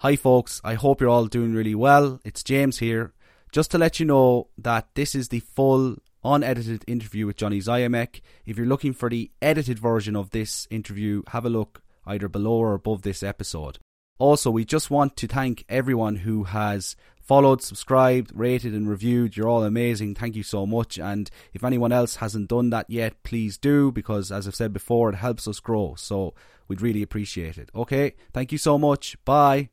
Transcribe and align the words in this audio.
Hi, 0.00 0.14
folks. 0.14 0.60
I 0.62 0.74
hope 0.74 1.00
you're 1.00 1.08
all 1.08 1.24
doing 1.24 1.54
really 1.54 1.74
well. 1.74 2.20
It's 2.22 2.42
James 2.42 2.80
here. 2.80 3.14
Just 3.50 3.70
to 3.70 3.78
let 3.78 3.98
you 3.98 4.04
know 4.04 4.48
that 4.58 4.88
this 4.94 5.14
is 5.14 5.30
the 5.30 5.40
full, 5.40 5.96
unedited 6.22 6.84
interview 6.86 7.24
with 7.24 7.36
Johnny 7.36 7.60
Ziomek. 7.60 8.20
If 8.44 8.58
you're 8.58 8.66
looking 8.66 8.92
for 8.92 9.08
the 9.08 9.30
edited 9.40 9.78
version 9.78 10.14
of 10.14 10.30
this 10.30 10.68
interview, 10.70 11.22
have 11.28 11.46
a 11.46 11.50
look 11.50 11.82
either 12.04 12.28
below 12.28 12.56
or 12.56 12.74
above 12.74 13.02
this 13.02 13.22
episode. 13.22 13.78
Also, 14.18 14.50
we 14.50 14.66
just 14.66 14.90
want 14.90 15.16
to 15.16 15.26
thank 15.26 15.64
everyone 15.66 16.16
who 16.16 16.44
has 16.44 16.94
followed, 17.18 17.62
subscribed, 17.62 18.32
rated, 18.34 18.74
and 18.74 18.90
reviewed. 18.90 19.34
You're 19.34 19.48
all 19.48 19.64
amazing. 19.64 20.14
Thank 20.14 20.36
you 20.36 20.42
so 20.42 20.66
much. 20.66 20.98
And 20.98 21.30
if 21.54 21.64
anyone 21.64 21.92
else 21.92 22.16
hasn't 22.16 22.50
done 22.50 22.68
that 22.68 22.90
yet, 22.90 23.22
please 23.22 23.56
do 23.56 23.90
because, 23.92 24.30
as 24.30 24.46
I've 24.46 24.54
said 24.54 24.74
before, 24.74 25.08
it 25.08 25.16
helps 25.16 25.48
us 25.48 25.58
grow. 25.58 25.94
So 25.96 26.34
we'd 26.68 26.82
really 26.82 27.00
appreciate 27.00 27.56
it. 27.56 27.70
Okay, 27.74 28.12
thank 28.34 28.52
you 28.52 28.58
so 28.58 28.76
much. 28.76 29.16
Bye. 29.24 29.70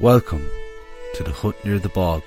Welcome 0.00 0.50
to 1.14 1.22
the 1.22 1.30
Hut 1.30 1.54
Near 1.64 1.78
the 1.78 1.88
Bog, 1.88 2.24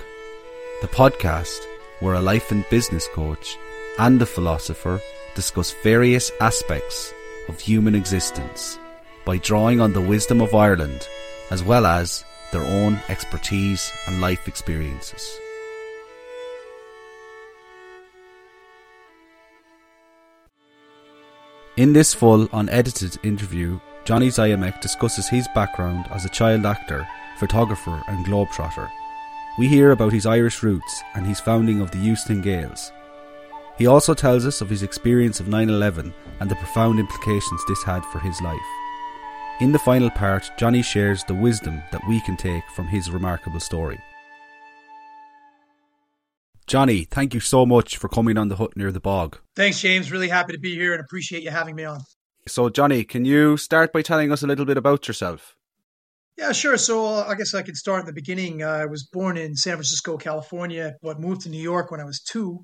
the 0.81 0.87
podcast 0.87 1.59
where 1.99 2.13
a 2.13 2.21
life 2.21 2.49
and 2.49 2.63
business 2.69 3.09
coach 3.09 3.57
and 3.99 4.21
a 4.21 4.25
philosopher 4.25 5.01
discuss 5.35 5.73
various 5.83 6.31
aspects 6.39 7.13
of 7.49 7.59
human 7.59 7.93
existence 7.93 8.79
by 9.25 9.35
drawing 9.39 9.81
on 9.81 9.91
the 9.91 9.99
wisdom 9.99 10.39
of 10.39 10.55
Ireland 10.55 11.09
as 11.51 11.61
well 11.61 11.85
as 11.85 12.23
their 12.53 12.61
own 12.61 13.01
expertise 13.09 13.91
and 14.07 14.21
life 14.21 14.47
experiences. 14.47 15.37
In 21.75 21.91
this 21.91 22.13
full, 22.13 22.47
unedited 22.53 23.19
interview, 23.23 23.77
Johnny 24.05 24.29
Ziomek 24.29 24.79
discusses 24.79 25.27
his 25.27 25.49
background 25.53 26.05
as 26.11 26.23
a 26.23 26.29
child 26.29 26.65
actor, 26.65 27.05
photographer, 27.37 28.03
and 28.07 28.25
globetrotter. 28.25 28.89
We 29.57 29.67
hear 29.67 29.91
about 29.91 30.13
his 30.13 30.25
Irish 30.25 30.61
roots 30.61 31.03
and 31.15 31.25
his 31.25 31.39
founding 31.39 31.81
of 31.81 31.91
the 31.91 31.97
Houston 31.97 32.41
Gaels. 32.41 32.91
He 33.77 33.87
also 33.87 34.13
tells 34.13 34.45
us 34.45 34.61
of 34.61 34.69
his 34.69 34.83
experience 34.83 35.39
of 35.39 35.47
9 35.47 35.69
11 35.69 36.13
and 36.39 36.49
the 36.49 36.55
profound 36.55 36.99
implications 36.99 37.61
this 37.67 37.83
had 37.83 38.03
for 38.05 38.19
his 38.19 38.41
life. 38.41 38.59
In 39.59 39.71
the 39.71 39.79
final 39.79 40.11
part, 40.11 40.51
Johnny 40.57 40.83
shares 40.83 41.23
the 41.23 41.33
wisdom 41.33 41.81
that 41.91 42.07
we 42.07 42.21
can 42.21 42.37
take 42.37 42.63
from 42.75 42.87
his 42.87 43.09
remarkable 43.09 43.59
story. 43.59 43.99
Johnny, 46.67 47.05
thank 47.05 47.33
you 47.33 47.39
so 47.39 47.65
much 47.65 47.97
for 47.97 48.09
coming 48.09 48.37
on 48.37 48.49
the 48.49 48.57
hut 48.57 48.75
near 48.75 48.91
the 48.91 48.99
bog. 48.99 49.39
Thanks, 49.55 49.79
James. 49.79 50.11
Really 50.11 50.27
happy 50.27 50.53
to 50.53 50.59
be 50.59 50.75
here 50.75 50.93
and 50.93 51.01
appreciate 51.01 51.41
you 51.41 51.49
having 51.49 51.75
me 51.75 51.85
on. 51.85 52.01
So, 52.47 52.69
Johnny, 52.69 53.03
can 53.03 53.25
you 53.25 53.57
start 53.57 53.91
by 53.91 54.01
telling 54.01 54.31
us 54.31 54.43
a 54.43 54.47
little 54.47 54.65
bit 54.65 54.77
about 54.77 55.07
yourself? 55.07 55.55
Yeah, 56.37 56.51
sure. 56.51 56.77
So, 56.77 57.05
uh, 57.07 57.25
I 57.27 57.33
guess 57.33 57.55
I 57.55 57.63
could 57.63 57.75
start 57.75 58.01
in 58.01 58.05
the 58.05 58.13
beginning. 58.13 58.63
I 58.63 58.85
was 58.85 59.07
born 59.11 59.37
in 59.37 59.55
San 59.55 59.73
Francisco, 59.73 60.17
California, 60.17 60.93
but 61.01 61.19
moved 61.19 61.41
to 61.41 61.49
New 61.49 61.61
York 61.61 61.89
when 61.89 61.99
I 61.99 62.03
was 62.03 62.21
two 62.21 62.63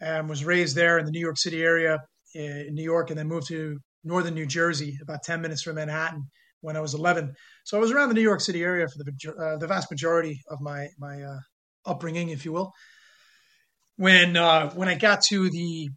and 0.00 0.28
was 0.28 0.44
raised 0.44 0.76
there 0.76 0.98
in 0.98 1.06
the 1.06 1.10
New 1.10 1.20
York 1.20 1.38
City 1.38 1.62
area 1.62 1.98
in 2.34 2.74
New 2.74 2.82
York 2.82 3.08
and 3.08 3.18
then 3.18 3.26
moved 3.26 3.48
to 3.48 3.78
northern 4.04 4.34
New 4.34 4.44
Jersey, 4.44 4.98
about 5.00 5.22
10 5.22 5.40
minutes 5.40 5.62
from 5.62 5.76
Manhattan 5.76 6.28
when 6.60 6.76
I 6.76 6.80
was 6.80 6.92
11. 6.92 7.32
So 7.64 7.78
I 7.78 7.80
was 7.80 7.90
around 7.90 8.08
the 8.10 8.14
New 8.14 8.20
York 8.20 8.42
City 8.42 8.62
area 8.62 8.86
for 8.86 9.02
the, 9.02 9.32
uh, 9.32 9.56
the 9.56 9.66
vast 9.66 9.90
majority 9.90 10.42
of 10.50 10.60
my, 10.60 10.88
my 10.98 11.22
uh, 11.22 11.38
upbringing, 11.86 12.28
if 12.28 12.44
you 12.44 12.52
will. 12.52 12.72
When, 13.96 14.36
uh, 14.36 14.70
when 14.74 14.88
I 14.88 14.94
got 14.94 15.22
to 15.30 15.48
the, 15.48 15.88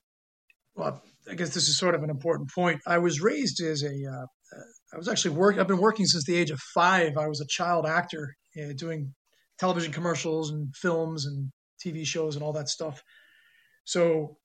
well, 0.74 1.04
I 1.30 1.36
guess 1.36 1.54
this 1.54 1.68
is 1.68 1.78
sort 1.78 1.96
of 1.96 2.04
an 2.04 2.10
important 2.10 2.50
point. 2.56 2.80
I 2.88 3.00
was 3.00 3.20
raised 3.20 3.62
as 3.62 3.84
a, 3.84 4.26
I 4.94 4.98
was 4.98 5.08
actually 5.08 5.36
work. 5.36 5.58
I've 5.58 5.68
been 5.68 5.80
working 5.80 6.06
since 6.06 6.26
the 6.26 6.36
age 6.36 6.52
of 6.52 6.60
five. 6.74 7.18
I 7.18 7.28
was 7.28 7.42
a 7.42 7.48
child 7.48 7.86
actor 7.86 8.36
uh, 8.58 8.74
doing 8.76 9.14
television 9.60 9.92
commercials 9.92 10.52
and 10.52 10.74
films 10.76 11.26
and 11.26 11.52
TV 11.86 12.06
shows 12.06 12.36
and 12.36 12.44
all 12.44 12.54
that 12.54 12.70
stuff. 12.70 13.02
So 13.84 14.38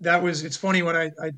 that 0.00 0.22
was, 0.22 0.42
it's 0.42 0.56
funny 0.56 0.82
when 0.82 0.96
I, 0.96 1.10
I 1.22 1.30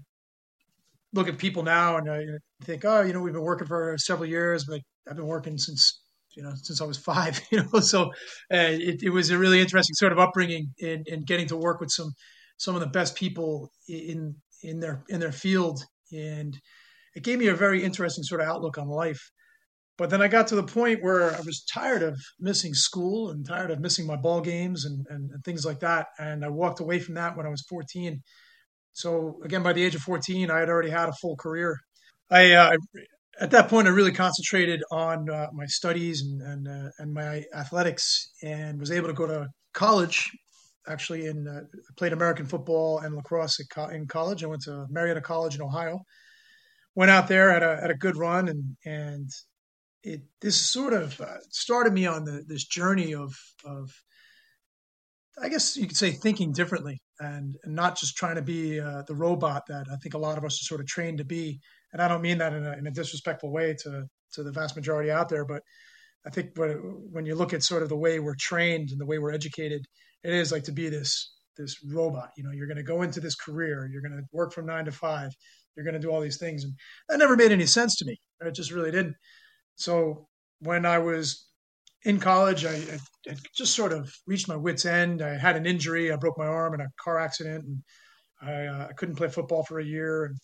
look 1.12 1.28
at 1.28 1.38
people 1.38 1.62
now 1.62 1.96
and 1.96 2.10
I 2.10 2.24
think, 2.64 2.84
oh, 2.84 3.02
you 3.02 3.12
know, 3.12 3.20
we've 3.20 3.34
been 3.34 3.42
working 3.42 3.66
for 3.66 3.96
several 3.98 4.28
years, 4.28 4.64
but 4.64 4.80
I've 5.08 5.16
been 5.16 5.26
working 5.26 5.58
since 5.58 6.00
you 6.36 6.42
know 6.42 6.52
since 6.54 6.80
I 6.80 6.84
was 6.84 6.98
five. 6.98 7.40
You 7.50 7.64
know, 7.72 7.80
so 7.80 8.04
uh, 8.52 8.76
it, 8.78 9.02
it, 9.02 9.10
was 9.10 9.30
a 9.30 9.38
really 9.38 9.60
interesting 9.60 9.94
sort 9.94 10.12
of 10.12 10.18
upbringing 10.18 10.72
in, 10.78 11.02
in 11.06 11.24
getting 11.24 11.48
to 11.48 11.56
work 11.56 11.80
with 11.80 11.90
some 11.90 12.12
some 12.58 12.74
of 12.74 12.80
the 12.80 12.86
best 12.86 13.16
people 13.16 13.70
in 13.88 14.36
in 14.62 14.80
their 14.80 15.02
in 15.08 15.20
their 15.20 15.32
field, 15.32 15.82
and 16.12 16.56
it 17.16 17.24
gave 17.24 17.38
me 17.38 17.48
a 17.48 17.54
very 17.54 17.82
interesting 17.82 18.22
sort 18.22 18.40
of 18.40 18.46
outlook 18.46 18.78
on 18.78 18.88
life. 18.88 19.30
But 19.98 20.10
then 20.10 20.20
I 20.20 20.28
got 20.28 20.48
to 20.48 20.56
the 20.56 20.62
point 20.62 21.02
where 21.02 21.34
I 21.34 21.40
was 21.40 21.64
tired 21.64 22.02
of 22.02 22.20
missing 22.38 22.74
school 22.74 23.30
and 23.30 23.46
tired 23.46 23.70
of 23.70 23.80
missing 23.80 24.06
my 24.06 24.16
ball 24.16 24.42
games 24.42 24.84
and, 24.84 25.06
and, 25.08 25.30
and 25.30 25.42
things 25.42 25.64
like 25.64 25.80
that. 25.80 26.08
And 26.18 26.44
I 26.44 26.48
walked 26.48 26.80
away 26.80 26.98
from 27.00 27.14
that 27.14 27.36
when 27.36 27.46
I 27.46 27.48
was 27.48 27.64
14 27.68 28.20
so 28.96 29.38
again, 29.44 29.62
by 29.62 29.74
the 29.74 29.84
age 29.84 29.94
of 29.94 30.00
14, 30.00 30.50
I 30.50 30.58
had 30.58 30.70
already 30.70 30.88
had 30.88 31.10
a 31.10 31.12
full 31.12 31.36
career. 31.36 31.78
I 32.30 32.52
uh, 32.52 32.76
at 33.38 33.50
that 33.50 33.68
point 33.68 33.86
I 33.86 33.90
really 33.90 34.10
concentrated 34.10 34.82
on 34.90 35.28
uh, 35.28 35.48
my 35.52 35.66
studies 35.66 36.22
and 36.22 36.40
and, 36.40 36.66
uh, 36.66 36.90
and 36.98 37.12
my 37.12 37.44
athletics, 37.54 38.30
and 38.42 38.80
was 38.80 38.90
able 38.90 39.08
to 39.08 39.12
go 39.12 39.26
to 39.26 39.48
college. 39.74 40.30
Actually, 40.88 41.26
in 41.26 41.46
uh, 41.46 41.60
played 41.98 42.14
American 42.14 42.46
football 42.46 43.00
and 43.00 43.14
lacrosse 43.14 43.60
co- 43.70 43.88
in 43.88 44.06
college. 44.06 44.42
I 44.42 44.46
went 44.46 44.62
to 44.62 44.86
Marietta 44.88 45.20
College 45.20 45.56
in 45.56 45.62
Ohio. 45.62 46.00
Went 46.96 47.10
out 47.10 47.28
there 47.28 47.52
had 47.52 47.62
a 47.62 47.80
had 47.80 47.90
a 47.90 47.94
good 47.94 48.16
run, 48.16 48.48
and 48.48 48.76
and 48.84 49.30
it 50.02 50.22
this 50.40 50.60
sort 50.60 50.92
of 50.92 51.20
uh, 51.20 51.38
started 51.50 51.92
me 51.92 52.06
on 52.06 52.24
the 52.24 52.42
this 52.46 52.64
journey 52.64 53.14
of 53.14 53.36
of 53.64 53.90
I 55.40 55.48
guess 55.48 55.76
you 55.76 55.86
could 55.86 55.96
say 55.96 56.12
thinking 56.12 56.52
differently 56.52 56.98
and, 57.20 57.56
and 57.62 57.74
not 57.74 57.98
just 57.98 58.16
trying 58.16 58.36
to 58.36 58.42
be 58.42 58.80
uh, 58.80 59.02
the 59.06 59.14
robot 59.14 59.64
that 59.68 59.86
I 59.92 59.96
think 59.96 60.14
a 60.14 60.18
lot 60.18 60.38
of 60.38 60.44
us 60.44 60.54
are 60.62 60.64
sort 60.64 60.80
of 60.80 60.86
trained 60.86 61.18
to 61.18 61.24
be. 61.24 61.60
And 61.92 62.00
I 62.00 62.08
don't 62.08 62.22
mean 62.22 62.38
that 62.38 62.54
in 62.54 62.64
a, 62.64 62.72
in 62.72 62.86
a 62.86 62.90
disrespectful 62.90 63.52
way 63.52 63.76
to 63.82 64.06
to 64.32 64.42
the 64.42 64.52
vast 64.52 64.74
majority 64.74 65.10
out 65.10 65.28
there, 65.28 65.44
but 65.44 65.62
I 66.26 66.30
think 66.30 66.56
when 66.56 67.24
you 67.24 67.36
look 67.36 67.54
at 67.54 67.62
sort 67.62 67.82
of 67.82 67.88
the 67.88 67.96
way 67.96 68.18
we're 68.18 68.34
trained 68.38 68.90
and 68.90 69.00
the 69.00 69.06
way 69.06 69.18
we're 69.18 69.32
educated, 69.32 69.84
it 70.24 70.32
is 70.32 70.50
like 70.50 70.64
to 70.64 70.72
be 70.72 70.88
this 70.88 71.34
this 71.56 71.76
robot. 71.84 72.30
You 72.36 72.44
know, 72.44 72.50
you're 72.50 72.66
going 72.66 72.76
to 72.76 72.82
go 72.82 73.02
into 73.02 73.20
this 73.20 73.36
career, 73.36 73.88
you're 73.90 74.02
going 74.02 74.18
to 74.18 74.24
work 74.32 74.52
from 74.52 74.66
nine 74.66 74.86
to 74.86 74.92
five, 74.92 75.30
you're 75.76 75.84
going 75.84 75.94
to 75.94 76.00
do 76.00 76.10
all 76.10 76.20
these 76.20 76.38
things, 76.38 76.64
and 76.64 76.72
that 77.08 77.18
never 77.18 77.36
made 77.36 77.52
any 77.52 77.66
sense 77.66 77.96
to 77.96 78.04
me. 78.04 78.18
It 78.40 78.54
just 78.54 78.72
really 78.72 78.90
didn't. 78.90 79.14
So 79.76 80.28
when 80.60 80.86
I 80.86 80.98
was 80.98 81.46
in 82.04 82.18
college, 82.20 82.64
I, 82.64 82.74
I, 83.28 83.34
just 83.56 83.74
sort 83.74 83.92
of 83.92 84.12
reached 84.26 84.48
my 84.48 84.56
wits' 84.56 84.86
end. 84.86 85.22
I 85.22 85.36
had 85.36 85.56
an 85.56 85.66
injury. 85.66 86.12
I 86.12 86.16
broke 86.16 86.38
my 86.38 86.46
arm 86.46 86.74
in 86.74 86.80
a 86.80 86.88
car 87.02 87.18
accident, 87.18 87.64
and 87.64 87.82
I, 88.40 88.66
uh, 88.66 88.86
I 88.88 88.92
couldn't 88.92 89.16
play 89.16 89.28
football 89.28 89.64
for 89.64 89.80
a 89.80 89.84
year. 89.84 90.26
And 90.26 90.36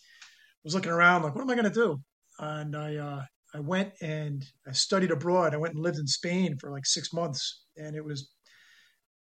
was 0.65 0.75
looking 0.75 0.92
around 0.92 1.22
like, 1.22 1.34
what 1.34 1.42
am 1.42 1.50
I 1.50 1.54
going 1.54 1.65
to 1.65 1.71
do? 1.71 2.00
And 2.38 2.76
I 2.76 2.97
uh, 2.97 3.22
I 3.54 3.60
went 3.60 3.92
and 4.00 4.44
I 4.66 4.72
studied 4.72 5.10
abroad. 5.10 5.54
I 5.54 5.59
went 5.59 5.75
and 5.75 5.82
lived 5.82 5.98
in 5.98 6.06
Spain 6.06 6.56
for 6.59 6.71
like 6.71 6.87
six 6.87 7.12
months, 7.12 7.65
and 7.76 7.94
it 7.94 8.04
was 8.04 8.31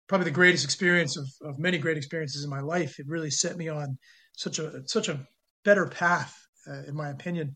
probably 0.07 0.25
the 0.25 0.31
greatest 0.31 0.65
experience 0.65 1.17
of, 1.17 1.27
of 1.41 1.57
many 1.57 1.77
great 1.77 1.97
experiences 1.97 2.43
in 2.43 2.49
my 2.49 2.59
life. 2.59 2.99
It 2.99 3.07
really 3.07 3.31
set 3.31 3.57
me 3.57 3.69
on 3.69 3.97
such 4.35 4.59
a 4.59 4.81
such 4.85 5.09
a 5.09 5.25
better 5.63 5.87
path, 5.87 6.35
uh, 6.67 6.83
in 6.87 6.95
my 6.95 7.09
opinion. 7.09 7.55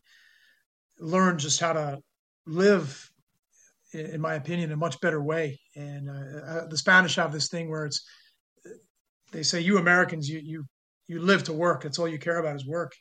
Learn 0.98 1.38
just 1.38 1.60
how 1.60 1.72
to 1.74 1.98
live 2.46 3.10
in 3.92 4.20
my 4.20 4.34
opinion, 4.34 4.72
a 4.72 4.76
much 4.76 5.00
better 5.00 5.22
way. 5.22 5.60
And 5.74 6.08
uh, 6.08 6.46
uh, 6.46 6.66
the 6.66 6.76
Spanish 6.76 7.16
have 7.16 7.32
this 7.32 7.48
thing 7.48 7.70
where 7.70 7.86
it's 7.86 8.04
they 9.32 9.42
say 9.42 9.60
you 9.60 9.78
Americans 9.78 10.28
you 10.28 10.40
you 10.42 10.64
you 11.08 11.20
live 11.20 11.44
to 11.44 11.52
work. 11.52 11.82
That's 11.82 11.98
all 11.98 12.08
you 12.08 12.18
care 12.18 12.38
about 12.38 12.56
is 12.56 12.66
work. 12.66 12.92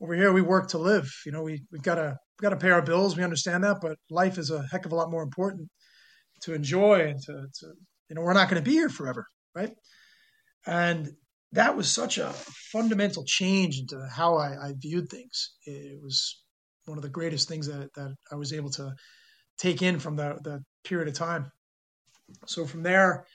Over 0.00 0.14
here, 0.14 0.32
we 0.32 0.42
work 0.42 0.68
to 0.68 0.78
live. 0.78 1.10
You 1.24 1.32
know, 1.32 1.42
we 1.42 1.62
we've 1.70 1.82
got 1.82 1.96
to 1.96 2.16
we've 2.38 2.50
got 2.50 2.50
to 2.50 2.64
pay 2.64 2.70
our 2.70 2.82
bills. 2.82 3.16
We 3.16 3.22
understand 3.22 3.64
that, 3.64 3.78
but 3.80 3.96
life 4.10 4.38
is 4.38 4.50
a 4.50 4.66
heck 4.70 4.86
of 4.86 4.92
a 4.92 4.96
lot 4.96 5.10
more 5.10 5.22
important 5.22 5.68
to 6.42 6.54
enjoy 6.54 7.08
and 7.08 7.22
to, 7.22 7.32
to 7.60 7.66
you 8.08 8.16
know 8.16 8.22
we're 8.22 8.34
not 8.34 8.48
going 8.50 8.62
to 8.62 8.68
be 8.68 8.76
here 8.76 8.88
forever, 8.88 9.26
right? 9.54 9.72
And 10.66 11.10
that 11.54 11.76
was 11.76 11.90
such 11.90 12.18
a 12.18 12.32
fundamental 12.72 13.24
change 13.24 13.78
into 13.78 14.06
how 14.10 14.36
I, 14.36 14.68
I 14.68 14.74
viewed 14.76 15.08
things. 15.08 15.54
It 15.64 16.02
was 16.02 16.42
one 16.84 16.98
of 16.98 17.02
the 17.02 17.08
greatest 17.08 17.48
things 17.48 17.66
that, 17.66 17.92
that 17.94 18.14
I 18.30 18.34
was 18.34 18.52
able 18.52 18.70
to 18.70 18.94
take 19.58 19.80
in 19.80 19.98
from 19.98 20.16
the, 20.16 20.38
the 20.42 20.62
period 20.84 21.08
of 21.08 21.14
time. 21.14 21.50
So 22.46 22.66
from 22.66 22.82
there, 22.82 23.26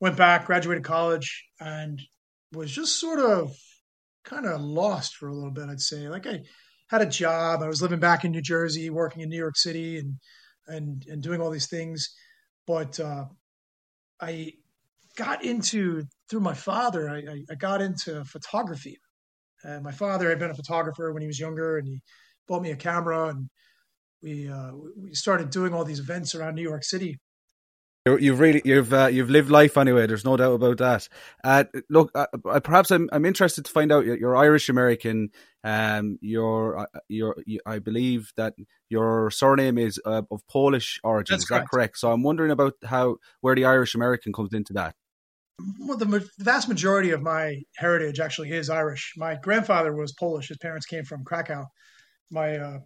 went 0.00 0.16
back, 0.16 0.46
graduated 0.46 0.84
college, 0.84 1.44
and 1.60 2.00
was 2.52 2.72
just 2.72 2.98
sort 2.98 3.20
of 3.20 3.54
kind 4.24 4.46
of 4.46 4.60
lost 4.60 5.16
for 5.16 5.28
a 5.28 5.34
little 5.34 5.50
bit, 5.50 5.68
I'd 5.68 5.80
say. 5.80 6.08
Like 6.08 6.26
I 6.26 6.40
had 6.88 7.02
a 7.02 7.06
job, 7.06 7.62
I 7.62 7.68
was 7.68 7.82
living 7.82 8.00
back 8.00 8.24
in 8.24 8.32
New 8.32 8.40
Jersey, 8.40 8.88
working 8.90 9.22
in 9.22 9.28
New 9.28 9.36
York 9.36 9.56
City, 9.56 9.98
and 9.98 10.14
and 10.66 11.04
and 11.08 11.22
doing 11.22 11.40
all 11.40 11.50
these 11.50 11.68
things, 11.68 12.14
but 12.66 13.00
uh, 13.00 13.24
I 14.20 14.52
got 15.16 15.44
into 15.44 16.04
through 16.28 16.40
my 16.40 16.54
father. 16.54 17.08
I, 17.08 17.44
I 17.50 17.54
got 17.54 17.80
into 17.80 18.24
photography. 18.24 18.98
And 19.64 19.82
my 19.82 19.92
father 19.92 20.28
had 20.28 20.38
been 20.38 20.50
a 20.50 20.54
photographer 20.54 21.12
when 21.12 21.22
he 21.22 21.26
was 21.26 21.40
younger, 21.40 21.78
and 21.78 21.88
he 21.88 22.00
bought 22.46 22.62
me 22.62 22.70
a 22.70 22.76
camera 22.76 23.28
and 23.28 23.48
we 24.22 24.48
uh, 24.48 24.72
we 24.96 25.14
started 25.14 25.50
doing 25.50 25.72
all 25.72 25.84
these 25.84 26.00
events 26.00 26.34
around 26.34 26.54
New 26.54 26.62
York 26.62 26.84
City. 26.84 27.18
You've 28.06 28.40
really 28.40 28.62
you've 28.64 28.92
uh, 28.92 29.08
you've 29.08 29.28
lived 29.28 29.50
life 29.50 29.76
anyway. 29.76 30.06
There's 30.06 30.24
no 30.24 30.36
doubt 30.36 30.54
about 30.54 30.78
that. 30.78 31.08
Uh, 31.44 31.64
look, 31.90 32.10
uh, 32.14 32.26
perhaps 32.60 32.90
I'm 32.90 33.08
I'm 33.12 33.26
interested 33.26 33.66
to 33.66 33.70
find 33.70 33.92
out. 33.92 34.06
You're 34.06 34.36
Irish 34.36 34.70
American. 34.70 35.28
Um, 35.62 36.18
you're 36.22 36.78
uh, 36.78 37.32
I 37.66 37.78
believe 37.80 38.32
that 38.36 38.54
your 38.88 39.30
surname 39.30 39.76
is 39.76 40.00
uh, 40.06 40.22
of 40.30 40.40
Polish 40.48 41.00
origin. 41.04 41.34
That's 41.34 41.42
is 41.42 41.48
correct. 41.48 41.64
that 41.64 41.70
correct? 41.70 41.98
So 41.98 42.10
I'm 42.10 42.22
wondering 42.22 42.50
about 42.50 42.74
how 42.84 43.16
where 43.42 43.54
the 43.54 43.66
Irish 43.66 43.94
American 43.94 44.32
comes 44.32 44.54
into 44.54 44.72
that. 44.72 44.94
Well, 45.80 45.98
the 45.98 46.28
vast 46.38 46.68
majority 46.68 47.10
of 47.10 47.22
my 47.22 47.60
heritage 47.76 48.20
actually 48.20 48.52
is 48.52 48.70
Irish. 48.70 49.14
My 49.16 49.34
grandfather 49.34 49.94
was 49.94 50.12
Polish. 50.12 50.48
His 50.48 50.58
parents 50.58 50.86
came 50.86 51.04
from 51.04 51.24
Krakow. 51.24 51.66
My 52.30 52.56
uh, 52.56 52.78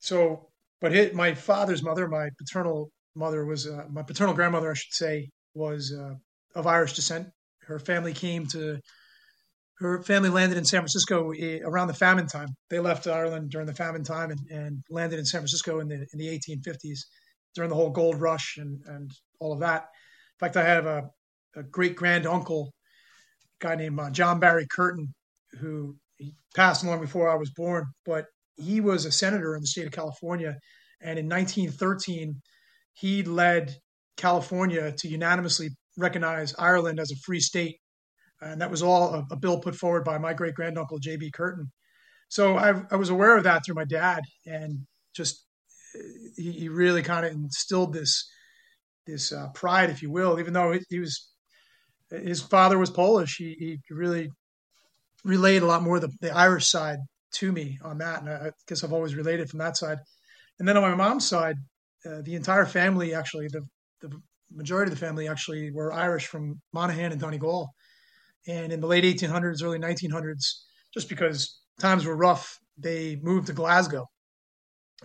so 0.00 0.50
but 0.80 0.92
his, 0.92 1.12
my 1.12 1.34
father's 1.34 1.82
mother, 1.82 2.08
my 2.08 2.30
paternal 2.38 2.90
mother 3.14 3.44
was 3.44 3.66
uh, 3.66 3.84
my 3.90 4.02
paternal 4.02 4.34
grandmother, 4.34 4.70
I 4.70 4.74
should 4.74 4.94
say, 4.94 5.28
was 5.54 5.94
uh, 5.96 6.14
of 6.58 6.66
Irish 6.66 6.94
descent. 6.94 7.28
Her 7.66 7.78
family 7.78 8.12
came 8.12 8.46
to 8.48 8.78
her 9.78 10.02
family 10.02 10.28
landed 10.28 10.58
in 10.58 10.64
San 10.64 10.80
Francisco 10.80 11.32
eh, 11.32 11.60
around 11.64 11.88
the 11.88 11.94
famine 11.94 12.26
time. 12.26 12.48
They 12.68 12.80
left 12.80 13.06
Ireland 13.06 13.50
during 13.50 13.66
the 13.66 13.74
famine 13.74 14.04
time 14.04 14.30
and, 14.30 14.40
and 14.50 14.82
landed 14.90 15.18
in 15.18 15.24
San 15.24 15.40
Francisco 15.40 15.80
in 15.80 15.88
the 15.88 16.06
in 16.12 16.18
the 16.18 16.26
1850s 16.26 17.00
during 17.54 17.70
the 17.70 17.76
whole 17.76 17.90
gold 17.90 18.20
rush 18.20 18.56
and 18.58 18.80
and 18.86 19.10
all 19.38 19.52
of 19.52 19.60
that. 19.60 19.82
In 19.82 20.46
fact, 20.46 20.56
I 20.56 20.64
have 20.64 20.86
a, 20.86 21.10
a 21.56 21.62
great 21.62 21.96
grand 21.96 22.26
uncle, 22.26 22.72
guy 23.60 23.74
named 23.74 23.98
uh, 23.98 24.10
John 24.10 24.40
Barry 24.40 24.66
Curtin, 24.70 25.12
who 25.60 25.96
passed 26.54 26.84
long 26.84 27.00
before 27.00 27.30
I 27.30 27.36
was 27.36 27.50
born, 27.50 27.86
but 28.04 28.26
he 28.56 28.80
was 28.80 29.04
a 29.04 29.12
senator 29.12 29.54
in 29.54 29.62
the 29.62 29.66
state 29.66 29.86
of 29.86 29.92
California, 29.92 30.56
and 31.00 31.18
in 31.18 31.28
1913 31.28 32.40
he 32.92 33.22
led 33.22 33.74
California 34.16 34.92
to 34.92 35.08
unanimously 35.08 35.70
recognize 35.96 36.54
Ireland 36.58 37.00
as 37.00 37.10
a 37.10 37.16
free 37.24 37.40
state, 37.40 37.76
and 38.40 38.60
that 38.60 38.70
was 38.70 38.82
all 38.82 39.14
a, 39.14 39.26
a 39.32 39.36
bill 39.36 39.60
put 39.60 39.74
forward 39.74 40.04
by 40.04 40.18
my 40.18 40.34
great 40.34 40.54
granduncle 40.54 40.98
J.B. 40.98 41.30
Curtin. 41.32 41.70
So 42.28 42.56
I, 42.56 42.82
I, 42.90 42.96
was 42.96 43.10
aware 43.10 43.36
of 43.36 43.44
that 43.44 43.62
through 43.64 43.74
my 43.74 43.84
dad, 43.84 44.20
and 44.46 44.86
just 45.14 45.44
he, 46.36 46.52
he 46.52 46.68
really 46.68 47.02
kind 47.02 47.26
of 47.26 47.32
instilled 47.32 47.92
this 47.92 48.28
this 49.06 49.32
uh, 49.32 49.48
pride, 49.54 49.90
if 49.90 50.02
you 50.02 50.10
will, 50.10 50.38
even 50.38 50.52
though 50.52 50.72
he, 50.72 50.80
he 50.88 51.00
was 51.00 51.29
his 52.10 52.42
father 52.42 52.78
was 52.78 52.90
Polish. 52.90 53.36
He, 53.36 53.56
he 53.58 53.94
really 53.94 54.30
relayed 55.24 55.62
a 55.62 55.66
lot 55.66 55.82
more 55.82 56.00
the, 56.00 56.10
the 56.20 56.34
Irish 56.34 56.68
side 56.68 56.98
to 57.34 57.52
me 57.52 57.78
on 57.84 57.98
that. 57.98 58.22
And 58.22 58.30
I 58.30 58.50
guess 58.66 58.82
I've 58.82 58.92
always 58.92 59.14
related 59.14 59.48
from 59.48 59.58
that 59.58 59.76
side. 59.76 59.98
And 60.58 60.68
then 60.68 60.76
on 60.76 60.82
my 60.82 60.94
mom's 60.94 61.28
side, 61.28 61.56
uh, 62.04 62.22
the 62.22 62.34
entire 62.34 62.66
family, 62.66 63.14
actually, 63.14 63.48
the, 63.48 63.62
the 64.00 64.10
majority 64.50 64.90
of 64.90 64.98
the 64.98 65.04
family 65.04 65.28
actually 65.28 65.70
were 65.70 65.92
Irish 65.92 66.26
from 66.26 66.60
Monaghan 66.72 67.12
and 67.12 67.20
Donegal. 67.20 67.70
And 68.46 68.72
in 68.72 68.80
the 68.80 68.86
late 68.86 69.04
1800s, 69.04 69.62
early 69.62 69.78
1900s, 69.78 70.44
just 70.92 71.08
because 71.08 71.60
times 71.78 72.04
were 72.04 72.16
rough, 72.16 72.58
they 72.78 73.16
moved 73.22 73.46
to 73.48 73.52
Glasgow. 73.52 74.06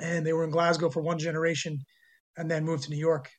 And 0.01 0.25
they 0.25 0.33
were 0.33 0.43
in 0.43 0.49
Glasgow 0.49 0.89
for 0.89 1.01
one 1.01 1.19
generation 1.19 1.77
and 2.37 2.49
then 2.49 2.65
moved 2.65 2.83
to 2.83 2.89
New 2.89 2.97
York. 2.97 3.29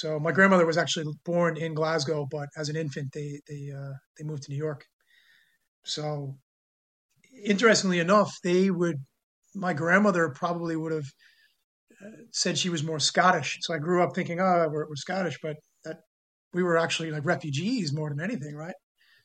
So 0.00 0.20
my 0.20 0.30
grandmother 0.30 0.64
was 0.64 0.78
actually 0.78 1.06
born 1.24 1.56
in 1.56 1.74
Glasgow, 1.74 2.24
but 2.30 2.48
as 2.56 2.68
an 2.68 2.76
infant, 2.76 3.08
they 3.12 3.40
they 3.48 3.62
uh, 3.76 3.94
they 4.16 4.24
moved 4.24 4.44
to 4.44 4.52
New 4.52 4.62
York. 4.68 4.84
So 5.84 6.36
interestingly 7.44 7.98
enough, 7.98 8.30
they 8.44 8.70
would, 8.70 8.98
my 9.54 9.72
grandmother 9.72 10.28
probably 10.28 10.76
would 10.76 10.92
have 10.92 11.08
uh, 12.04 12.16
said 12.30 12.56
she 12.56 12.70
was 12.70 12.84
more 12.84 13.00
Scottish. 13.00 13.58
So 13.62 13.74
I 13.74 13.78
grew 13.78 14.02
up 14.02 14.14
thinking, 14.14 14.38
oh, 14.40 14.68
we're, 14.70 14.88
we're 14.88 15.06
Scottish, 15.06 15.38
but 15.42 15.56
that 15.84 15.96
we 16.52 16.62
were 16.62 16.78
actually 16.78 17.10
like 17.10 17.24
refugees 17.24 17.92
more 17.92 18.08
than 18.10 18.20
anything, 18.20 18.54
right? 18.54 18.78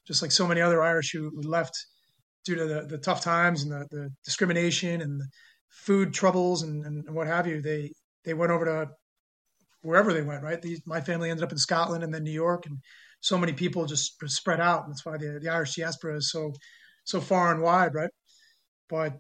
Just 0.07 0.21
like 0.23 0.31
so 0.31 0.47
many 0.47 0.61
other 0.61 0.81
Irish 0.81 1.11
who, 1.13 1.29
left 1.43 1.75
due 2.45 2.55
to 2.55 2.65
the, 2.65 2.87
the 2.87 2.97
tough 2.97 3.21
times 3.21 3.61
and 3.63 3.71
the, 3.71 3.85
the 3.91 4.09
discrimination 4.25 5.01
and 5.01 5.21
the 5.21 5.27
food 5.69 6.13
troubles 6.13 6.63
and, 6.63 6.83
and 6.85 7.15
what 7.15 7.27
have 7.27 7.45
you. 7.45 7.61
They 7.61 7.91
they 8.25 8.33
went 8.33 8.51
over 8.51 8.65
to 8.65 8.87
wherever 9.83 10.13
they 10.13 10.23
went, 10.23 10.43
right? 10.43 10.61
The, 10.61 10.79
my 10.85 11.01
family 11.01 11.29
ended 11.29 11.43
up 11.43 11.51
in 11.51 11.57
Scotland 11.57 12.03
and 12.03 12.13
then 12.13 12.23
New 12.23 12.31
York, 12.31 12.65
and 12.65 12.79
so 13.19 13.37
many 13.37 13.53
people 13.53 13.85
just 13.85 14.15
spread 14.25 14.59
out. 14.59 14.83
And 14.83 14.91
that's 14.91 15.05
why 15.05 15.17
the, 15.17 15.39
the 15.41 15.49
Irish 15.49 15.75
diaspora 15.75 16.17
is 16.17 16.31
so 16.31 16.53
so 17.05 17.19
far 17.21 17.53
and 17.53 17.61
wide, 17.61 17.93
right? 17.93 18.09
But 18.89 19.13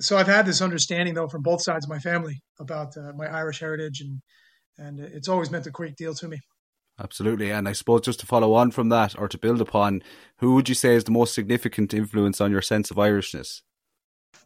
so 0.00 0.16
I've 0.16 0.26
had 0.26 0.46
this 0.46 0.60
understanding 0.60 1.14
though 1.14 1.28
from 1.28 1.42
both 1.42 1.62
sides 1.62 1.86
of 1.86 1.90
my 1.90 1.98
family 1.98 2.40
about 2.60 2.96
uh, 2.96 3.12
my 3.16 3.26
Irish 3.26 3.60
heritage, 3.60 4.00
and 4.00 4.20
and 4.78 5.00
it's 5.00 5.28
always 5.28 5.50
meant 5.50 5.66
a 5.66 5.70
great 5.70 5.96
deal 5.96 6.14
to 6.14 6.28
me. 6.28 6.38
Absolutely, 7.00 7.50
and 7.50 7.68
I 7.68 7.72
suppose 7.72 8.02
just 8.02 8.20
to 8.20 8.26
follow 8.26 8.52
on 8.54 8.70
from 8.70 8.90
that, 8.90 9.18
or 9.18 9.28
to 9.28 9.38
build 9.38 9.60
upon, 9.60 10.02
who 10.38 10.54
would 10.54 10.68
you 10.68 10.74
say 10.74 10.94
is 10.94 11.04
the 11.04 11.10
most 11.10 11.34
significant 11.34 11.94
influence 11.94 12.40
on 12.40 12.50
your 12.50 12.62
sense 12.62 12.90
of 12.90 12.98
Irishness? 12.98 13.62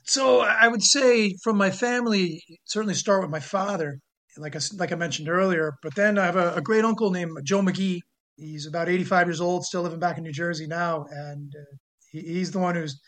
So 0.05 0.41
I 0.41 0.69
would 0.69 0.83
say 0.83 1.35
from 1.43 1.57
my 1.57 1.71
family, 1.71 2.43
certainly 2.65 2.95
start 2.95 3.23
with 3.23 3.31
my 3.31 3.41
father, 3.41 3.99
like 4.39 4.57
I 4.57 4.61
like 4.75 4.93
I 4.93 4.97
mentioned 4.97 5.29
earlier. 5.29 5.75
But 5.83 5.95
then 5.95 6.19
I 6.19 6.27
have 6.27 6.37
a, 6.37 6.55
a 6.55 6.61
great 6.61 6.85
uncle 6.85 7.11
named 7.11 7.39
Joe 7.45 7.63
McGee. 7.63 8.01
He's 8.37 8.67
about 8.67 8.89
85 8.89 9.29
years 9.29 9.41
old, 9.41 9.65
still 9.65 9.83
living 9.83 9.99
back 9.99 10.19
in 10.19 10.25
New 10.25 10.33
Jersey 10.33 10.67
now, 10.67 11.07
and 11.11 11.53
uh, 11.57 11.77
he, 12.11 12.21
he's 12.21 12.51
the 12.51 12.59
one 12.59 12.75
who's 12.75 13.01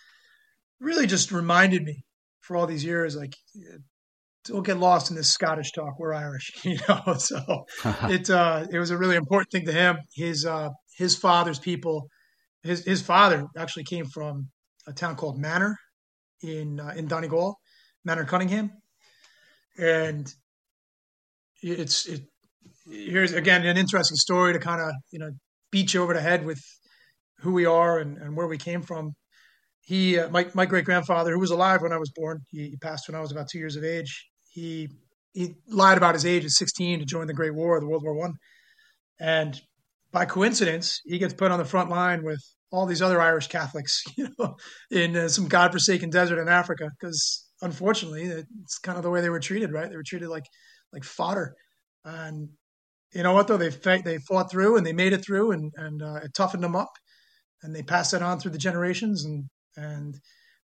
really 0.80 1.06
just 1.06 1.30
reminded 1.32 1.84
me 1.84 2.04
for 2.40 2.56
all 2.56 2.66
these 2.66 2.84
years, 2.84 3.14
like 3.14 3.34
don't 4.48 4.66
get 4.66 4.78
lost 4.78 5.10
in 5.10 5.16
this 5.16 5.30
Scottish 5.30 5.72
talk. 5.72 5.98
We're 5.98 6.14
Irish, 6.14 6.52
you 6.64 6.78
know. 6.88 7.14
So 7.18 7.64
it 8.04 8.30
uh, 8.30 8.66
it 8.70 8.78
was 8.78 8.90
a 8.90 8.98
really 8.98 9.16
important 9.16 9.50
thing 9.50 9.66
to 9.66 9.72
him. 9.72 9.98
His 10.14 10.44
uh, 10.44 10.70
his 10.96 11.16
father's 11.16 11.58
people, 11.58 12.08
his 12.62 12.84
his 12.84 13.02
father 13.02 13.46
actually 13.56 13.84
came 13.84 14.06
from 14.06 14.48
a 14.86 14.92
town 14.92 15.16
called 15.16 15.38
Manor 15.38 15.76
in 16.42 16.80
uh, 16.80 16.94
in 16.96 17.06
Donegal, 17.06 17.58
Manor 18.04 18.24
Cunningham, 18.24 18.70
and 19.78 20.32
it's 21.62 22.06
it. 22.06 22.22
Here's 22.90 23.32
again 23.32 23.66
an 23.66 23.76
interesting 23.76 24.16
story 24.16 24.52
to 24.52 24.58
kind 24.58 24.80
of 24.80 24.92
you 25.10 25.18
know 25.18 25.30
beat 25.70 25.94
you 25.94 26.02
over 26.02 26.14
the 26.14 26.20
head 26.20 26.44
with 26.44 26.60
who 27.40 27.52
we 27.52 27.66
are 27.66 27.98
and, 27.98 28.16
and 28.18 28.36
where 28.36 28.46
we 28.46 28.58
came 28.58 28.82
from. 28.82 29.12
He, 29.80 30.18
uh, 30.18 30.28
my, 30.28 30.46
my 30.54 30.66
great 30.66 30.84
grandfather, 30.84 31.32
who 31.32 31.40
was 31.40 31.50
alive 31.50 31.80
when 31.80 31.92
I 31.92 31.98
was 31.98 32.10
born, 32.14 32.40
he, 32.50 32.70
he, 32.70 32.76
passed 32.76 33.08
when 33.08 33.14
I 33.14 33.20
was 33.20 33.32
about 33.32 33.46
two 33.50 33.58
years 33.58 33.76
of 33.76 33.84
age. 33.84 34.26
He 34.50 34.88
he 35.32 35.54
lied 35.68 35.96
about 35.96 36.14
his 36.14 36.26
age 36.26 36.44
at 36.44 36.50
16 36.50 36.98
to 36.98 37.04
join 37.04 37.26
the 37.26 37.34
Great 37.34 37.54
War, 37.54 37.78
the 37.80 37.86
World 37.86 38.02
War 38.02 38.14
One, 38.14 38.34
and 39.20 39.60
by 40.12 40.24
coincidence, 40.24 41.00
he 41.04 41.18
gets 41.18 41.34
put 41.34 41.50
on 41.50 41.58
the 41.58 41.64
front 41.64 41.90
line 41.90 42.24
with 42.24 42.40
all 42.70 42.86
these 42.86 43.02
other 43.02 43.20
Irish 43.20 43.48
Catholics, 43.48 44.02
you 44.16 44.28
know, 44.38 44.56
in 44.90 45.16
uh, 45.16 45.28
some 45.28 45.48
godforsaken 45.48 46.10
desert 46.10 46.40
in 46.40 46.48
Africa. 46.48 46.90
Because 46.98 47.46
unfortunately, 47.62 48.24
it's 48.24 48.78
kind 48.78 48.96
of 48.96 49.02
the 49.02 49.10
way 49.10 49.20
they 49.20 49.30
were 49.30 49.40
treated, 49.40 49.72
right? 49.72 49.88
They 49.88 49.96
were 49.96 50.02
treated 50.06 50.28
like 50.28 50.44
like 50.92 51.04
fodder, 51.04 51.54
and 52.04 52.48
you 53.12 53.22
know 53.22 53.32
what 53.32 53.48
though 53.48 53.56
they 53.56 53.70
they 53.70 54.18
fought 54.18 54.50
through 54.50 54.76
and 54.76 54.86
they 54.86 54.92
made 54.92 55.12
it 55.12 55.24
through 55.24 55.52
and 55.52 55.72
and 55.76 56.02
uh, 56.02 56.20
it 56.24 56.34
toughened 56.34 56.62
them 56.62 56.76
up 56.76 56.90
and 57.62 57.74
they 57.74 57.82
passed 57.82 58.12
that 58.12 58.22
on 58.22 58.38
through 58.38 58.52
the 58.52 58.58
generations. 58.58 59.24
And 59.24 59.44
and 59.76 60.18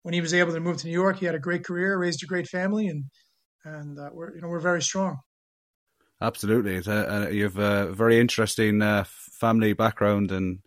when 0.02 0.14
he 0.14 0.20
was 0.20 0.34
able 0.34 0.52
to 0.52 0.60
move 0.60 0.78
to 0.78 0.86
New 0.86 0.92
York, 0.92 1.18
he 1.18 1.26
had 1.26 1.34
a 1.34 1.40
great 1.40 1.64
career, 1.64 1.98
raised 1.98 2.22
a 2.22 2.26
great 2.26 2.48
family, 2.48 2.86
and 2.88 3.04
and 3.64 3.98
uh, 3.98 4.10
we're 4.12 4.34
you 4.34 4.40
know 4.40 4.48
we're 4.48 4.60
very 4.60 4.82
strong. 4.82 5.18
Absolutely, 6.20 6.74
you 6.74 7.44
have 7.44 7.58
a 7.58 7.92
very 7.92 8.20
interesting 8.20 8.82
uh, 8.82 9.04
family 9.06 9.72
background 9.72 10.30
and. 10.32 10.60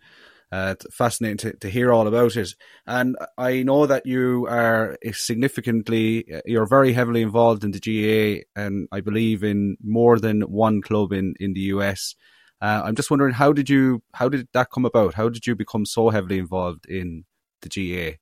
Uh, 0.56 0.74
fascinating 0.90 1.36
to, 1.36 1.52
to 1.58 1.70
hear 1.70 1.92
all 1.92 2.08
about 2.08 2.38
it. 2.38 2.54
And 2.88 3.18
I 3.38 3.62
know 3.64 3.86
that 3.88 4.06
you 4.06 4.48
are 4.50 4.98
significantly, 5.12 6.24
you're 6.46 6.66
very 6.66 6.94
heavily 6.94 7.22
involved 7.22 7.66
in 7.66 7.72
the 7.72 7.82
GAA, 7.82 8.46
and 8.56 8.88
I 8.90 9.02
believe 9.02 9.44
in 9.44 9.76
more 9.84 10.18
than 10.18 10.44
one 10.44 10.82
club 10.82 11.12
in, 11.12 11.34
in 11.42 11.56
the 11.56 11.66
US. 11.76 12.16
Uh, 12.62 12.84
I'm 12.86 12.96
just 12.96 13.12
wondering 13.12 13.34
how 13.34 13.52
did 13.52 13.70
you 13.70 14.02
how 14.14 14.30
did 14.30 14.48
that 14.54 14.70
come 14.72 14.86
about? 14.86 15.16
How 15.16 15.28
did 15.28 15.46
you 15.46 15.56
become 15.56 15.86
so 15.86 16.10
heavily 16.10 16.38
involved 16.38 16.86
in 16.86 17.26
the 17.62 17.68
GAA? 17.68 18.16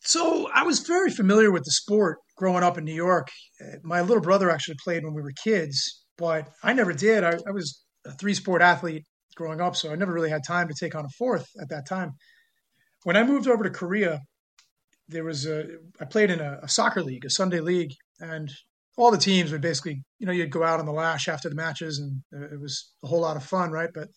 So 0.00 0.50
I 0.52 0.64
was 0.64 0.80
very 0.80 1.10
familiar 1.10 1.50
with 1.50 1.64
the 1.64 1.70
sport 1.70 2.18
growing 2.36 2.62
up 2.62 2.76
in 2.76 2.84
New 2.84 3.00
York. 3.08 3.28
Uh, 3.58 3.78
my 3.82 4.02
little 4.02 4.22
brother 4.22 4.50
actually 4.50 4.76
played 4.84 5.02
when 5.02 5.14
we 5.14 5.22
were 5.22 5.32
kids, 5.42 6.04
but 6.18 6.50
I 6.62 6.74
never 6.74 6.92
did. 6.92 7.24
I, 7.24 7.38
I 7.48 7.52
was 7.52 7.82
a 8.04 8.12
three 8.12 8.34
sport 8.34 8.60
athlete 8.60 9.06
growing 9.38 9.60
up, 9.60 9.76
so 9.76 9.90
I 9.90 9.94
never 9.94 10.12
really 10.12 10.28
had 10.28 10.44
time 10.44 10.68
to 10.68 10.74
take 10.74 10.94
on 10.94 11.04
a 11.04 11.08
fourth 11.16 11.48
at 11.62 11.70
that 11.70 11.86
time. 11.86 12.16
When 13.04 13.16
I 13.16 13.22
moved 13.22 13.48
over 13.48 13.62
to 13.62 13.70
Korea, 13.70 14.20
there 15.08 15.24
was 15.24 15.46
a 15.46 15.64
I 16.00 16.04
played 16.04 16.30
in 16.30 16.40
a, 16.40 16.58
a 16.64 16.68
soccer 16.68 17.02
league, 17.02 17.24
a 17.24 17.30
Sunday 17.30 17.60
league, 17.60 17.92
and 18.20 18.50
all 18.96 19.12
the 19.12 19.16
teams 19.16 19.52
would 19.52 19.62
basically, 19.62 20.02
you 20.18 20.26
know, 20.26 20.32
you'd 20.32 20.50
go 20.50 20.64
out 20.64 20.80
on 20.80 20.86
the 20.86 20.92
lash 20.92 21.28
after 21.28 21.48
the 21.48 21.54
matches, 21.54 22.00
and 22.00 22.20
it 22.52 22.60
was 22.60 22.92
a 23.04 23.06
whole 23.06 23.20
lot 23.20 23.36
of 23.36 23.44
fun, 23.44 23.70
right? 23.70 23.90
But 23.94 24.08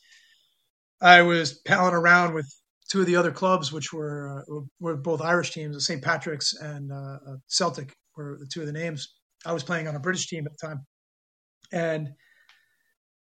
I 0.99 1.21
was 1.21 1.61
palling 1.65 1.93
around 1.93 2.33
with 2.33 2.47
two 2.91 2.99
of 3.01 3.05
the 3.05 3.15
other 3.15 3.31
clubs, 3.31 3.71
which 3.71 3.93
were 3.93 4.43
uh, 4.49 4.61
were 4.79 4.97
both 4.97 5.21
Irish 5.21 5.51
teams, 5.51 5.75
the 5.75 5.81
St. 5.81 6.03
Patrick's 6.03 6.53
and 6.59 6.91
uh, 6.91 7.17
Celtic, 7.47 7.93
were 8.17 8.37
the 8.39 8.49
two 8.51 8.61
of 8.61 8.67
the 8.67 8.73
names. 8.73 9.13
I 9.45 9.53
was 9.53 9.63
playing 9.63 9.87
on 9.87 9.95
a 9.95 9.99
British 9.99 10.27
team 10.27 10.45
at 10.47 10.51
the 10.57 10.67
time, 10.67 10.79
and 11.71 12.09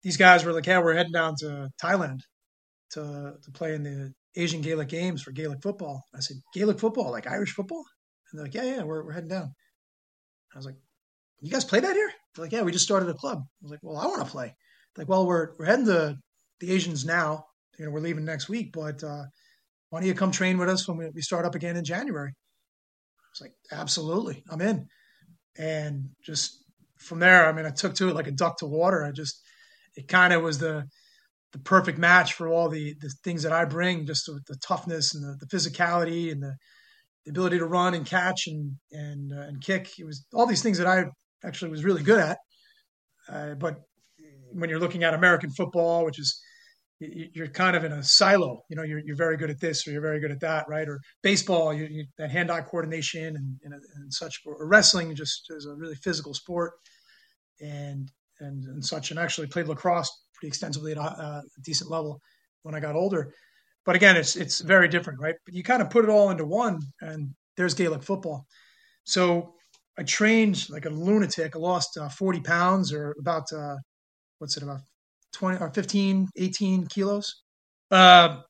these 0.04 0.18
guys 0.18 0.44
were 0.44 0.54
like, 0.54 0.66
"Yeah, 0.66 0.80
we're 0.80 0.96
heading 0.96 1.12
down 1.12 1.36
to 1.40 1.70
Thailand 1.82 2.20
to 2.92 3.36
to 3.42 3.52
play 3.52 3.76
in 3.76 3.84
the 3.84 4.14
Asian 4.36 4.62
Gaelic 4.62 4.90
Games 4.90 5.22
for 5.22 5.32
Gaelic 5.32 5.62
football." 5.62 6.04
I 6.16 6.20
said, 6.20 6.38
"Gaelic 6.54 6.80
football, 6.80 7.12
like 7.12 7.28
Irish 7.28 7.54
football?" 7.54 7.86
And 8.32 8.40
they're 8.40 8.46
like, 8.46 8.54
"Yeah, 8.54 8.64
yeah, 8.64 8.84
we're 8.84 9.04
we're 9.06 9.14
heading 9.14 9.30
down." 9.30 9.54
I 10.54 10.58
was 10.58 10.66
like, 10.66 10.78
"You 11.42 11.52
guys 11.52 11.66
play 11.66 11.80
that 11.80 11.96
here?" 11.96 12.12
They're 12.36 12.46
like, 12.46 12.52
"Yeah, 12.52 12.64
we 12.64 12.72
just 12.72 12.86
started 12.86 13.10
a 13.10 13.14
club." 13.14 13.40
I 13.40 13.64
was 13.64 13.72
like, 13.72 13.80
"Well, 13.84 13.98
I 13.98 14.06
want 14.08 14.26
to 14.26 14.32
play." 14.32 14.56
They're 14.96 15.04
like, 15.04 15.10
"Well, 15.10 15.26
we're 15.28 15.50
we're 15.58 15.66
heading 15.66 15.86
to 15.86 16.18
the 16.60 16.72
Asians 16.72 17.06
now. 17.06 17.46
You 17.78 17.86
know, 17.86 17.92
we're 17.92 18.02
leaving 18.02 18.26
next 18.26 18.50
week, 18.50 18.72
but 18.74 19.04
uh, 19.04 19.24
why 19.90 20.00
don't 20.00 20.08
you 20.08 20.14
come 20.14 20.32
train 20.32 20.58
with 20.58 20.70
us 20.70 20.88
when 20.88 20.98
we, 20.98 21.10
we 21.10 21.22
start 21.22 21.46
up 21.46 21.56
again 21.56 21.78
in 21.78 21.86
January?" 21.86 22.32
I 22.32 23.28
was 23.34 23.42
like, 23.42 23.54
"Absolutely, 23.72 24.44
I'm 24.50 24.62
in." 24.62 24.88
And 25.58 26.10
just 26.24 26.64
from 26.98 27.20
there, 27.20 27.48
I 27.48 27.52
mean, 27.52 27.66
I 27.66 27.72
took 27.72 27.96
to 27.96 28.10
it 28.10 28.16
like 28.16 28.28
a 28.28 28.32
duck 28.32 28.58
to 28.60 28.66
water. 28.66 29.04
I 29.04 29.12
just 29.12 29.42
it 29.96 30.08
kind 30.08 30.34
of 30.34 30.42
was 30.42 30.60
the 30.60 30.86
the 31.54 31.60
perfect 31.60 31.98
match 31.98 32.34
for 32.34 32.48
all 32.48 32.70
the 32.70 32.96
the 33.02 33.14
things 33.24 33.44
that 33.44 33.52
I 33.52 33.66
bring, 33.66 34.06
just 34.06 34.26
the, 34.26 34.56
toughness 34.66 35.14
and 35.14 35.24
the, 35.24 35.46
the, 35.46 35.58
physicality 35.58 36.32
and 36.32 36.42
the, 36.42 36.56
the, 37.26 37.32
ability 37.32 37.58
to 37.58 37.66
run 37.66 37.94
and 37.94 38.06
catch 38.06 38.48
and 38.48 38.74
and 38.92 39.34
uh, 39.34 39.42
and 39.42 39.62
kick. 39.62 39.92
It 40.00 40.06
was 40.06 40.26
all 40.34 40.46
these 40.46 40.64
things 40.64 40.78
that 40.78 40.88
I 40.88 41.06
actually 41.44 41.72
was 41.72 41.84
really 41.84 42.04
good 42.04 42.20
at. 42.20 42.38
Uh, 43.30 43.56
but 43.56 43.76
when 44.52 44.70
you're 44.70 44.80
looking 44.80 45.04
at 45.04 45.14
American 45.14 45.50
football, 45.52 46.06
which 46.06 46.20
is 46.20 46.42
you're 47.02 47.48
kind 47.48 47.76
of 47.76 47.84
in 47.84 47.92
a 47.92 48.04
silo. 48.04 48.64
You 48.70 48.76
know, 48.76 48.84
you're, 48.84 49.00
you're 49.00 49.16
very 49.16 49.36
good 49.36 49.50
at 49.50 49.60
this 49.60 49.88
or 49.88 49.92
you're 49.92 50.02
very 50.02 50.20
good 50.20 50.32
at 50.32 50.40
that, 50.42 50.66
right? 50.70 50.88
Or 50.88 51.00
baseball, 51.24 51.74
you, 51.74 51.88
you, 51.90 52.06
that 52.18 52.30
hand-eye 52.30 52.62
coordination 52.62 53.36
and, 53.36 53.58
and, 53.64 53.74
and 53.74 54.14
such. 54.14 54.42
Or 54.46 54.68
wrestling 54.68 55.16
just 55.16 55.46
is 55.50 55.66
a 55.66 55.74
really 55.74 55.96
physical 55.96 56.34
sport, 56.34 56.74
and 57.60 58.10
and, 58.42 58.66
and 58.66 58.84
such, 58.84 59.12
and 59.12 59.20
actually 59.20 59.48
played 59.48 59.68
lacrosse 59.68 60.12
pretty 60.36 60.50
extensively 60.50 60.92
at 60.92 60.98
a, 60.98 61.02
a, 61.02 61.44
decent 61.64 61.90
level 61.90 62.20
when 62.64 62.76
I 62.76 62.80
got 62.80 62.96
older. 62.96 63.34
But 63.86 63.96
again, 63.96 64.18
it's 64.18 64.36
it's 64.36 64.62
very 64.62 64.88
different, 64.88 65.20
right? 65.20 65.36
But 65.46 65.54
you 65.54 65.64
kind 65.64 65.82
of 65.82 65.90
put 65.90 66.04
it 66.04 66.10
all 66.10 66.30
into 66.30 66.46
one, 66.46 66.80
and 67.02 67.34
there's 67.58 67.74
Gaelic 67.74 68.04
football. 68.04 68.46
So 69.04 69.56
I 69.98 70.04
trained 70.04 70.70
like 70.70 70.86
a 70.86 70.90
lunatic. 70.90 71.56
I 71.56 71.60
lost 71.60 71.98
uh, 71.98 72.10
40 72.10 72.42
pounds, 72.42 72.94
or 72.94 73.16
about 73.20 73.52
uh, 73.52 73.76
what's 74.40 74.58
it 74.58 74.64
about 74.64 74.82
20 75.34 75.58
or 75.60 75.70
15, 75.72 76.28
18 76.36 76.88
kilos. 76.88 77.44
Uh, 77.90 78.42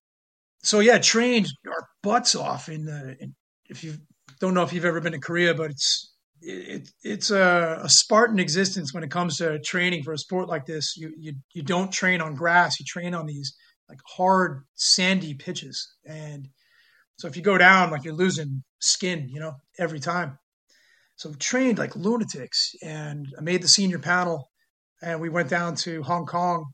so 0.63 0.79
yeah, 0.79 0.98
trained 0.98 1.48
our 1.67 1.88
butts 2.03 2.36
off 2.36 2.69
in 2.69 2.86
the. 2.86 3.15
In, 3.19 3.36
if 3.69 3.83
you 3.83 3.95
don't 4.41 4.53
know 4.53 4.63
if 4.63 4.74
you've 4.74 4.86
ever 4.86 5.00
been 5.00 5.13
to 5.13 5.19
Korea, 5.19 5.53
but 5.53 5.71
it's 5.71 6.11
it, 6.41 6.89
it's 7.03 7.31
a, 7.31 7.81
a, 7.83 7.89
Spartan 7.89 8.39
existence 8.39 8.93
when 8.93 9.03
it 9.03 9.12
comes 9.12 9.38
to 9.38 9.60
training 9.60 10.03
for 10.03 10.13
a 10.13 10.17
sport 10.17 10.48
like 10.48 10.65
this. 10.65 10.98
You, 10.98 11.13
you 11.17 11.33
you 11.53 11.62
don't 11.63 11.91
train 11.91 12.21
on 12.21 12.36
grass; 12.36 12.79
you 12.79 12.86
train 12.86 13.13
on 13.13 13.25
these 13.25 13.55
like 13.88 14.00
hard, 14.05 14.63
sandy 14.75 15.33
pitches, 15.33 15.95
and 16.05 16.48
so 17.17 17.27
if 17.27 17.36
you 17.36 17.43
go 17.43 17.57
down, 17.57 17.91
like 17.91 18.03
you're 18.03 18.13
losing 18.13 18.63
skin, 18.79 19.29
you 19.29 19.39
know, 19.39 19.53
every 19.77 20.00
time. 20.00 20.39
So 21.15 21.33
trained 21.33 21.77
like 21.77 21.95
lunatics, 21.95 22.74
and 22.81 23.27
I 23.38 23.41
made 23.41 23.62
the 23.62 23.67
senior 23.67 24.00
panel, 24.00 24.50
and 25.03 25.21
we 25.21 25.29
went 25.29 25.50
down 25.50 25.75
to 25.75 26.01
Hong 26.03 26.25
Kong 26.25 26.65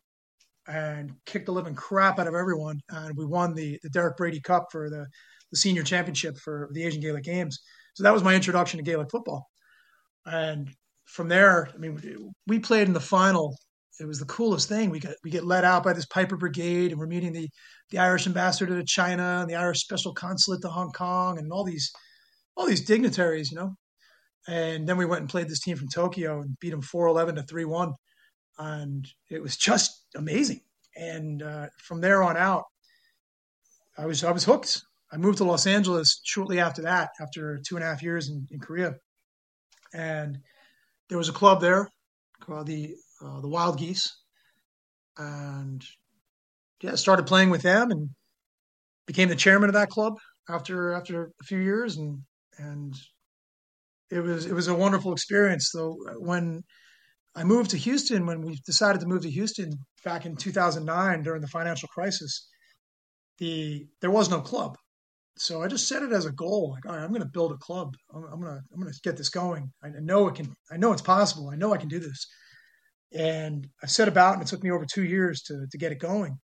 and 0.68 1.12
kicked 1.26 1.48
the 1.48 1.52
living 1.52 1.76
crap 1.76 2.20
out 2.20 2.28
of 2.28 2.36
everyone, 2.36 2.80
and 2.90 3.18
we 3.18 3.26
won 3.26 3.54
the 3.54 3.80
the 3.84 3.90
Derek 3.90 4.18
Brady 4.18 4.40
Cup 4.40 4.68
for 4.72 4.90
the 4.90 5.08
the 5.52 5.58
senior 5.58 5.84
championship 5.84 6.38
for 6.38 6.70
the 6.74 6.86
Asian 6.86 7.02
Gaelic 7.02 7.24
Games. 7.24 7.60
So 7.96 8.04
that 8.04 8.14
was 8.14 8.24
my 8.24 8.36
introduction 8.36 8.78
to 8.78 8.84
Gaelic 8.84 9.10
football. 9.10 9.50
And 10.28 10.70
from 11.06 11.30
there, 11.30 11.70
I 11.74 11.78
mean, 11.78 12.34
we 12.48 12.60
played 12.60 12.88
in 12.88 12.94
the 12.94 13.00
final. 13.00 13.58
It 14.00 14.06
was 14.06 14.20
the 14.20 14.26
coolest 14.26 14.70
thing. 14.70 14.90
We 14.90 15.00
get 15.00 15.16
we 15.24 15.32
get 15.32 15.46
let 15.46 15.64
out 15.64 15.84
by 15.84 15.94
this 15.94 16.06
Piper 16.06 16.38
Brigade, 16.38 16.92
and 16.92 17.00
we're 17.00 17.08
meeting 17.08 17.34
the 17.34 17.50
the 17.90 18.00
Irish 18.00 18.28
ambassador 18.28 18.78
to 18.78 18.86
China 18.86 19.40
and 19.42 19.50
the 19.50 19.56
Irish 19.56 19.80
special 19.80 20.14
consulate 20.14 20.62
to 20.62 20.68
Hong 20.68 20.92
Kong, 20.92 21.40
and 21.40 21.52
all 21.52 21.64
these 21.64 21.92
all 22.56 22.68
these 22.68 22.86
dignitaries, 22.86 23.52
you 23.52 23.58
know. 23.58 23.74
And 24.48 24.88
then 24.88 24.98
we 24.98 25.06
went 25.06 25.22
and 25.22 25.30
played 25.30 25.50
this 25.50 25.62
team 25.62 25.78
from 25.78 25.88
Tokyo 25.88 26.42
and 26.42 26.60
beat 26.60 26.72
them 26.72 26.82
four 26.82 27.08
eleven 27.08 27.36
to 27.36 27.44
three 27.44 27.66
one, 27.66 27.94
and 28.60 29.08
it 29.30 29.42
was 29.42 29.58
just 29.58 30.06
amazing. 30.16 30.62
And 30.96 31.42
uh, 31.42 31.68
from 31.82 32.02
there 32.02 32.22
on 32.22 32.38
out, 32.38 32.66
I 33.98 34.06
was 34.06 34.24
I 34.24 34.32
was 34.32 34.44
hooked. 34.44 34.82
I 35.12 35.18
moved 35.18 35.38
to 35.38 35.46
Los 35.46 35.66
Angeles 35.66 36.20
shortly 36.24 36.60
after 36.60 36.82
that, 36.82 37.12
after 37.22 37.60
two 37.66 37.78
and 37.78 37.84
a 37.84 37.88
half 37.88 38.04
years 38.04 38.30
in, 38.30 38.46
in 38.52 38.60
Korea 38.60 38.94
and 39.94 40.40
there 41.10 41.18
was 41.18 41.30
a 41.30 41.34
club 41.34 41.62
there 41.62 41.90
called 42.42 42.68
the 42.68 42.96
uh, 43.22 43.42
the 43.42 43.48
Wild 43.48 43.78
Geese, 43.80 44.16
and 45.18 45.84
yeah, 46.82 46.96
started 46.96 47.26
playing 47.26 47.50
with 47.50 47.62
them 47.62 47.92
and 47.92 48.10
became 49.06 49.30
the 49.30 49.36
chairman 49.36 49.70
of 49.70 49.74
that 49.74 49.90
club 49.90 50.14
after 50.50 50.94
after 50.94 51.32
a 51.42 51.44
few 51.44 51.60
years, 51.60 51.98
and 51.98 52.20
and 52.58 52.96
it 54.10 54.20
was 54.20 54.46
it 54.46 54.54
was 54.54 54.68
a 54.68 54.76
wonderful 54.76 55.14
experience. 55.14 55.72
Though 55.74 55.98
when 56.18 56.64
I 57.36 57.44
moved 57.44 57.72
to 57.72 57.78
Houston, 57.78 58.26
when 58.26 58.42
we 58.42 58.60
decided 58.66 59.02
to 59.02 59.08
move 59.08 59.22
to 59.24 59.32
Houston 59.32 59.72
back 60.04 60.26
in 60.26 60.36
2009 60.36 61.24
during 61.24 61.42
the 61.42 61.48
financial 61.48 61.90
crisis, 61.90 62.48
the 63.40 63.88
there 64.02 64.12
was 64.12 64.30
no 64.30 64.42
club 64.42 64.78
so 65.38 65.62
I 65.62 65.68
just 65.68 65.88
set 65.88 66.04
it 66.04 66.12
as 66.12 66.26
a 66.26 66.32
goal. 66.32 66.72
Like, 66.72 66.86
all 66.86 66.96
right, 66.96 67.04
I'm 67.04 67.10
going 67.10 67.22
to 67.22 67.28
build 67.28 67.52
a 67.52 67.58
club. 67.58 67.96
I'm, 68.14 68.24
I'm 68.24 68.42
going 68.42 68.56
to 68.56 68.62
I'm 68.74 68.82
going 68.82 68.92
to 68.92 69.00
get 69.04 69.18
this 69.18 69.30
going. 69.30 69.72
I 69.84 69.90
know 70.00 70.28
it 70.28 70.36
can. 70.36 70.54
I 70.72 70.78
know 70.78 70.92
it's 70.92 71.02
possible. 71.02 71.50
I 71.50 71.56
know 71.56 71.74
I 71.74 71.78
can 71.78 71.90
do 71.90 72.00
this. 72.00 72.28
And 73.14 73.68
I 73.82 73.88
set 73.88 74.08
about, 74.08 74.34
and 74.34 74.42
it 74.44 74.48
took 74.48 74.64
me 74.64 74.72
over 74.72 74.86
two 74.86 75.04
years 75.04 75.42
to 75.44 75.66
to 75.72 75.78
get 75.78 75.92
it 75.92 76.00
going. 76.00 76.38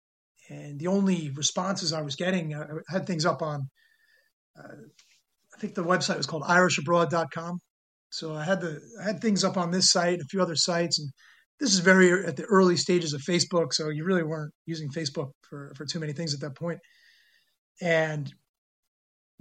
And 0.49 0.79
the 0.79 0.89
only 0.89 1.31
responses 1.35 1.93
I 1.93 2.03
was 2.03 2.17
getting, 2.17 2.55
I 2.55 2.65
had 2.89 3.07
things 3.07 3.25
up 3.25 3.43
on. 3.43 3.69
Uh, 4.59 4.77
I 5.55 5.61
think 5.61 5.75
the 5.75 5.85
website 5.85 6.17
was 6.17 6.27
called 6.27 6.43
IrishAbroad.com. 6.43 7.59
So 8.11 8.35
I 8.35 8.45
had 8.45 8.61
the 8.61 8.81
I 9.01 9.05
had 9.05 9.21
things 9.21 9.45
up 9.45 9.57
on 9.57 9.71
this 9.71 9.91
site, 9.91 10.15
and 10.15 10.23
a 10.23 10.31
few 10.31 10.43
other 10.43 10.57
sites, 10.57 10.99
and 10.99 11.09
this 11.59 11.73
is 11.73 11.79
very 11.79 12.27
at 12.27 12.37
the 12.37 12.45
early 12.45 12.77
stages 12.77 13.15
of 13.15 13.23
Facebook. 13.23 13.73
So 13.73 13.89
you 13.89 14.05
really 14.05 14.23
weren't 14.23 14.53
using 14.67 14.91
Facebook 14.91 15.31
for 15.49 15.73
for 15.77 15.87
too 15.87 16.01
many 16.01 16.13
things 16.13 16.35
at 16.35 16.41
that 16.41 16.57
point. 16.57 16.79
And 17.81 18.33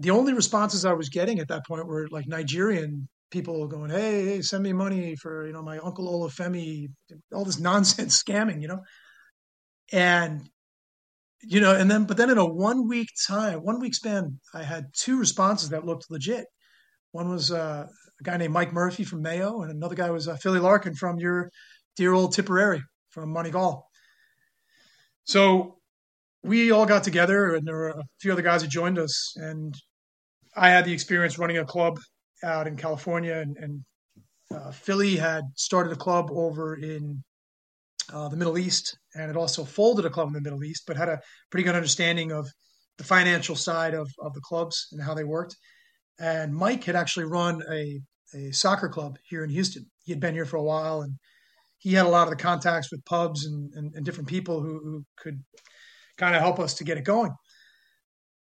the 0.01 0.11
only 0.11 0.33
responses 0.33 0.83
I 0.83 0.93
was 0.93 1.09
getting 1.09 1.39
at 1.39 1.47
that 1.49 1.65
point 1.65 1.85
were 1.85 2.07
like 2.09 2.27
Nigerian 2.27 3.07
people 3.29 3.67
going, 3.67 3.91
"Hey, 3.91 4.25
hey 4.25 4.41
send 4.41 4.63
me 4.63 4.73
money 4.73 5.15
for 5.15 5.45
you 5.45 5.53
know 5.53 5.61
my 5.61 5.77
uncle 5.79 6.07
Olufemi," 6.07 6.89
all 7.33 7.45
this 7.45 7.59
nonsense 7.69 8.21
scamming, 8.21 8.61
you 8.61 8.67
know, 8.67 8.81
and 9.91 10.41
you 11.43 11.59
know, 11.59 11.75
and 11.75 11.89
then 11.89 12.05
but 12.05 12.17
then 12.17 12.29
in 12.29 12.37
a 12.37 12.45
one 12.45 12.87
week 12.87 13.09
time, 13.27 13.59
one 13.59 13.79
week 13.79 13.95
span, 13.95 14.39
I 14.53 14.63
had 14.63 14.85
two 14.93 15.19
responses 15.19 15.69
that 15.69 15.85
looked 15.85 16.09
legit. 16.09 16.45
One 17.11 17.29
was 17.29 17.51
uh, 17.51 17.87
a 18.19 18.23
guy 18.23 18.37
named 18.37 18.53
Mike 18.53 18.73
Murphy 18.73 19.03
from 19.03 19.21
Mayo, 19.21 19.61
and 19.61 19.71
another 19.71 19.95
guy 19.95 20.09
was 20.09 20.27
uh, 20.27 20.35
Philly 20.37 20.59
Larkin 20.59 20.95
from 20.95 21.19
your 21.19 21.51
dear 21.95 22.13
old 22.13 22.33
Tipperary 22.33 22.81
from 23.09 23.33
Moneygall. 23.33 23.83
So 25.25 25.77
we 26.43 26.71
all 26.71 26.85
got 26.85 27.03
together, 27.03 27.55
and 27.55 27.67
there 27.67 27.75
were 27.75 27.89
a 27.89 28.03
few 28.19 28.31
other 28.31 28.41
guys 28.41 28.61
who 28.61 28.67
joined 28.67 28.97
us, 28.97 29.33
and 29.35 29.75
I 30.55 30.69
had 30.69 30.85
the 30.85 30.93
experience 30.93 31.37
running 31.37 31.57
a 31.57 31.65
club 31.65 31.99
out 32.43 32.67
in 32.67 32.75
California, 32.75 33.35
and, 33.35 33.57
and 33.57 33.85
uh, 34.53 34.71
Philly 34.71 35.15
had 35.15 35.43
started 35.55 35.93
a 35.93 35.97
club 35.97 36.29
over 36.31 36.75
in 36.75 37.23
uh, 38.11 38.27
the 38.27 38.35
Middle 38.35 38.57
East, 38.57 38.97
and 39.15 39.29
it 39.29 39.37
also 39.37 39.63
folded 39.63 40.05
a 40.05 40.09
club 40.09 40.27
in 40.27 40.33
the 40.33 40.41
Middle 40.41 40.63
East, 40.63 40.83
but 40.85 40.97
had 40.97 41.09
a 41.09 41.21
pretty 41.49 41.63
good 41.63 41.75
understanding 41.75 42.31
of 42.31 42.49
the 42.97 43.03
financial 43.03 43.55
side 43.55 43.93
of, 43.93 44.09
of 44.19 44.33
the 44.33 44.41
clubs 44.41 44.87
and 44.91 45.01
how 45.01 45.13
they 45.13 45.23
worked. 45.23 45.55
And 46.19 46.53
Mike 46.53 46.83
had 46.83 46.95
actually 46.95 47.25
run 47.25 47.63
a, 47.71 48.01
a 48.35 48.51
soccer 48.51 48.89
club 48.89 49.17
here 49.23 49.43
in 49.43 49.49
Houston. 49.49 49.89
He 50.03 50.11
had 50.11 50.19
been 50.19 50.33
here 50.33 50.45
for 50.45 50.57
a 50.57 50.63
while, 50.63 51.01
and 51.01 51.15
he 51.77 51.93
had 51.93 52.05
a 52.05 52.09
lot 52.09 52.27
of 52.27 52.29
the 52.29 52.43
contacts 52.43 52.91
with 52.91 53.05
pubs 53.05 53.45
and, 53.45 53.71
and, 53.73 53.95
and 53.95 54.05
different 54.05 54.27
people 54.27 54.61
who, 54.61 54.79
who 54.83 55.05
could 55.17 55.41
kind 56.17 56.35
of 56.35 56.41
help 56.41 56.59
us 56.59 56.75
to 56.75 56.83
get 56.83 56.97
it 56.97 57.05
going. 57.05 57.31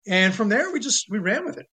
And 0.07 0.33
from 0.33 0.47
there, 0.47 0.71
we 0.71 0.79
just 0.79 1.07
we 1.09 1.19
ran 1.19 1.45
with 1.45 1.57
it 1.57 1.67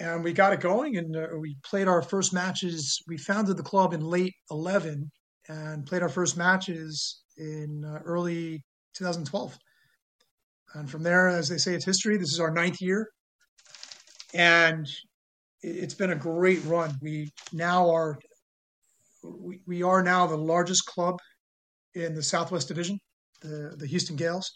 and 0.00 0.22
we 0.22 0.32
got 0.32 0.52
it 0.52 0.60
going 0.60 0.96
and 0.96 1.16
uh, 1.16 1.26
we 1.38 1.56
played 1.64 1.88
our 1.88 2.02
first 2.02 2.32
matches. 2.32 3.02
We 3.08 3.18
founded 3.18 3.56
the 3.56 3.62
club 3.62 3.92
in 3.92 4.00
late 4.00 4.34
11 4.50 5.10
and 5.48 5.86
played 5.86 6.02
our 6.02 6.08
first 6.08 6.36
matches 6.36 7.22
in 7.36 7.84
uh, 7.84 8.00
early 8.04 8.62
2012 8.94 9.56
and 10.74 10.90
from 10.90 11.02
there 11.02 11.28
as 11.28 11.48
they 11.48 11.58
say 11.58 11.74
it's 11.74 11.84
history. 11.84 12.16
This 12.16 12.32
is 12.32 12.40
our 12.40 12.50
ninth 12.50 12.80
year. 12.80 13.08
And 14.34 14.86
it's 15.62 15.94
been 15.94 16.12
a 16.12 16.16
great 16.16 16.64
run. 16.64 16.94
We 17.00 17.30
now 17.52 17.90
are 17.90 18.18
we, 19.24 19.60
we 19.66 19.82
are 19.82 20.02
now 20.02 20.26
the 20.26 20.36
largest 20.36 20.86
club 20.86 21.18
in 21.94 22.14
the 22.14 22.22
southwest 22.22 22.68
division 22.68 22.98
the, 23.40 23.74
the 23.76 23.86
Houston 23.86 24.16
Gaels 24.16 24.52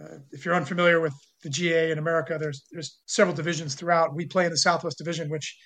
uh, 0.00 0.18
if 0.32 0.44
you're 0.44 0.54
unfamiliar 0.54 1.00
with 1.00 1.14
the 1.42 1.50
GAA 1.50 1.92
in 1.92 1.98
America, 1.98 2.36
there's 2.38 2.64
there's 2.72 2.98
several 3.06 3.34
divisions 3.34 3.74
throughout. 3.74 4.14
We 4.14 4.26
play 4.26 4.44
in 4.44 4.50
the 4.50 4.58
Southwest 4.58 4.98
Division, 4.98 5.30
which 5.30 5.56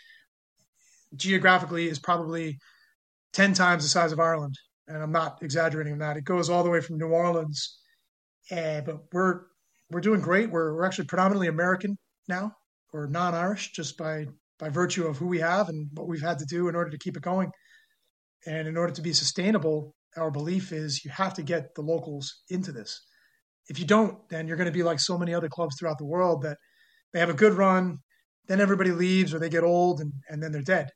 geographically 1.16 1.88
is 1.88 1.98
probably 1.98 2.58
ten 3.32 3.54
times 3.54 3.82
the 3.84 3.88
size 3.88 4.12
of 4.12 4.20
Ireland, 4.20 4.54
and 4.86 5.02
I'm 5.02 5.12
not 5.12 5.42
exaggerating 5.42 5.98
that. 5.98 6.16
It 6.16 6.24
goes 6.24 6.50
all 6.50 6.62
the 6.62 6.70
way 6.70 6.80
from 6.80 6.98
New 6.98 7.08
Orleans, 7.08 7.78
uh, 8.50 8.82
but 8.82 9.04
we're 9.12 9.42
we're 9.90 10.00
doing 10.00 10.20
great. 10.20 10.50
We're 10.50 10.74
we're 10.74 10.84
actually 10.84 11.06
predominantly 11.06 11.48
American 11.48 11.96
now, 12.28 12.52
or 12.92 13.06
non-Irish, 13.06 13.72
just 13.72 13.96
by 13.96 14.26
by 14.58 14.68
virtue 14.68 15.06
of 15.06 15.16
who 15.16 15.26
we 15.26 15.38
have 15.38 15.68
and 15.68 15.88
what 15.94 16.08
we've 16.08 16.20
had 16.20 16.38
to 16.40 16.44
do 16.44 16.68
in 16.68 16.74
order 16.74 16.90
to 16.90 16.98
keep 16.98 17.16
it 17.16 17.22
going. 17.22 17.50
And 18.46 18.68
in 18.68 18.76
order 18.76 18.92
to 18.92 19.02
be 19.02 19.12
sustainable, 19.12 19.94
our 20.16 20.30
belief 20.30 20.72
is 20.72 21.04
you 21.04 21.10
have 21.10 21.34
to 21.34 21.42
get 21.42 21.74
the 21.74 21.82
locals 21.82 22.42
into 22.50 22.72
this. 22.72 23.00
If 23.68 23.78
you 23.78 23.86
don't, 23.86 24.16
then 24.28 24.46
you're 24.48 24.56
going 24.56 24.66
to 24.66 24.72
be 24.72 24.82
like 24.82 25.00
so 25.00 25.18
many 25.18 25.34
other 25.34 25.48
clubs 25.48 25.76
throughout 25.78 25.98
the 25.98 26.06
world 26.06 26.42
that 26.42 26.56
they 27.12 27.20
have 27.20 27.30
a 27.30 27.34
good 27.34 27.54
run, 27.54 27.98
then 28.46 28.60
everybody 28.60 28.90
leaves 28.90 29.34
or 29.34 29.38
they 29.38 29.50
get 29.50 29.64
old 29.64 30.00
and, 30.00 30.12
and 30.28 30.42
then 30.42 30.52
they're 30.52 30.62
dead. 30.62 30.88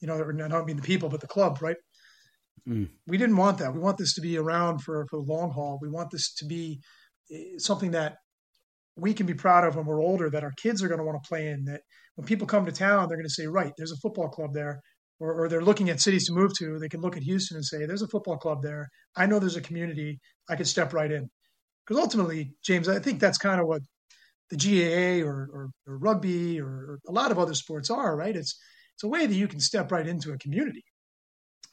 You 0.00 0.08
know, 0.08 0.14
I 0.14 0.48
don't 0.48 0.66
mean 0.66 0.76
the 0.76 0.82
people, 0.82 1.08
but 1.08 1.20
the 1.20 1.26
club, 1.26 1.58
right? 1.60 1.76
Mm. 2.68 2.88
We 3.06 3.18
didn't 3.18 3.36
want 3.36 3.58
that. 3.58 3.74
We 3.74 3.80
want 3.80 3.98
this 3.98 4.14
to 4.14 4.20
be 4.20 4.38
around 4.38 4.82
for, 4.82 5.06
for 5.10 5.18
the 5.18 5.32
long 5.32 5.50
haul. 5.50 5.78
We 5.80 5.88
want 5.88 6.10
this 6.10 6.34
to 6.34 6.46
be 6.46 6.80
eh, 7.32 7.58
something 7.58 7.92
that 7.92 8.16
we 8.96 9.14
can 9.14 9.26
be 9.26 9.34
proud 9.34 9.64
of 9.64 9.76
when 9.76 9.86
we're 9.86 10.02
older, 10.02 10.30
that 10.30 10.44
our 10.44 10.52
kids 10.62 10.82
are 10.82 10.88
going 10.88 10.98
to 10.98 11.04
want 11.04 11.22
to 11.22 11.28
play 11.28 11.48
in, 11.48 11.64
that 11.64 11.80
when 12.16 12.26
people 12.26 12.46
come 12.46 12.66
to 12.66 12.72
town, 12.72 13.08
they're 13.08 13.16
going 13.16 13.24
to 13.24 13.30
say, 13.30 13.46
right, 13.46 13.72
there's 13.76 13.92
a 13.92 13.96
football 13.96 14.28
club 14.28 14.50
there. 14.52 14.80
Or, 15.20 15.34
or, 15.34 15.48
they're 15.50 15.60
looking 15.60 15.90
at 15.90 16.00
cities 16.00 16.26
to 16.26 16.32
move 16.32 16.52
to, 16.58 16.78
they 16.78 16.88
can 16.88 17.02
look 17.02 17.14
at 17.14 17.22
Houston 17.22 17.56
and 17.56 17.64
say, 17.64 17.84
there's 17.84 18.00
a 18.00 18.08
football 18.08 18.38
club 18.38 18.62
there. 18.62 18.88
I 19.14 19.26
know 19.26 19.38
there's 19.38 19.56
a 19.56 19.60
community. 19.60 20.18
I 20.48 20.56
could 20.56 20.66
step 20.66 20.94
right 20.94 21.12
in. 21.12 21.28
Because 21.90 22.04
ultimately, 22.04 22.52
James, 22.62 22.88
I 22.88 23.00
think 23.00 23.18
that's 23.18 23.36
kind 23.36 23.60
of 23.60 23.66
what 23.66 23.82
the 24.50 24.56
GAA 24.56 25.26
or, 25.26 25.50
or, 25.52 25.70
or 25.88 25.98
rugby 25.98 26.60
or, 26.60 26.68
or, 26.68 27.00
a 27.08 27.10
lot 27.10 27.32
of 27.32 27.38
other 27.40 27.52
sports 27.52 27.90
are, 27.90 28.14
right? 28.14 28.36
It's 28.36 28.56
it's 28.94 29.02
a 29.02 29.08
way 29.08 29.26
that 29.26 29.34
you 29.34 29.48
can 29.48 29.58
step 29.58 29.90
right 29.90 30.06
into 30.06 30.30
a 30.30 30.38
community, 30.38 30.84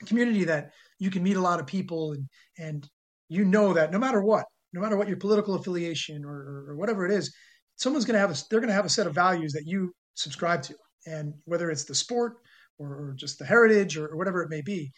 a 0.02 0.06
community 0.06 0.46
that 0.46 0.72
you 0.98 1.12
can 1.12 1.22
meet 1.22 1.38
a 1.38 1.42
lot 1.42 1.60
of 1.60 1.68
people 1.68 2.14
and 2.14 2.28
and 2.58 2.90
you 3.30 3.46
know 3.46 3.74
that 3.74 3.92
no 3.92 4.00
matter 4.00 4.20
what, 4.20 4.46
no 4.74 4.82
matter 4.82 4.98
what 4.98 5.08
your 5.08 5.18
political 5.18 5.54
affiliation 5.54 6.26
or, 6.26 6.66
or 6.68 6.76
whatever 6.78 7.06
it 7.06 7.12
is, 7.12 7.32
someone's 7.76 8.06
going 8.06 8.16
to 8.16 8.20
have 8.20 8.32
a 8.32 8.44
they're 8.50 8.60
going 8.60 8.70
to 8.70 8.74
have 8.74 8.86
a 8.86 8.90
set 8.90 9.06
of 9.06 9.14
values 9.14 9.54
that 9.54 9.68
you 9.68 9.94
subscribe 10.16 10.64
to, 10.64 10.74
and 11.06 11.32
whether 11.46 11.70
it's 11.70 11.84
the 11.84 11.94
sport 11.94 12.38
or, 12.80 13.14
just 13.16 13.38
the 13.38 13.46
heritage 13.46 13.98
or, 13.98 14.08
or 14.08 14.18
whatever 14.18 14.42
it 14.42 14.50
may 14.50 14.62
be, 14.62 14.92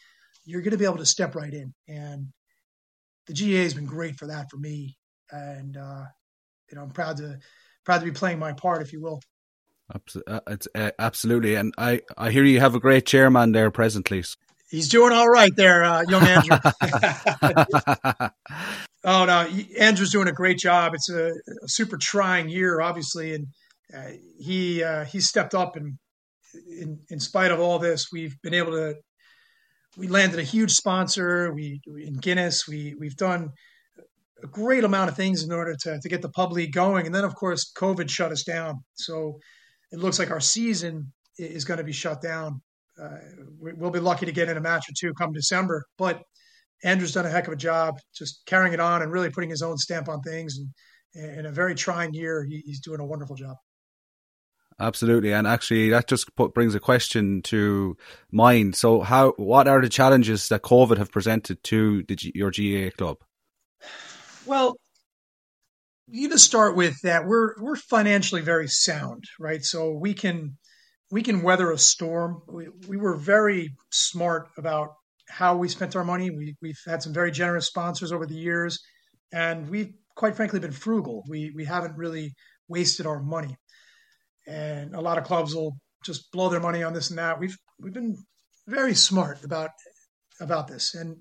you're 0.46 0.62
going 0.62 0.72
to 0.72 0.78
be 0.78 0.86
able 0.86 0.98
to 0.98 1.06
step 1.06 1.36
right 1.36 1.54
in. 1.54 1.74
And 1.90 2.28
the 3.28 3.34
GAA 3.34 3.64
has 3.64 3.74
been 3.74 3.86
great 3.86 4.16
for 4.16 4.28
that 4.28 4.50
for 4.50 4.58
me, 4.58 4.98
and 5.32 5.78
uh, 5.78 6.04
you 6.70 6.78
know 6.78 6.84
I'm 6.84 6.92
proud 6.92 7.18
to 7.18 7.38
proud 7.86 8.00
to 8.00 8.06
be 8.06 8.12
playing 8.12 8.40
my 8.40 8.54
part, 8.54 8.82
if 8.82 8.94
you 8.94 9.02
will. 9.02 9.22
Uh, 10.28 10.40
it's 10.48 10.68
uh, 10.76 10.92
absolutely, 11.00 11.56
and 11.56 11.74
I 11.78 12.02
I 12.18 12.32
hear 12.32 12.44
you 12.44 12.60
have 12.60 12.76
a 12.76 12.80
great 12.80 13.06
chairman 13.06 13.52
there 13.52 13.72
presently. 13.72 14.24
He's 14.70 14.88
doing 14.88 15.14
all 15.14 15.28
right 15.28 15.52
there, 15.56 15.84
uh, 15.84 16.04
young 16.08 16.24
Andrew. 16.24 16.58
oh 19.04 19.26
no, 19.26 19.50
Andrew's 19.80 20.12
doing 20.12 20.28
a 20.28 20.34
great 20.34 20.60
job. 20.60 20.94
It's 20.94 21.10
a, 21.10 21.30
a 21.30 21.68
super 21.68 21.98
trying 21.98 22.50
year, 22.50 22.80
obviously, 22.80 23.34
and 23.34 23.48
uh, 23.96 24.12
he 24.40 24.84
uh, 24.84 25.06
he 25.06 25.22
stepped 25.22 25.56
up 25.56 25.76
and 25.76 25.98
in, 26.54 27.00
in 27.10 27.20
spite 27.20 27.52
of 27.52 27.60
all 27.60 27.80
this, 27.80 28.08
we've 28.12 28.36
been 28.42 28.54
able 28.54 28.72
to. 28.72 28.96
We 29.98 30.08
landed 30.08 30.40
a 30.40 30.44
huge 30.44 30.72
sponsor. 30.72 31.52
We, 31.54 31.82
we 31.92 32.06
in 32.06 32.14
Guinness. 32.16 32.68
We 32.68 32.96
we've 32.98 33.16
done 33.16 33.50
a 34.44 34.48
great 34.48 34.84
amount 34.84 35.10
of 35.10 35.16
things 35.16 35.44
in 35.44 35.52
order 35.52 35.76
to, 35.82 36.00
to 36.00 36.10
get 36.10 36.22
the 36.22 36.30
pub 36.30 36.52
league 36.52 36.74
going. 36.74 37.06
And 37.06 37.14
then, 37.14 37.24
of 37.24 37.36
course, 37.36 37.72
COVID 37.76 38.10
shut 38.10 38.32
us 38.32 38.44
down. 38.44 38.84
So 38.96 39.40
it 39.92 40.00
looks 40.00 40.20
like 40.20 40.32
our 40.32 40.40
season 40.40 41.12
is 41.38 41.66
going 41.66 41.78
to 41.78 41.84
be 41.84 41.92
shut 41.92 42.22
down. 42.22 42.62
Uh, 43.02 43.18
we'll 43.60 43.92
be 43.92 44.00
lucky 44.00 44.26
to 44.26 44.32
get 44.32 44.50
in 44.50 44.58
a 44.58 44.62
match 44.62 44.86
or 44.90 44.94
two 44.98 45.14
come 45.14 45.32
December. 45.32 45.86
But 45.98 46.22
Andrew's 46.84 47.14
done 47.14 47.26
a 47.26 47.30
heck 47.30 47.48
of 47.48 47.54
a 47.54 47.58
job 47.58 48.00
just 48.14 48.46
carrying 48.46 48.74
it 48.74 48.80
on 48.80 49.02
and 49.02 49.12
really 49.12 49.30
putting 49.30 49.50
his 49.50 49.62
own 49.62 49.78
stamp 49.78 50.10
on 50.10 50.22
things. 50.22 50.58
And 50.58 51.40
in 51.40 51.46
a 51.46 51.52
very 51.52 51.76
trying 51.76 52.14
year, 52.14 52.46
he's 52.48 52.82
doing 52.82 53.00
a 53.00 53.06
wonderful 53.06 53.36
job. 53.36 53.56
Absolutely, 54.82 55.34
and 55.34 55.46
actually, 55.46 55.90
that 55.90 56.08
just 56.08 56.34
put, 56.38 56.54
brings 56.54 56.74
a 56.74 56.80
question 56.80 57.42
to 57.42 57.98
mind. 58.32 58.76
So, 58.76 59.02
how 59.02 59.34
what 59.36 59.68
are 59.68 59.82
the 59.82 59.90
challenges 59.90 60.48
that 60.48 60.62
COVID 60.62 60.98
have 60.98 61.12
presented 61.12 61.62
to 61.66 62.04
the, 62.04 62.18
your 62.34 62.50
GAA 62.50 62.96
club? 62.96 63.18
Well, 64.50 64.78
you 66.08 66.28
to 66.30 66.40
start 66.40 66.76
with 66.76 67.00
that 67.04 67.28
we're 67.28 67.54
we're 67.62 67.76
financially 67.76 68.42
very 68.42 68.68
sound, 68.68 69.26
right? 69.40 69.64
So 69.64 69.92
we 69.92 70.16
can 70.16 70.58
we 71.12 71.22
can 71.22 71.44
weather 71.44 71.70
a 71.70 71.78
storm. 71.78 72.42
We, 72.48 72.68
we 72.88 72.98
were 72.98 73.16
very 73.16 73.76
smart 73.92 74.50
about 74.58 74.90
how 75.30 75.56
we 75.58 75.70
spent 75.70 75.96
our 75.96 76.04
money. 76.04 76.32
We, 76.32 76.56
we've 76.64 76.82
had 76.88 77.04
some 77.04 77.14
very 77.14 77.30
generous 77.30 77.68
sponsors 77.68 78.12
over 78.12 78.26
the 78.26 78.34
years, 78.34 78.80
and 79.32 79.70
we've 79.70 79.94
quite 80.16 80.36
frankly 80.36 80.60
been 80.60 80.72
frugal. 80.72 81.24
We 81.30 81.52
we 81.56 81.66
haven't 81.66 81.96
really 81.96 82.34
wasted 82.68 83.06
our 83.06 83.22
money, 83.22 83.56
and 84.48 84.96
a 84.96 85.02
lot 85.02 85.20
of 85.20 85.26
clubs 85.26 85.54
will 85.54 85.78
just 86.04 86.32
blow 86.32 86.50
their 86.50 86.60
money 86.60 86.82
on 86.82 86.94
this 86.94 87.12
and 87.12 87.20
that. 87.20 87.40
We've 87.40 87.58
we've 87.80 87.94
been 87.94 88.18
very 88.66 88.96
smart 88.96 89.44
about 89.44 89.70
about 90.42 90.68
this, 90.68 90.96
and 90.96 91.18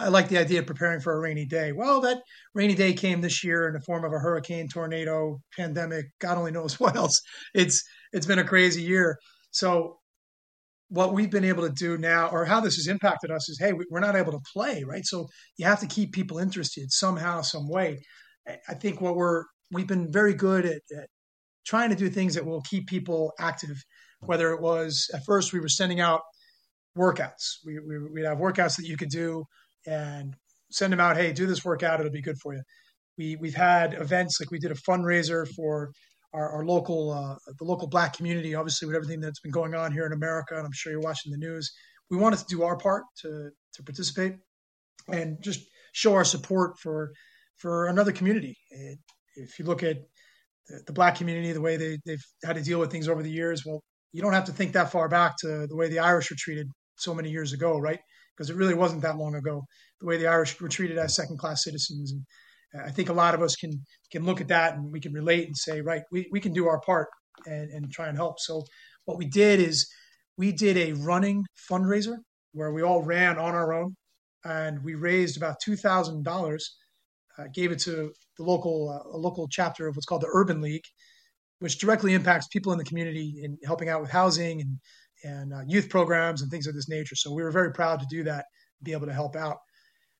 I 0.00 0.08
like 0.08 0.28
the 0.28 0.38
idea 0.38 0.60
of 0.60 0.66
preparing 0.66 1.00
for 1.00 1.14
a 1.14 1.20
rainy 1.20 1.44
day. 1.44 1.72
Well, 1.72 2.00
that 2.00 2.22
rainy 2.54 2.74
day 2.74 2.94
came 2.94 3.20
this 3.20 3.44
year 3.44 3.68
in 3.68 3.74
the 3.74 3.80
form 3.80 4.02
of 4.04 4.12
a 4.12 4.18
hurricane, 4.18 4.66
tornado, 4.66 5.40
pandemic, 5.54 6.06
God 6.20 6.38
only 6.38 6.52
knows 6.52 6.80
what 6.80 6.96
else. 6.96 7.20
It's 7.54 7.84
it's 8.12 8.26
been 8.26 8.38
a 8.38 8.44
crazy 8.44 8.82
year. 8.82 9.18
So 9.50 9.98
what 10.88 11.12
we've 11.12 11.30
been 11.30 11.44
able 11.44 11.68
to 11.68 11.72
do 11.72 11.98
now 11.98 12.28
or 12.28 12.44
how 12.44 12.60
this 12.60 12.76
has 12.76 12.88
impacted 12.88 13.30
us 13.30 13.48
is 13.48 13.58
hey, 13.60 13.72
we're 13.90 14.00
not 14.00 14.16
able 14.16 14.32
to 14.32 14.40
play, 14.52 14.84
right? 14.84 15.04
So 15.04 15.28
you 15.56 15.66
have 15.66 15.80
to 15.80 15.86
keep 15.86 16.12
people 16.12 16.38
interested 16.38 16.90
somehow, 16.90 17.42
some 17.42 17.68
way. 17.68 18.00
I 18.68 18.74
think 18.74 19.00
what 19.00 19.16
we're 19.16 19.44
we've 19.70 19.86
been 19.86 20.10
very 20.10 20.34
good 20.34 20.64
at, 20.64 20.80
at 20.96 21.08
trying 21.66 21.90
to 21.90 21.96
do 21.96 22.08
things 22.08 22.34
that 22.34 22.46
will 22.46 22.62
keep 22.62 22.88
people 22.88 23.32
active. 23.38 23.76
Whether 24.20 24.52
it 24.52 24.62
was 24.62 25.10
at 25.14 25.24
first 25.26 25.52
we 25.52 25.60
were 25.60 25.68
sending 25.68 26.00
out 26.00 26.22
workouts. 26.98 27.58
We, 27.64 27.78
we, 27.78 27.98
would 27.98 28.24
have 28.24 28.38
workouts 28.38 28.76
that 28.76 28.86
you 28.86 28.96
could 28.96 29.10
do 29.10 29.44
and 29.86 30.34
send 30.70 30.92
them 30.92 31.00
out. 31.00 31.16
Hey, 31.16 31.32
do 31.32 31.46
this 31.46 31.64
workout; 31.64 32.00
it'll 32.00 32.12
be 32.12 32.22
good 32.22 32.38
for 32.42 32.54
you. 32.54 32.62
We 33.18 33.36
we've 33.36 33.54
had 33.54 33.94
events 33.94 34.40
like 34.40 34.50
we 34.50 34.58
did 34.58 34.70
a 34.70 34.74
fundraiser 34.74 35.46
for 35.48 35.92
our, 36.32 36.50
our 36.56 36.64
local 36.64 37.10
uh, 37.10 37.36
the 37.58 37.64
local 37.64 37.88
Black 37.88 38.16
community. 38.16 38.54
Obviously, 38.54 38.86
with 38.86 38.96
everything 38.96 39.20
that's 39.20 39.40
been 39.40 39.52
going 39.52 39.74
on 39.74 39.92
here 39.92 40.06
in 40.06 40.12
America, 40.12 40.56
and 40.56 40.66
I'm 40.66 40.72
sure 40.72 40.92
you're 40.92 41.00
watching 41.00 41.32
the 41.32 41.38
news, 41.38 41.70
we 42.10 42.16
wanted 42.16 42.38
to 42.40 42.46
do 42.48 42.62
our 42.62 42.76
part 42.76 43.04
to 43.22 43.50
to 43.74 43.82
participate 43.82 44.36
and 45.08 45.42
just 45.42 45.60
show 45.92 46.14
our 46.14 46.24
support 46.24 46.78
for 46.78 47.12
for 47.56 47.86
another 47.86 48.12
community. 48.12 48.56
If 49.36 49.58
you 49.58 49.64
look 49.64 49.82
at 49.82 49.98
the, 50.68 50.82
the 50.86 50.92
Black 50.92 51.16
community, 51.16 51.52
the 51.52 51.60
way 51.60 51.76
they 51.76 51.98
they've 52.04 52.24
had 52.44 52.56
to 52.56 52.62
deal 52.62 52.80
with 52.80 52.90
things 52.90 53.08
over 53.08 53.22
the 53.22 53.30
years, 53.30 53.64
well, 53.66 53.82
you 54.12 54.22
don't 54.22 54.32
have 54.32 54.44
to 54.44 54.52
think 54.52 54.72
that 54.72 54.92
far 54.92 55.08
back 55.08 55.34
to 55.40 55.66
the 55.66 55.76
way 55.76 55.88
the 55.88 55.98
Irish 55.98 56.30
were 56.30 56.36
treated 56.38 56.68
so 56.96 57.14
many 57.14 57.30
years 57.30 57.52
ago, 57.52 57.78
right? 57.78 58.00
Because 58.36 58.50
it 58.50 58.56
really 58.56 58.74
wasn't 58.74 59.02
that 59.02 59.16
long 59.16 59.34
ago. 59.34 59.64
The 60.00 60.06
way 60.06 60.16
the 60.16 60.26
Irish 60.26 60.60
were 60.60 60.68
treated 60.68 60.98
as 60.98 61.14
second 61.14 61.38
class 61.38 61.64
citizens, 61.64 62.12
and 62.12 62.24
uh, 62.74 62.88
I 62.88 62.90
think 62.90 63.08
a 63.08 63.14
lot 63.14 63.34
of 63.34 63.42
us 63.42 63.56
can 63.56 63.72
can 64.12 64.24
look 64.24 64.40
at 64.40 64.48
that 64.48 64.74
and 64.74 64.92
we 64.92 65.00
can 65.00 65.12
relate 65.12 65.46
and 65.46 65.56
say, 65.56 65.80
right, 65.80 66.02
we, 66.10 66.28
we 66.32 66.40
can 66.40 66.52
do 66.52 66.68
our 66.68 66.80
part 66.80 67.08
and, 67.46 67.70
and 67.70 67.92
try 67.92 68.08
and 68.08 68.16
help. 68.16 68.38
So 68.38 68.64
what 69.04 69.18
we 69.18 69.26
did 69.26 69.60
is 69.60 69.86
we 70.36 70.52
did 70.52 70.76
a 70.76 70.92
running 70.92 71.44
fundraiser 71.70 72.16
where 72.52 72.72
we 72.72 72.82
all 72.82 73.02
ran 73.02 73.38
on 73.38 73.54
our 73.54 73.72
own, 73.72 73.94
and 74.44 74.82
we 74.82 74.94
raised 74.94 75.36
about 75.36 75.56
two 75.64 75.76
thousand 75.76 76.26
uh, 76.26 76.30
dollars. 76.30 76.76
Gave 77.54 77.72
it 77.72 77.78
to 77.80 78.12
the 78.36 78.44
local 78.44 78.90
uh, 78.90 79.16
local 79.16 79.48
chapter 79.48 79.88
of 79.88 79.96
what's 79.96 80.04
called 80.04 80.20
the 80.20 80.30
Urban 80.30 80.60
League, 80.60 80.84
which 81.60 81.78
directly 81.78 82.12
impacts 82.12 82.48
people 82.48 82.70
in 82.72 82.76
the 82.76 82.84
community 82.84 83.40
in 83.42 83.56
helping 83.64 83.88
out 83.88 84.02
with 84.02 84.10
housing 84.10 84.60
and 84.60 84.78
and 85.24 85.52
uh, 85.52 85.60
youth 85.66 85.88
programs 85.88 86.42
and 86.42 86.50
things 86.50 86.66
of 86.66 86.74
this 86.74 86.88
nature. 86.88 87.14
So 87.14 87.32
we 87.32 87.42
were 87.42 87.50
very 87.50 87.72
proud 87.72 88.00
to 88.00 88.06
do 88.10 88.24
that, 88.24 88.46
be 88.82 88.92
able 88.92 89.06
to 89.06 89.12
help 89.12 89.36
out. 89.36 89.58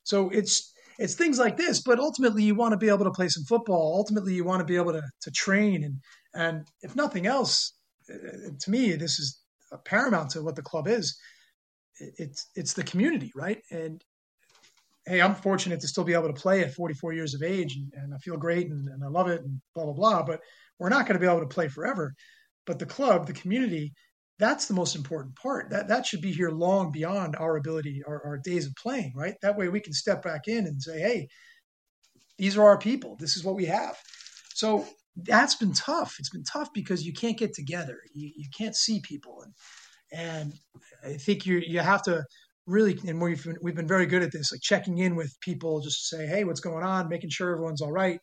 So 0.04 0.28
it's 0.30 0.72
it's 0.98 1.14
things 1.14 1.38
like 1.38 1.56
this, 1.56 1.80
but 1.80 1.98
ultimately 1.98 2.42
you 2.42 2.54
want 2.54 2.72
to 2.72 2.78
be 2.78 2.88
able 2.88 3.04
to 3.04 3.10
play 3.10 3.28
some 3.28 3.44
football. 3.44 3.94
Ultimately, 3.96 4.34
you 4.34 4.44
want 4.44 4.60
to 4.60 4.66
be 4.66 4.76
able 4.76 4.92
to 4.92 5.02
to 5.22 5.30
train 5.30 5.84
and 5.84 6.00
and 6.34 6.68
if 6.82 6.94
nothing 6.94 7.26
else, 7.26 7.74
uh, 8.12 8.50
to 8.58 8.70
me, 8.70 8.92
this 8.92 9.18
is 9.18 9.40
paramount 9.84 10.30
to 10.30 10.42
what 10.42 10.56
the 10.56 10.62
club 10.62 10.88
is. 10.88 11.18
It's 11.98 12.48
it's 12.54 12.72
the 12.72 12.84
community, 12.84 13.32
right? 13.34 13.60
And 13.70 14.02
hey, 15.06 15.20
I'm 15.20 15.34
fortunate 15.34 15.80
to 15.80 15.88
still 15.88 16.04
be 16.04 16.14
able 16.14 16.28
to 16.28 16.40
play 16.40 16.62
at 16.62 16.74
44 16.74 17.12
years 17.12 17.34
of 17.34 17.42
age, 17.42 17.76
and, 17.76 17.92
and 18.02 18.14
I 18.14 18.18
feel 18.18 18.36
great 18.36 18.68
and, 18.68 18.88
and 18.88 19.02
I 19.02 19.08
love 19.08 19.28
it, 19.28 19.42
and 19.42 19.60
blah 19.74 19.84
blah 19.84 19.92
blah. 19.92 20.22
But 20.22 20.40
we're 20.78 20.88
not 20.88 21.06
going 21.06 21.18
to 21.18 21.24
be 21.24 21.30
able 21.30 21.40
to 21.40 21.54
play 21.54 21.68
forever. 21.68 22.14
But 22.66 22.78
the 22.78 22.86
club, 22.86 23.26
the 23.26 23.32
community, 23.32 23.92
that's 24.40 24.66
the 24.66 24.74
most 24.74 24.96
important 24.96 25.36
part. 25.36 25.70
That 25.70 25.88
that 25.88 26.06
should 26.06 26.22
be 26.22 26.32
here 26.32 26.50
long 26.50 26.90
beyond 26.90 27.36
our 27.36 27.56
ability, 27.56 28.02
our, 28.06 28.20
our 28.24 28.38
days 28.38 28.66
of 28.66 28.74
playing, 28.74 29.12
right? 29.14 29.34
That 29.42 29.56
way 29.56 29.68
we 29.68 29.80
can 29.80 29.92
step 29.92 30.22
back 30.22 30.48
in 30.48 30.66
and 30.66 30.82
say, 30.82 30.98
hey, 30.98 31.28
these 32.38 32.56
are 32.56 32.66
our 32.66 32.78
people. 32.78 33.16
This 33.20 33.36
is 33.36 33.44
what 33.44 33.54
we 33.54 33.66
have. 33.66 33.96
So 34.54 34.86
that's 35.14 35.54
been 35.54 35.74
tough. 35.74 36.16
It's 36.18 36.30
been 36.30 36.44
tough 36.44 36.70
because 36.72 37.04
you 37.04 37.12
can't 37.12 37.38
get 37.38 37.52
together. 37.54 37.98
You, 38.14 38.30
you 38.34 38.48
can't 38.56 38.74
see 38.74 39.00
people. 39.00 39.44
And, 39.44 39.54
and 40.12 40.54
I 41.04 41.18
think 41.18 41.46
you 41.46 41.62
you 41.64 41.80
have 41.80 42.02
to 42.04 42.24
really, 42.66 42.98
and 43.06 43.20
we've 43.20 43.44
been, 43.44 43.56
we've 43.62 43.74
been 43.74 43.88
very 43.88 44.06
good 44.06 44.22
at 44.22 44.32
this, 44.32 44.52
like 44.52 44.60
checking 44.62 44.98
in 44.98 45.16
with 45.16 45.38
people 45.40 45.80
just 45.80 46.08
to 46.08 46.16
say, 46.16 46.26
hey, 46.26 46.44
what's 46.44 46.60
going 46.60 46.84
on, 46.84 47.08
making 47.08 47.30
sure 47.30 47.50
everyone's 47.52 47.82
all 47.82 47.92
right. 47.92 48.20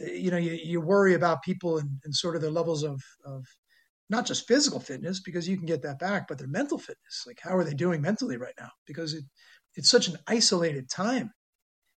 You 0.00 0.30
know, 0.30 0.36
you, 0.36 0.52
you 0.52 0.80
worry 0.80 1.14
about 1.14 1.42
people 1.42 1.78
and, 1.78 1.90
and 2.04 2.14
sort 2.14 2.34
of 2.34 2.42
their 2.42 2.50
levels 2.50 2.82
of, 2.82 3.00
of 3.24 3.44
not 4.10 4.26
just 4.26 4.46
physical 4.46 4.80
fitness 4.80 5.20
because 5.20 5.48
you 5.48 5.56
can 5.56 5.66
get 5.66 5.82
that 5.82 5.98
back, 5.98 6.28
but 6.28 6.38
their 6.38 6.48
mental 6.48 6.78
fitness. 6.78 7.24
Like, 7.26 7.38
how 7.40 7.56
are 7.56 7.64
they 7.64 7.74
doing 7.74 8.00
mentally 8.00 8.36
right 8.36 8.54
now? 8.58 8.70
Because 8.86 9.14
it, 9.14 9.24
it's 9.74 9.90
such 9.90 10.08
an 10.08 10.18
isolated 10.26 10.88
time. 10.88 11.30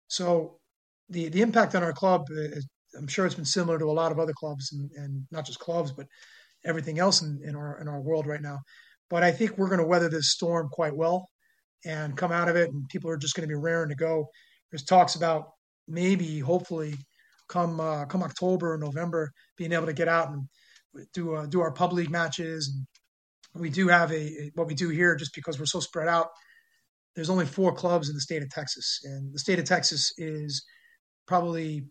So 0.08 0.58
the 1.08 1.28
the 1.28 1.42
impact 1.42 1.74
on 1.74 1.82
our 1.82 1.92
club, 1.92 2.26
uh, 2.30 2.60
I'm 2.96 3.08
sure 3.08 3.26
it's 3.26 3.34
been 3.34 3.44
similar 3.44 3.78
to 3.78 3.90
a 3.90 3.92
lot 3.92 4.12
of 4.12 4.18
other 4.18 4.34
clubs, 4.34 4.72
and, 4.72 4.90
and 4.92 5.26
not 5.30 5.46
just 5.46 5.58
clubs, 5.58 5.92
but 5.92 6.06
everything 6.64 6.98
else 6.98 7.22
in, 7.22 7.40
in 7.44 7.56
our 7.56 7.78
in 7.80 7.88
our 7.88 8.00
world 8.00 8.26
right 8.26 8.42
now. 8.42 8.60
But 9.10 9.22
I 9.22 9.32
think 9.32 9.56
we're 9.56 9.68
going 9.68 9.80
to 9.80 9.86
weather 9.86 10.08
this 10.08 10.30
storm 10.30 10.68
quite 10.70 10.96
well 10.96 11.28
and 11.84 12.16
come 12.16 12.32
out 12.32 12.48
of 12.48 12.56
it, 12.56 12.70
and 12.70 12.88
people 12.88 13.10
are 13.10 13.16
just 13.16 13.34
going 13.34 13.48
to 13.48 13.52
be 13.52 13.60
raring 13.60 13.90
to 13.90 13.94
go. 13.94 14.28
There's 14.70 14.84
talks 14.84 15.14
about 15.14 15.50
maybe, 15.86 16.38
hopefully, 16.38 16.94
come 17.48 17.80
uh, 17.80 18.04
come 18.06 18.22
October 18.22 18.74
or 18.74 18.78
November, 18.78 19.32
being 19.56 19.72
able 19.72 19.86
to 19.86 19.92
get 19.92 20.08
out 20.08 20.30
and 20.30 20.48
do 21.12 21.34
uh, 21.34 21.46
do 21.46 21.60
our 21.60 21.72
pub 21.72 21.92
league 21.92 22.10
matches. 22.10 22.68
And 23.54 23.62
we 23.62 23.70
do 23.70 23.88
have 23.88 24.10
a, 24.10 24.16
a 24.16 24.50
what 24.54 24.66
we 24.66 24.74
do 24.74 24.88
here, 24.88 25.14
just 25.16 25.34
because 25.34 25.58
we're 25.58 25.66
so 25.66 25.80
spread 25.80 26.08
out. 26.08 26.28
There's 27.14 27.30
only 27.30 27.46
four 27.46 27.72
clubs 27.72 28.08
in 28.08 28.14
the 28.14 28.20
state 28.20 28.42
of 28.42 28.50
Texas, 28.50 29.00
and 29.04 29.32
the 29.32 29.38
state 29.38 29.58
of 29.58 29.64
Texas 29.64 30.12
is 30.18 30.64
probably 31.26 31.84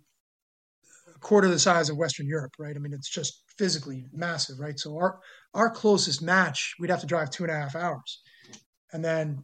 a 1.16 1.20
quarter 1.20 1.48
the 1.48 1.60
size 1.60 1.90
of 1.90 1.98
Western 1.98 2.28
Europe, 2.28 2.54
right? 2.60 2.76
I 2.76 2.80
mean, 2.80 2.94
it's 2.94 3.10
just 3.10 3.44
physically 3.58 4.06
massive, 4.12 4.60
right? 4.60 4.78
So 4.78 4.98
our 4.98 5.20
our 5.54 5.70
closest 5.70 6.22
match, 6.22 6.74
we'd 6.80 6.90
have 6.90 7.02
to 7.02 7.08
drive 7.08 7.30
two 7.30 7.44
and 7.44 7.52
a 7.52 7.56
half 7.56 7.76
hours, 7.76 8.22
and 8.92 9.04
then 9.04 9.44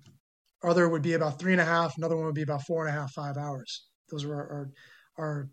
other 0.63 0.89
would 0.89 1.01
be 1.01 1.13
about 1.13 1.39
three 1.39 1.53
and 1.53 1.61
a 1.61 1.65
half. 1.65 1.97
Another 1.97 2.15
one 2.17 2.25
would 2.25 2.35
be 2.35 2.41
about 2.41 2.63
four 2.63 2.85
and 2.85 2.95
a 2.95 2.99
half, 2.99 3.11
five 3.13 3.37
hours. 3.37 3.85
Those 4.09 4.25
are 4.25 4.33
our, 4.33 4.49
our, 4.51 4.69
our 5.17 5.49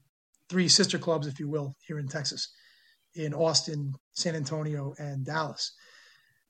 three 0.48 0.68
sister 0.68 0.98
clubs, 0.98 1.26
if 1.26 1.38
you 1.38 1.48
will, 1.48 1.74
here 1.86 1.98
in 1.98 2.08
Texas, 2.08 2.52
in 3.16 3.34
Austin, 3.34 3.92
San 4.12 4.34
Antonio, 4.34 4.94
and 4.98 5.24
Dallas. 5.24 5.72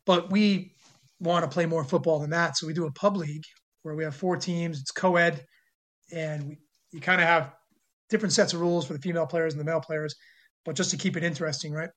But 0.05 0.31
we 0.31 0.73
want 1.21 1.45
to 1.45 1.51
play 1.51 1.67
more 1.67 1.85
football 1.85 2.21
than 2.21 2.31
that, 2.31 2.57
so 2.57 2.67
we 2.67 2.73
do 2.73 2.87
a 2.87 2.93
pub 2.93 3.17
league 3.17 3.45
where 3.83 3.95
we 3.95 4.05
have 4.05 4.15
four 4.15 4.37
teams. 4.37 4.81
It's 4.81 4.91
co-ed, 4.91 5.45
and 6.13 6.49
we, 6.49 6.59
you 6.93 7.01
kind 7.01 7.21
of 7.21 7.27
have 7.27 7.53
different 8.09 8.33
sets 8.33 8.53
of 8.53 8.61
rules 8.61 8.87
for 8.87 8.93
the 8.93 9.01
female 9.01 9.27
players 9.27 9.53
and 9.55 9.61
the 9.61 9.65
male 9.65 9.81
players, 9.81 10.15
but 10.65 10.77
just 10.77 10.91
to 10.91 10.97
keep 10.97 11.17
it 11.17 11.25
interesting, 11.25 11.73
right? 11.73 11.91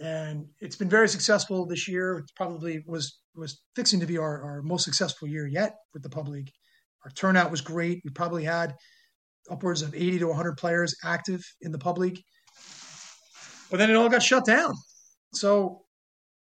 And 0.00 0.46
it's 0.60 0.76
been 0.76 0.90
very 0.90 1.08
successful 1.08 1.66
this 1.66 1.88
year. 1.88 2.18
It 2.18 2.30
probably 2.36 2.82
was 2.86 3.18
was 3.34 3.62
fixing 3.74 4.00
to 4.00 4.06
be 4.06 4.18
our, 4.18 4.42
our 4.42 4.62
most 4.62 4.84
successful 4.84 5.28
year 5.28 5.46
yet 5.46 5.74
with 5.92 6.02
the 6.02 6.08
pub 6.08 6.28
league. 6.28 6.50
Our 7.04 7.10
turnout 7.10 7.50
was 7.50 7.60
great. 7.60 8.00
We 8.04 8.10
probably 8.10 8.44
had 8.44 8.74
upwards 9.50 9.82
of 9.82 9.94
80 9.94 10.20
to 10.20 10.26
100 10.28 10.56
players 10.56 10.94
active 11.04 11.42
in 11.60 11.70
the 11.70 11.78
pub 11.78 11.98
league. 11.98 12.20
But 13.70 13.78
then 13.78 13.90
it 13.90 13.96
all 13.96 14.08
got 14.08 14.22
shut 14.22 14.44
down. 14.44 14.74
So 15.32 15.82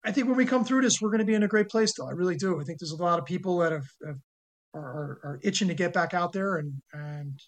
I 0.04 0.12
think 0.12 0.28
when 0.28 0.38
we 0.38 0.46
come 0.46 0.66
through 0.66 0.82
this, 0.82 1.00
we're 1.02 1.10
going 1.10 1.20
to 1.20 1.26
be 1.26 1.36
in 1.36 1.44
a 1.44 1.48
great 1.48 1.70
place, 1.70 1.94
though. 1.96 2.08
I 2.08 2.12
really 2.12 2.36
do. 2.36 2.60
I 2.60 2.64
think 2.64 2.80
there's 2.80 2.92
a 2.92 3.02
lot 3.02 3.20
of 3.20 3.26
people 3.26 3.60
that 3.60 3.72
have, 3.72 3.86
have 4.06 4.18
are, 4.74 5.20
are, 5.24 5.40
itching 5.44 5.68
to 5.68 5.74
get 5.74 5.94
back 5.94 6.14
out 6.14 6.34
there, 6.34 6.58
and 6.58 6.82
and 6.94 7.40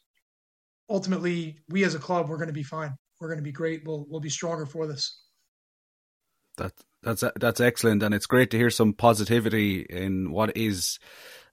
ultimately, 0.90 1.60
we 1.70 1.84
as 1.84 1.96
a 1.96 2.00
club, 2.00 2.30
we're 2.30 2.38
going 2.38 2.48
to 2.48 2.54
be 2.54 2.64
fine. 2.64 2.94
We're 3.20 3.30
going 3.30 3.40
to 3.40 3.44
be 3.44 3.52
great. 3.52 3.86
We'll 3.86 4.06
we'll 4.08 4.20
be 4.20 4.30
stronger 4.30 4.66
for 4.66 4.88
this. 4.88 5.20
That 6.58 6.74
that's 7.02 7.24
that's 7.40 7.60
excellent, 7.60 8.04
and 8.04 8.14
it's 8.14 8.28
great 8.28 8.52
to 8.52 8.58
hear 8.58 8.70
some 8.70 8.94
positivity 8.94 9.82
in 9.82 10.32
what 10.32 10.56
is 10.56 11.00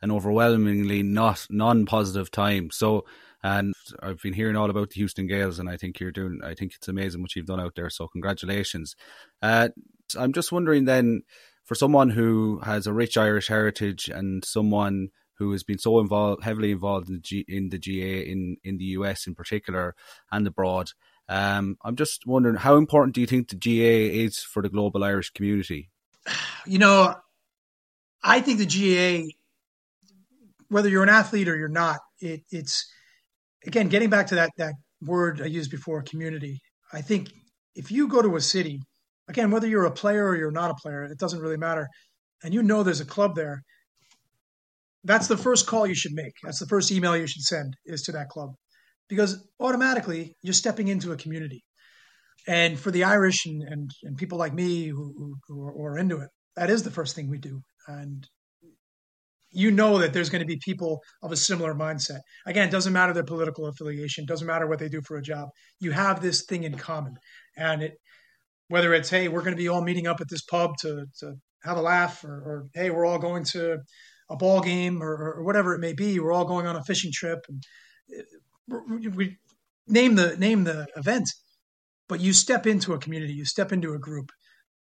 an 0.03 0.11
overwhelmingly 0.11 1.03
not 1.03 1.47
non-positive 1.51 2.31
time. 2.31 2.71
So, 2.71 3.05
and 3.43 3.75
I've 4.03 4.21
been 4.21 4.35
hearing 4.35 4.57
all 4.57 4.71
about 4.71 4.91
the 4.91 4.97
Houston 4.97 5.27
Gaels, 5.27 5.59
and 5.59 5.69
I 5.69 5.77
think 5.77 5.99
you're 5.99 6.13
doing. 6.13 6.41
I 6.45 6.55
think 6.55 6.75
it's 6.75 6.89
amazing 6.89 7.23
what 7.23 7.35
you've 7.35 7.47
done 7.47 7.61
out 7.61 7.75
there. 7.75 7.91
So, 7.91 8.09
congratulations. 8.09 8.97
Uh, 9.43 9.71
I'm 10.19 10.33
just 10.33 10.53
wondering 10.53 10.85
then, 10.85 11.23
for 11.65 11.75
someone 11.75 12.11
who 12.11 12.61
has 12.65 12.87
a 12.87 12.93
rich 12.93 13.17
Irish 13.17 13.49
heritage 13.49 14.09
and 14.09 14.45
someone 14.45 15.09
who 15.41 15.53
has 15.53 15.63
been 15.63 15.79
so 15.79 16.01
involved, 16.01 16.45
heavily 16.45 16.71
involved 16.71 17.09
in 17.09 17.15
the, 17.15 17.21
G, 17.21 17.45
in 17.49 17.71
the 17.71 17.79
GAA 17.79 18.31
in, 18.31 18.59
in 18.63 18.77
the 18.77 18.85
US 18.97 19.27
in 19.27 19.35
particular 19.35 19.95
and 20.31 20.47
abroad. 20.47 20.91
Um, 21.31 21.79
I'm 21.83 21.97
just 21.97 22.27
wondering, 22.27 22.57
how 22.57 22.77
important 22.77 23.15
do 23.15 23.23
you 23.23 23.27
think 23.27 23.49
the 23.49 23.57
GAA 23.57 24.13
is 24.23 24.41
for 24.41 24.63
the 24.63 24.69
global 24.69 25.03
Irish 25.03 25.31
community? 25.31 25.89
You 26.67 26.79
know, 26.79 27.15
I 28.23 28.41
think 28.43 28.59
the 28.59 28.67
GAA, 28.67 29.29
whether 30.69 30.91
you're 30.91 31.03
an 31.03 31.09
athlete 31.09 31.49
or 31.49 31.57
you're 31.57 31.69
not, 31.69 32.01
it, 32.19 32.43
it's 32.51 32.93
again 33.67 33.89
getting 33.89 34.11
back 34.11 34.27
to 34.29 34.35
that 34.37 34.51
that 34.59 34.75
word 35.03 35.41
I 35.41 35.47
used 35.47 35.71
before, 35.71 36.03
community. 36.03 36.61
I 36.93 37.01
think 37.03 37.31
if 37.75 37.91
you 37.91 38.09
go 38.09 38.21
to 38.23 38.37
a 38.37 38.41
city, 38.41 38.81
again, 39.29 39.51
whether 39.51 39.67
you're 39.67 39.85
a 39.85 39.91
player 39.91 40.27
or 40.27 40.37
you're 40.37 40.51
not 40.51 40.71
a 40.71 40.75
player, 40.83 41.05
it 41.05 41.19
doesn't 41.19 41.41
really 41.41 41.57
matter, 41.57 41.89
and 42.43 42.53
you 42.53 42.63
know 42.63 42.83
there's 42.83 43.01
a 43.01 43.07
club 43.07 43.35
there 43.35 43.63
that's 45.05 45.29
the 45.29 45.37
first 45.37 45.67
call 45.67 45.87
you 45.87 45.95
should 45.95 46.13
make. 46.13 46.35
That's 46.43 46.59
the 46.59 46.67
first 46.67 46.91
email 46.91 47.17
you 47.17 47.27
should 47.27 47.43
send 47.43 47.75
is 47.87 48.03
to 48.03 48.13
that 48.13 48.29
club 48.29 48.51
because 49.09 49.47
automatically 49.59 50.37
you're 50.43 50.55
stepping 50.55 50.89
into 50.89 51.13
a 51.13 51.17
community. 51.17 51.65
And 52.47 52.79
for 52.79 52.91
the 52.91 53.05
Irish 53.05 53.47
and, 53.47 53.63
and, 53.63 53.91
and 54.03 54.17
people 54.17 54.39
like 54.39 54.55
me 54.55 54.89
who, 54.89 55.15
who, 55.17 55.37
who 55.49 55.85
are 55.85 55.99
into 55.99 56.21
it, 56.21 56.29
that 56.57 56.71
is 56.71 56.83
the 56.83 56.91
first 56.91 57.15
thing 57.15 57.29
we 57.29 57.39
do. 57.39 57.61
And 57.87 58.27
you 59.53 59.71
know 59.71 59.99
that 59.99 60.13
there's 60.13 60.31
going 60.31 60.41
to 60.41 60.47
be 60.47 60.61
people 60.63 61.01
of 61.23 61.33
a 61.33 61.37
similar 61.37 61.75
mindset. 61.75 62.21
Again, 62.47 62.69
it 62.69 62.71
doesn't 62.71 62.93
matter 62.93 63.13
their 63.13 63.25
political 63.25 63.67
affiliation, 63.67 64.25
doesn't 64.27 64.47
matter 64.47 64.67
what 64.67 64.79
they 64.79 64.89
do 64.89 65.01
for 65.03 65.17
a 65.17 65.23
job. 65.23 65.49
You 65.81 65.91
have 65.93 66.21
this 66.21 66.45
thing 66.45 66.65
in 66.65 66.77
common. 66.77 67.17
And 67.57 67.83
it 67.83 67.93
whether 68.69 68.95
it's 68.95 69.11
hey, 69.11 69.27
we're 69.27 69.43
going 69.43 69.57
to 69.57 69.63
be 69.63 69.69
all 69.69 69.83
meeting 69.83 70.07
up 70.07 70.21
at 70.21 70.29
this 70.29 70.43
pub 70.43 70.77
to 70.79 71.05
to 71.19 71.35
have 71.65 71.77
a 71.77 71.83
laugh 71.83 72.25
or, 72.25 72.31
or 72.31 72.67
hey, 72.73 72.91
we're 72.91 73.05
all 73.05 73.19
going 73.19 73.45
to 73.45 73.79
a 74.31 74.37
ball 74.37 74.61
game 74.61 75.03
or, 75.03 75.35
or 75.37 75.43
whatever 75.43 75.75
it 75.75 75.81
may 75.81 75.93
be. 75.93 76.21
We're 76.21 76.33
all 76.33 76.45
going 76.45 76.67
on 76.67 76.77
a 76.77 76.85
fishing 76.85 77.11
trip, 77.13 77.41
and 77.49 77.63
uh, 78.17 79.11
we 79.15 79.37
name 79.89 80.15
the 80.15 80.37
name 80.37 80.65
the 80.65 80.87
event. 80.97 81.29
But 82.09 82.21
you 82.21 82.33
step 82.33 82.67
into 82.67 82.93
a 82.93 82.99
community, 82.99 83.35
you 83.35 83.45
step 83.45 83.73
into 83.73 83.93
a 83.93 83.99
group, 83.99 84.31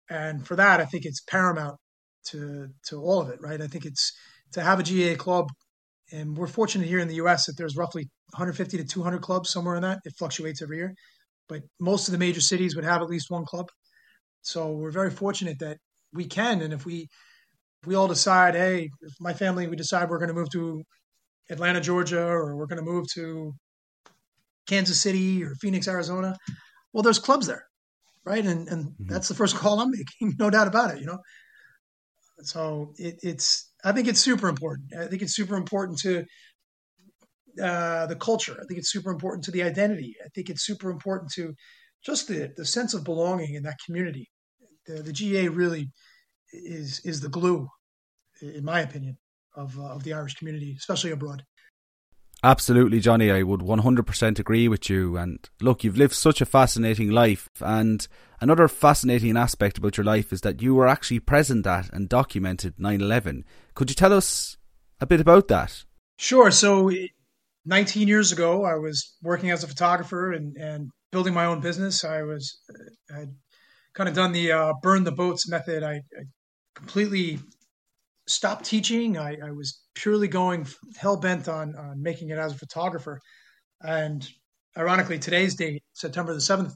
and 0.09 0.45
for 0.47 0.55
that, 0.55 0.79
I 0.79 0.85
think 0.85 1.05
it's 1.05 1.21
paramount 1.21 1.77
to 2.27 2.69
to 2.87 3.01
all 3.01 3.21
of 3.21 3.29
it, 3.29 3.39
right? 3.41 3.61
I 3.61 3.67
think 3.67 3.85
it's 3.85 4.13
to 4.55 4.61
have 4.61 4.79
a 4.79 4.83
GAA 4.83 5.15
club, 5.15 5.47
and 6.11 6.35
we're 6.35 6.47
fortunate 6.47 6.87
here 6.87 6.99
in 6.99 7.07
the 7.07 7.15
U.S. 7.15 7.45
that 7.45 7.55
there's 7.57 7.77
roughly 7.77 8.03
150 8.31 8.77
to 8.77 8.83
200 8.83 9.21
clubs 9.21 9.49
somewhere 9.49 9.75
in 9.75 9.83
that. 9.83 9.99
It 10.05 10.13
fluctuates 10.17 10.61
every 10.61 10.77
year, 10.77 10.93
but 11.47 11.61
most 11.79 12.07
of 12.07 12.11
the 12.11 12.17
major 12.17 12.41
cities 12.41 12.75
would 12.75 12.85
have 12.85 13.01
at 13.01 13.09
least 13.09 13.29
one 13.29 13.45
club. 13.45 13.69
So 14.41 14.71
we're 14.71 14.91
very 14.91 15.11
fortunate 15.11 15.59
that 15.59 15.77
we 16.13 16.25
can, 16.25 16.61
and 16.61 16.73
if 16.73 16.85
we 16.85 17.07
if 17.81 17.87
we 17.87 17.95
all 17.95 18.07
decide, 18.07 18.55
hey, 18.55 18.89
if 19.01 19.13
my 19.19 19.33
family, 19.33 19.67
we 19.67 19.75
decide 19.75 20.09
we're 20.09 20.17
going 20.17 20.29
to 20.29 20.33
move 20.33 20.49
to 20.51 20.83
Atlanta, 21.49 21.81
Georgia, 21.81 22.25
or 22.25 22.55
we're 22.55 22.65
going 22.65 22.83
to 22.83 22.91
move 22.91 23.05
to 23.13 23.53
Kansas 24.67 24.99
City 24.99 25.43
or 25.43 25.53
Phoenix, 25.55 25.87
Arizona, 25.87 26.35
well, 26.93 27.03
there's 27.03 27.19
clubs 27.19 27.47
there, 27.47 27.65
right? 28.23 28.43
And 28.43 28.67
and 28.69 28.85
mm-hmm. 28.85 29.07
that's 29.07 29.27
the 29.27 29.35
first 29.35 29.55
call 29.57 29.79
I'm 29.79 29.91
making, 29.91 30.37
no 30.39 30.49
doubt 30.49 30.67
about 30.67 30.95
it. 30.95 30.99
You 30.99 31.07
know, 31.07 31.19
so 32.41 32.93
it, 32.97 33.19
it's 33.23 33.71
I 33.83 33.91
think 33.91 34.07
it's 34.07 34.19
super 34.19 34.47
important. 34.47 34.93
I 34.99 35.07
think 35.07 35.21
it's 35.21 35.35
super 35.35 35.55
important 35.55 35.99
to 35.99 36.25
uh, 37.61 38.05
the 38.07 38.15
culture. 38.15 38.57
I 38.61 38.65
think 38.65 38.79
it's 38.79 38.91
super 38.91 39.11
important 39.11 39.43
to 39.45 39.51
the 39.51 39.63
identity. 39.63 40.15
I 40.23 40.29
think 40.35 40.49
it's 40.49 40.65
super 40.65 40.89
important 40.89 41.31
to 41.33 41.53
just 42.05 42.27
the 42.27 42.51
the 42.55 42.65
sense 42.65 42.93
of 42.93 43.03
belonging 43.03 43.55
in 43.55 43.63
that 43.63 43.77
community. 43.85 44.29
The, 44.87 45.01
the 45.01 45.13
GAA 45.13 45.53
really 45.53 45.91
is 46.51 47.01
is 47.05 47.21
the 47.21 47.29
glue, 47.29 47.67
in 48.41 48.63
my 48.63 48.81
opinion, 48.81 49.17
of 49.55 49.77
uh, 49.79 49.95
of 49.95 50.03
the 50.03 50.13
Irish 50.13 50.35
community, 50.35 50.75
especially 50.77 51.11
abroad. 51.11 51.43
Absolutely, 52.45 52.99
Johnny. 52.99 53.31
I 53.31 53.41
would 53.41 53.61
100% 53.61 54.37
agree 54.37 54.67
with 54.67 54.87
you. 54.87 55.17
And 55.17 55.49
look, 55.61 55.83
you've 55.83 55.97
lived 55.97 56.13
such 56.13 56.41
a 56.41 56.45
fascinating 56.45 57.09
life. 57.09 57.49
And 57.59 58.07
another 58.39 58.67
fascinating 58.67 59.35
aspect 59.35 59.79
about 59.79 59.97
your 59.97 60.03
life 60.03 60.31
is 60.31 60.41
that 60.41 60.61
you 60.61 60.75
were 60.75 60.87
actually 60.87 61.21
present 61.21 61.65
at 61.65 61.91
and 61.91 62.07
documented 62.07 62.75
9 62.77 63.01
11. 63.01 63.45
Could 63.73 63.89
you 63.89 63.95
tell 63.95 64.13
us 64.13 64.57
a 65.01 65.07
bit 65.07 65.19
about 65.19 65.47
that? 65.47 65.85
Sure. 66.19 66.51
So, 66.51 66.91
19 67.65 68.07
years 68.07 68.31
ago, 68.31 68.63
I 68.63 68.75
was 68.75 69.15
working 69.23 69.49
as 69.49 69.63
a 69.63 69.67
photographer 69.67 70.31
and, 70.31 70.55
and 70.55 70.91
building 71.11 71.33
my 71.33 71.45
own 71.45 71.61
business. 71.61 72.05
I 72.05 72.21
was, 72.21 72.59
I 73.11 73.21
had 73.21 73.35
kind 73.95 74.07
of 74.07 74.13
done 74.13 74.33
the 74.33 74.51
uh, 74.51 74.73
burn 74.83 75.03
the 75.03 75.11
boats 75.11 75.49
method. 75.49 75.81
I, 75.81 75.93
I 75.93 76.25
completely 76.75 77.39
stopped 78.27 78.65
teaching. 78.65 79.17
I, 79.17 79.37
I 79.43 79.51
was 79.51 79.81
purely 79.93 80.27
going 80.27 80.67
hell 80.97 81.17
bent 81.17 81.47
on, 81.47 81.75
on 81.75 82.01
making 82.01 82.29
it 82.29 82.37
as 82.37 82.53
a 82.53 82.57
photographer. 82.57 83.19
And 83.81 84.27
ironically, 84.77 85.19
today's 85.19 85.55
date, 85.55 85.83
September 85.93 86.33
the 86.33 86.39
7th, 86.39 86.73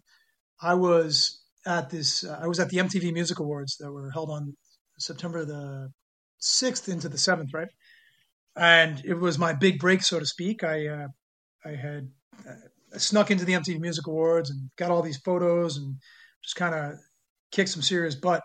I 0.61 0.75
was 0.75 1.43
at 1.65 1.89
this, 1.89 2.23
uh, 2.23 2.39
I 2.41 2.47
was 2.47 2.59
at 2.59 2.69
the 2.69 2.77
MTV 2.77 3.13
Music 3.13 3.39
Awards 3.39 3.77
that 3.79 3.91
were 3.91 4.11
held 4.11 4.29
on 4.29 4.55
September 4.97 5.45
the 5.45 5.89
6th 6.41 6.89
into 6.89 7.09
the 7.09 7.17
7th, 7.17 7.53
right? 7.53 7.69
and 8.59 9.01
it 9.05 9.13
was 9.13 9.39
my 9.39 9.53
big 9.53 9.79
break, 9.79 10.03
so 10.03 10.19
to 10.19 10.25
speak. 10.25 10.63
I 10.63 10.87
uh, 10.87 11.07
I 11.65 11.69
had 11.71 12.09
uh, 12.47 12.97
snuck 12.97 13.31
into 13.31 13.45
the 13.45 13.53
MTV 13.53 13.79
Music 13.79 14.05
Awards 14.07 14.49
and 14.49 14.69
got 14.77 14.91
all 14.91 15.01
these 15.01 15.17
photos 15.17 15.77
and 15.77 15.95
just 16.43 16.55
kind 16.55 16.75
of 16.75 16.99
kicked 17.51 17.69
some 17.69 17.81
serious 17.81 18.15
butt. 18.15 18.43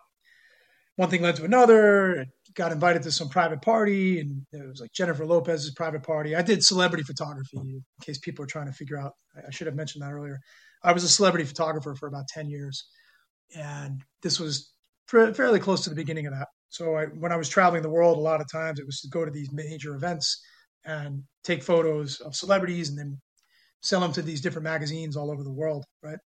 One 0.96 1.10
thing 1.10 1.22
led 1.22 1.36
to 1.36 1.44
another. 1.44 2.26
Got 2.56 2.70
invited 2.70 3.02
to 3.02 3.10
some 3.10 3.28
private 3.28 3.62
party, 3.62 4.20
and 4.20 4.46
it 4.52 4.68
was 4.68 4.80
like 4.80 4.92
Jennifer 4.92 5.26
Lopez's 5.26 5.72
private 5.72 6.04
party. 6.04 6.36
I 6.36 6.42
did 6.42 6.62
celebrity 6.62 7.02
photography, 7.02 7.58
in 7.58 7.82
case 8.00 8.18
people 8.18 8.44
are 8.44 8.48
trying 8.48 8.66
to 8.66 8.72
figure 8.72 8.96
out. 8.96 9.12
I 9.36 9.50
should 9.50 9.66
have 9.66 9.74
mentioned 9.74 10.04
that 10.04 10.12
earlier. 10.12 10.38
I 10.82 10.92
was 10.92 11.02
a 11.02 11.08
celebrity 11.08 11.44
photographer 11.44 11.96
for 11.96 12.06
about 12.06 12.28
ten 12.28 12.48
years, 12.48 12.86
and 13.56 14.02
this 14.22 14.38
was 14.38 14.72
fairly 15.08 15.58
close 15.58 15.82
to 15.84 15.90
the 15.90 15.96
beginning 15.96 16.26
of 16.26 16.32
that. 16.32 16.46
So 16.68 16.96
I, 16.96 17.06
when 17.06 17.32
I 17.32 17.36
was 17.36 17.48
traveling 17.48 17.82
the 17.82 17.90
world, 17.90 18.18
a 18.18 18.20
lot 18.20 18.40
of 18.40 18.50
times 18.50 18.78
it 18.78 18.86
was 18.86 19.00
to 19.00 19.08
go 19.08 19.24
to 19.24 19.30
these 19.30 19.52
major 19.52 19.94
events 19.94 20.40
and 20.84 21.22
take 21.42 21.62
photos 21.62 22.20
of 22.20 22.36
celebrities 22.36 22.88
and 22.88 22.98
then 22.98 23.20
sell 23.82 24.00
them 24.00 24.12
to 24.12 24.22
these 24.22 24.40
different 24.40 24.64
magazines 24.64 25.16
all 25.16 25.30
over 25.30 25.42
the 25.42 25.52
world, 25.52 25.84
right? 26.02 26.18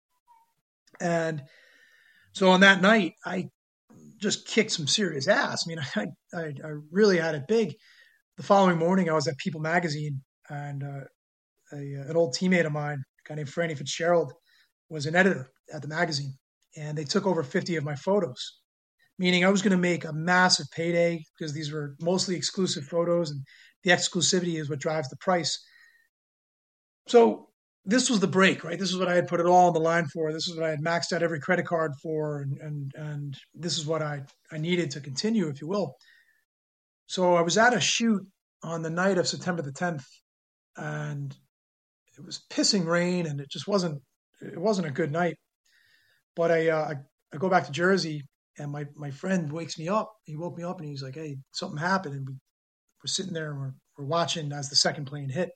And 0.99 1.43
so 2.33 2.49
on 2.51 2.61
that 2.61 2.81
night, 2.81 3.13
I 3.25 3.49
just 4.19 4.47
kicked 4.47 4.71
some 4.71 4.87
serious 4.87 5.27
ass. 5.27 5.65
I 5.65 5.69
mean, 5.69 5.79
I, 5.95 6.07
I, 6.33 6.67
I 6.67 6.73
really 6.91 7.17
had 7.17 7.35
it 7.35 7.43
big. 7.47 7.75
The 8.37 8.43
following 8.43 8.77
morning, 8.77 9.09
I 9.09 9.13
was 9.13 9.27
at 9.27 9.37
People 9.37 9.61
Magazine, 9.61 10.21
and 10.49 10.83
uh, 10.83 11.01
a, 11.73 11.75
an 11.77 12.15
old 12.15 12.35
teammate 12.35 12.65
of 12.65 12.71
mine, 12.71 13.03
a 13.25 13.29
guy 13.29 13.35
named 13.35 13.49
Franny 13.49 13.77
Fitzgerald, 13.77 14.33
was 14.89 15.05
an 15.05 15.15
editor 15.15 15.49
at 15.73 15.81
the 15.81 15.87
magazine, 15.87 16.33
and 16.77 16.97
they 16.97 17.03
took 17.03 17.25
over 17.25 17.43
50 17.43 17.75
of 17.75 17.83
my 17.83 17.95
photos 17.95 18.59
meaning 19.19 19.43
I 19.43 19.49
was 19.49 19.61
going 19.61 19.71
to 19.71 19.77
make 19.77 20.05
a 20.05 20.13
massive 20.13 20.67
payday 20.71 21.23
because 21.37 21.53
these 21.53 21.71
were 21.71 21.95
mostly 22.01 22.35
exclusive 22.35 22.85
photos 22.85 23.29
and 23.29 23.41
the 23.83 23.91
exclusivity 23.91 24.59
is 24.59 24.69
what 24.69 24.79
drives 24.79 25.09
the 25.09 25.17
price. 25.17 25.61
So 27.07 27.48
this 27.89 28.09
was 28.09 28.19
the 28.19 28.27
break, 28.27 28.63
right? 28.63 28.77
This 28.77 28.91
is 28.91 28.97
what 28.97 29.07
I 29.07 29.15
had 29.15 29.27
put 29.27 29.39
it 29.39 29.45
all 29.45 29.67
on 29.67 29.73
the 29.73 29.79
line 29.79 30.05
for. 30.07 30.31
This 30.31 30.47
is 30.47 30.55
what 30.55 30.65
I 30.65 30.69
had 30.69 30.81
maxed 30.81 31.11
out 31.11 31.23
every 31.23 31.39
credit 31.39 31.65
card 31.65 31.93
for, 32.01 32.41
and 32.41 32.57
and 32.59 32.91
and 32.95 33.37
this 33.53 33.77
is 33.77 33.85
what 33.85 34.01
I 34.01 34.21
I 34.51 34.57
needed 34.57 34.91
to 34.91 35.01
continue, 35.01 35.47
if 35.47 35.61
you 35.61 35.67
will. 35.67 35.95
So 37.07 37.35
I 37.35 37.41
was 37.41 37.57
at 37.57 37.73
a 37.73 37.79
shoot 37.79 38.21
on 38.63 38.81
the 38.81 38.89
night 38.89 39.17
of 39.17 39.27
September 39.27 39.61
the 39.61 39.71
10th, 39.71 40.05
and 40.77 41.35
it 42.17 42.23
was 42.23 42.45
pissing 42.51 42.85
rain, 42.85 43.25
and 43.25 43.41
it 43.41 43.49
just 43.49 43.67
wasn't 43.67 44.01
it 44.41 44.59
wasn't 44.59 44.87
a 44.87 44.91
good 44.91 45.11
night. 45.11 45.37
But 46.35 46.51
I 46.51 46.69
uh, 46.69 46.93
I, 46.93 46.95
I 47.33 47.37
go 47.37 47.49
back 47.49 47.65
to 47.65 47.71
Jersey 47.71 48.23
and 48.59 48.71
my 48.71 48.85
my 48.95 49.11
friend 49.11 49.51
wakes 49.51 49.79
me 49.79 49.87
up. 49.87 50.11
He 50.25 50.35
woke 50.35 50.57
me 50.57 50.63
up 50.63 50.79
and 50.79 50.89
he's 50.89 51.01
like, 51.03 51.15
"Hey, 51.15 51.37
something 51.51 51.77
happened." 51.77 52.15
And 52.15 52.27
we 52.27 52.33
we're 52.33 53.07
sitting 53.07 53.33
there 53.33 53.51
and 53.51 53.59
we're 53.59 53.73
we're 53.97 54.05
watching 54.05 54.51
as 54.51 54.69
the 54.69 54.75
second 54.75 55.05
plane 55.05 55.29
hit, 55.29 55.49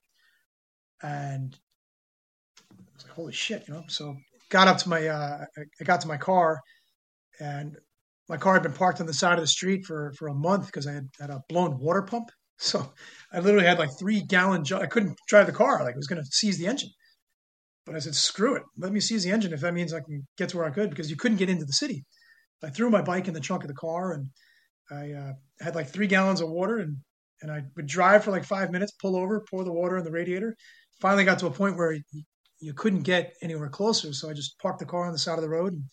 and 1.02 1.56
I 2.94 2.96
was 2.96 3.06
like, 3.06 3.14
"Holy 3.14 3.34
shit!" 3.34 3.68
You 3.68 3.74
know. 3.74 3.84
So 3.88 4.16
got 4.50 4.68
up 4.68 4.78
to 4.80 4.90
my 4.90 5.08
uh, 5.08 5.46
I 5.58 5.84
got 5.84 6.02
to 6.02 6.08
my 6.08 6.18
car, 6.18 6.60
and 7.40 7.76
my 8.30 8.38
car 8.38 8.54
had 8.54 8.64
been 8.64 8.74
parked 8.74 9.02
on 9.02 9.08
the 9.08 9.14
side 9.14 9.34
of 9.34 9.42
the 9.42 9.48
street 9.48 9.86
for 9.86 10.14
for 10.18 10.28
a 10.28 10.34
month 10.34 10.68
because 10.68 10.88
I 10.88 10.94
had, 10.94 11.10
had 11.20 11.30
a 11.30 11.42
blown 11.50 11.80
water 11.80 12.04
pump. 12.04 12.30
So 12.60 12.94
I 13.34 13.40
literally 13.40 13.66
had 13.66 13.80
like 13.80 13.90
three 14.00 14.22
gallon. 14.22 14.64
I 14.74 14.86
couldn't 14.86 15.18
drive 15.28 15.48
the 15.48 15.52
car. 15.52 15.84
Like 15.84 15.96
I 15.96 15.98
was 15.98 16.08
going 16.08 16.22
to 16.22 16.30
seize 16.32 16.58
the 16.58 16.68
engine. 16.68 16.92
But 17.86 17.96
I 17.96 18.00
said, 18.00 18.16
screw 18.16 18.56
it. 18.56 18.64
Let 18.78 18.94
me 18.94 19.02
seize 19.02 19.24
the 19.24 19.32
engine 19.32 19.52
if 19.52 19.62
that 19.62 19.74
means 19.74 19.92
I 19.92 20.00
can 20.00 20.26
get 20.38 20.50
to 20.50 20.58
where 20.58 20.66
I 20.68 20.70
could 20.70 20.90
because 20.90 21.10
you 21.10 21.18
couldn't 21.18 21.40
get 21.40 21.50
into 21.50 21.66
the 21.66 21.74
city. 21.74 22.06
I 22.64 22.70
threw 22.70 22.90
my 22.90 23.02
bike 23.02 23.28
in 23.28 23.34
the 23.34 23.42
trunk 23.42 23.64
of 23.64 23.68
the 23.68 23.74
car 23.74 24.14
and 24.14 24.30
I 24.90 25.12
uh, 25.12 25.34
had 25.60 25.76
like 25.76 25.90
three 25.90 26.08
gallons 26.08 26.40
of 26.40 26.50
water 26.50 26.78
and 26.78 26.98
and 27.42 27.52
I 27.52 27.64
would 27.76 27.88
drive 27.88 28.24
for 28.24 28.32
like 28.32 28.46
five 28.46 28.72
minutes, 28.72 28.94
pull 28.94 29.18
over, 29.18 29.44
pour 29.50 29.66
the 29.66 29.74
water 29.74 29.98
in 29.98 30.06
the 30.06 30.12
radiator. 30.12 30.56
Finally 31.02 31.26
got 31.26 31.40
to 31.40 31.48
a 31.48 31.52
point 31.52 31.76
where 31.76 31.98
you 32.64 32.74
couldn't 32.74 33.02
get 33.02 33.34
anywhere 33.42 33.70
closer, 33.70 34.14
so 34.14 34.30
I 34.30 34.34
just 34.34 34.60
parked 34.60 34.80
the 34.80 34.86
car 34.86 35.06
on 35.06 35.12
the 35.12 35.20
side 35.20 35.38
of 35.38 35.42
the 35.42 35.50
road 35.50 35.74
and 35.74 35.84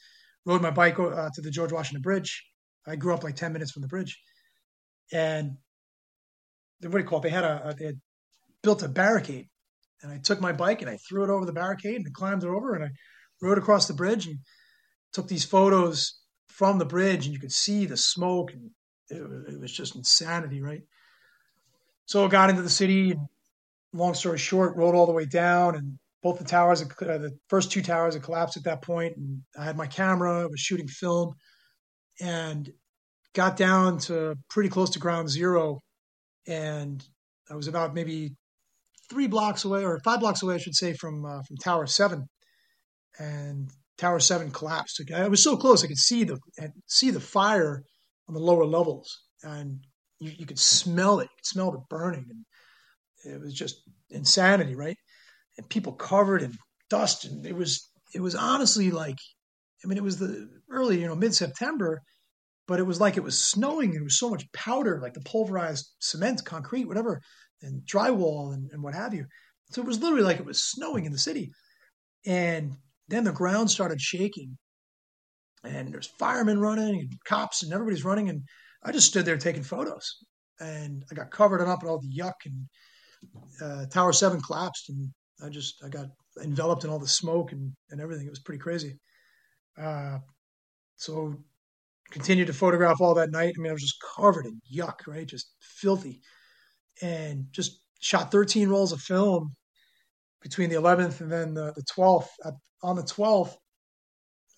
rode 0.47 0.63
my 0.63 0.71
bike 0.71 0.99
uh, 0.99 1.29
to 1.35 1.41
the 1.41 1.51
George 1.51 1.73
Washington 1.73 2.03
Bridge. 2.03 2.45
I 2.87 2.97
grew 2.97 3.15
up 3.15 3.25
like 3.25 3.37
ten 3.37 3.53
minutes 3.53 3.73
from 3.73 3.83
the 3.83 3.89
bridge, 3.89 4.19
and 5.13 5.57
what 6.83 6.93
do 6.93 6.99
you 6.99 7.05
call 7.05 7.19
it? 7.19 7.23
They 7.23 7.31
had 7.31 7.45
a, 7.45 7.75
they 7.79 7.87
had 7.87 8.01
built 8.63 8.83
a 8.83 8.89
barricade, 8.89 9.49
and 10.03 10.13
I 10.13 10.19
took 10.19 10.41
my 10.41 10.53
bike 10.53 10.83
and 10.83 10.91
I 10.91 10.97
threw 10.97 11.25
it 11.25 11.31
over 11.31 11.45
the 11.45 11.53
barricade 11.53 11.97
and 11.97 12.15
climbed 12.15 12.43
it 12.43 12.49
over 12.49 12.75
and 12.75 12.85
I 12.85 12.91
rode 13.43 13.59
across 13.59 13.87
the 13.87 13.95
bridge 13.95 14.27
and 14.27 14.39
took 15.13 15.29
these 15.29 15.45
photos 15.45 16.21
from 16.49 16.79
the 16.79 16.85
bridge 16.85 17.27
and 17.27 17.35
you 17.35 17.41
could 17.41 17.53
see 17.53 17.87
the 17.87 17.97
smoke 17.97 18.53
and 18.53 18.71
it, 19.09 19.55
it 19.55 19.61
was 19.61 19.73
just 19.73 19.97
insanity, 19.97 20.63
right? 20.63 20.83
So 22.07 22.25
I 22.25 22.29
got 22.29 22.51
into 22.51 22.63
the 22.63 22.71
city 22.71 23.13
and 23.13 23.21
long 23.93 24.15
story 24.15 24.39
short, 24.39 24.77
rode 24.77 24.95
all 24.95 25.07
the 25.07 25.13
way 25.13 25.27
down 25.27 25.75
and 25.77 25.99
both 26.23 26.39
the 26.39 26.45
towers, 26.45 26.83
uh, 26.83 26.87
the 26.99 27.31
first 27.49 27.73
two 27.73 27.83
towers 27.83 28.15
had 28.15 28.23
collapsed 28.23 28.57
at 28.57 28.65
that 28.65 28.83
point 28.83 29.17
and 29.17 29.43
I 29.59 29.65
had 29.65 29.77
my 29.77 29.87
camera, 29.87 30.43
I 30.43 30.47
was 30.47 30.61
shooting 30.61 30.89
film 30.89 31.35
and 32.21 32.71
got 33.35 33.57
down 33.57 33.99
to 33.99 34.35
pretty 34.49 34.69
close 34.69 34.91
to 34.91 34.99
ground 34.99 35.31
zero 35.31 35.81
and 36.47 37.05
I 37.51 37.57
was 37.57 37.69
about 37.69 37.95
maybe 37.95 38.33
three 39.11 39.27
blocks 39.27 39.65
away 39.65 39.85
or 39.85 39.99
five 40.05 40.21
blocks 40.21 40.43
away, 40.43 40.55
I 40.55 40.59
should 40.59 40.77
say, 40.77 40.95
from 40.95 41.25
uh, 41.25 41.43
from 41.43 41.57
Tower 41.57 41.87
Seven, 41.87 42.27
and 43.19 43.71
Tower 43.99 44.21
Seven 44.21 44.51
collapsed. 44.51 45.03
I 45.15 45.29
was 45.29 45.43
so 45.43 45.57
close; 45.57 45.85
I 45.85 45.89
could 45.89 45.99
see 45.99 46.25
the 46.25 46.39
see 46.87 47.11
the 47.11 47.21
fire 47.21 47.83
on 48.29 48.35
the 48.35 48.41
lower 48.41 48.65
levels, 48.65 49.09
and 49.43 49.81
you, 50.21 50.33
you 50.39 50.47
could 50.47 50.59
smell 50.59 51.21
it. 51.21 51.25
You 51.25 51.37
could 51.39 51.47
smell 51.47 51.73
the 51.73 51.83
burning, 51.91 52.27
and 53.25 53.35
it 53.35 53.41
was 53.41 53.55
just 53.55 53.83
insanity, 54.11 54.75
right? 54.75 54.97
And 55.61 55.69
people 55.69 55.93
covered 55.93 56.41
in 56.41 56.57
dust, 56.89 57.27
and 57.27 57.45
it 57.45 57.55
was 57.55 57.91
it 58.15 58.23
was 58.23 58.35
honestly 58.35 58.91
like, 58.91 59.19
I 59.85 59.87
mean, 59.87 59.99
it 59.99 60.03
was 60.03 60.17
the 60.17 60.49
early, 60.71 60.99
you 60.99 61.07
know, 61.07 61.15
mid 61.15 61.35
September, 61.35 62.01
but 62.67 62.81
it 62.81 62.87
was 62.87 62.99
like 62.99 63.19
it 63.19 63.23
was 63.23 63.39
snowing. 63.39 63.93
There 63.93 64.03
was 64.03 64.19
so 64.19 64.31
much 64.31 64.51
powder, 64.53 65.01
like 65.03 65.13
the 65.13 65.21
pulverized 65.21 65.87
cement, 65.99 66.47
concrete, 66.47 66.89
whatever, 66.89 67.21
and 67.61 67.83
drywall 67.83 68.55
and, 68.55 68.71
and 68.73 68.83
what 68.83 68.95
have 68.95 69.13
you. 69.13 69.27
So 69.71 69.83
it 69.83 69.87
was 69.87 70.01
literally 70.01 70.25
like 70.25 70.41
it 70.41 70.47
was 70.47 70.63
snowing 70.63 71.05
in 71.05 71.13
the 71.13 71.19
city, 71.19 71.53
and 72.25 72.75
then 73.09 73.25
the 73.25 73.31
ground 73.33 73.71
started 73.71 74.01
shaking, 74.01 74.57
and 75.63 75.93
there's 75.93 76.15
firemen 76.19 76.59
running 76.59 77.01
and 77.01 77.13
cops 77.27 77.63
and 77.63 77.75
everybody's 77.75 78.03
running, 78.03 78.31
and 78.31 78.45
I 78.83 78.93
just 78.93 79.09
stood 79.09 79.27
there 79.27 79.37
taking 79.37 79.63
photos, 79.63 80.17
and 80.59 81.05
I 81.11 81.15
got 81.15 81.31
covered 81.31 81.61
up 81.61 81.83
in 81.83 81.89
all 81.91 82.01
the 82.01 82.17
yuck, 82.17 82.47
and 82.47 82.67
uh, 83.61 83.85
Tower 83.91 84.15
Seven 84.15 84.41
collapsed, 84.41 84.89
and 84.89 85.13
I 85.45 85.49
just 85.49 85.83
I 85.85 85.89
got 85.89 86.07
enveloped 86.43 86.85
in 86.85 86.91
all 86.91 86.99
the 86.99 87.09
smoke 87.09 87.53
and 87.53 87.73
and 87.91 88.01
everything. 88.01 88.27
It 88.27 88.31
was 88.31 88.41
pretty 88.41 88.61
crazy. 88.61 88.99
Uh, 89.81 90.19
so 90.97 91.35
continued 92.11 92.49
to 92.49 92.53
photograph 92.53 93.01
all 93.01 93.15
that 93.15 93.31
night. 93.31 93.55
I 93.57 93.61
mean, 93.61 93.71
I 93.71 93.73
was 93.73 93.83
just 93.83 94.03
covered 94.17 94.47
in 94.47 94.61
yuck, 94.73 95.07
right? 95.07 95.27
Just 95.27 95.53
filthy, 95.61 96.21
and 97.03 97.47
just 97.53 97.81
shot 98.01 98.31
13 98.31 98.69
rolls 98.69 98.93
of 98.93 99.01
film 99.01 99.55
between 100.43 100.71
the 100.71 100.77
11th 100.77 101.21
and 101.21 101.31
then 101.31 101.55
the, 101.55 101.73
the 101.77 101.85
12th. 101.95 102.29
on 102.83 102.97
the 102.97 103.03
12th, 103.03 103.55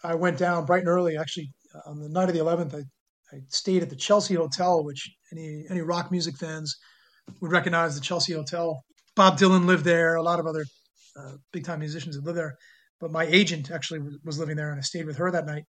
I 0.04 0.14
went 0.14 0.38
down 0.38 0.64
bright 0.64 0.80
and 0.80 0.88
early. 0.88 1.16
Actually, 1.16 1.50
on 1.86 2.00
the 2.00 2.08
night 2.08 2.28
of 2.28 2.34
the 2.34 2.40
11th, 2.40 2.74
I, 2.74 3.36
I 3.36 3.40
stayed 3.48 3.82
at 3.82 3.90
the 3.90 3.96
Chelsea 3.96 4.34
Hotel, 4.34 4.84
which 4.84 5.10
any 5.32 5.64
any 5.70 5.80
rock 5.80 6.10
music 6.10 6.36
fans 6.36 6.76
would 7.40 7.52
recognize 7.52 7.94
the 7.94 8.00
Chelsea 8.00 8.32
Hotel. 8.32 8.82
Bob 9.14 9.38
Dylan 9.38 9.66
lived 9.66 9.84
there. 9.84 10.14
A 10.14 10.22
lot 10.22 10.40
of 10.40 10.46
other 10.46 10.64
uh, 11.16 11.32
big 11.52 11.64
time 11.64 11.80
musicians 11.80 12.16
had 12.16 12.24
lived 12.24 12.38
there. 12.38 12.56
But 13.00 13.10
my 13.10 13.24
agent 13.24 13.70
actually 13.70 14.00
was 14.24 14.38
living 14.38 14.56
there, 14.56 14.70
and 14.70 14.78
I 14.78 14.82
stayed 14.82 15.06
with 15.06 15.16
her 15.16 15.30
that 15.30 15.46
night. 15.46 15.64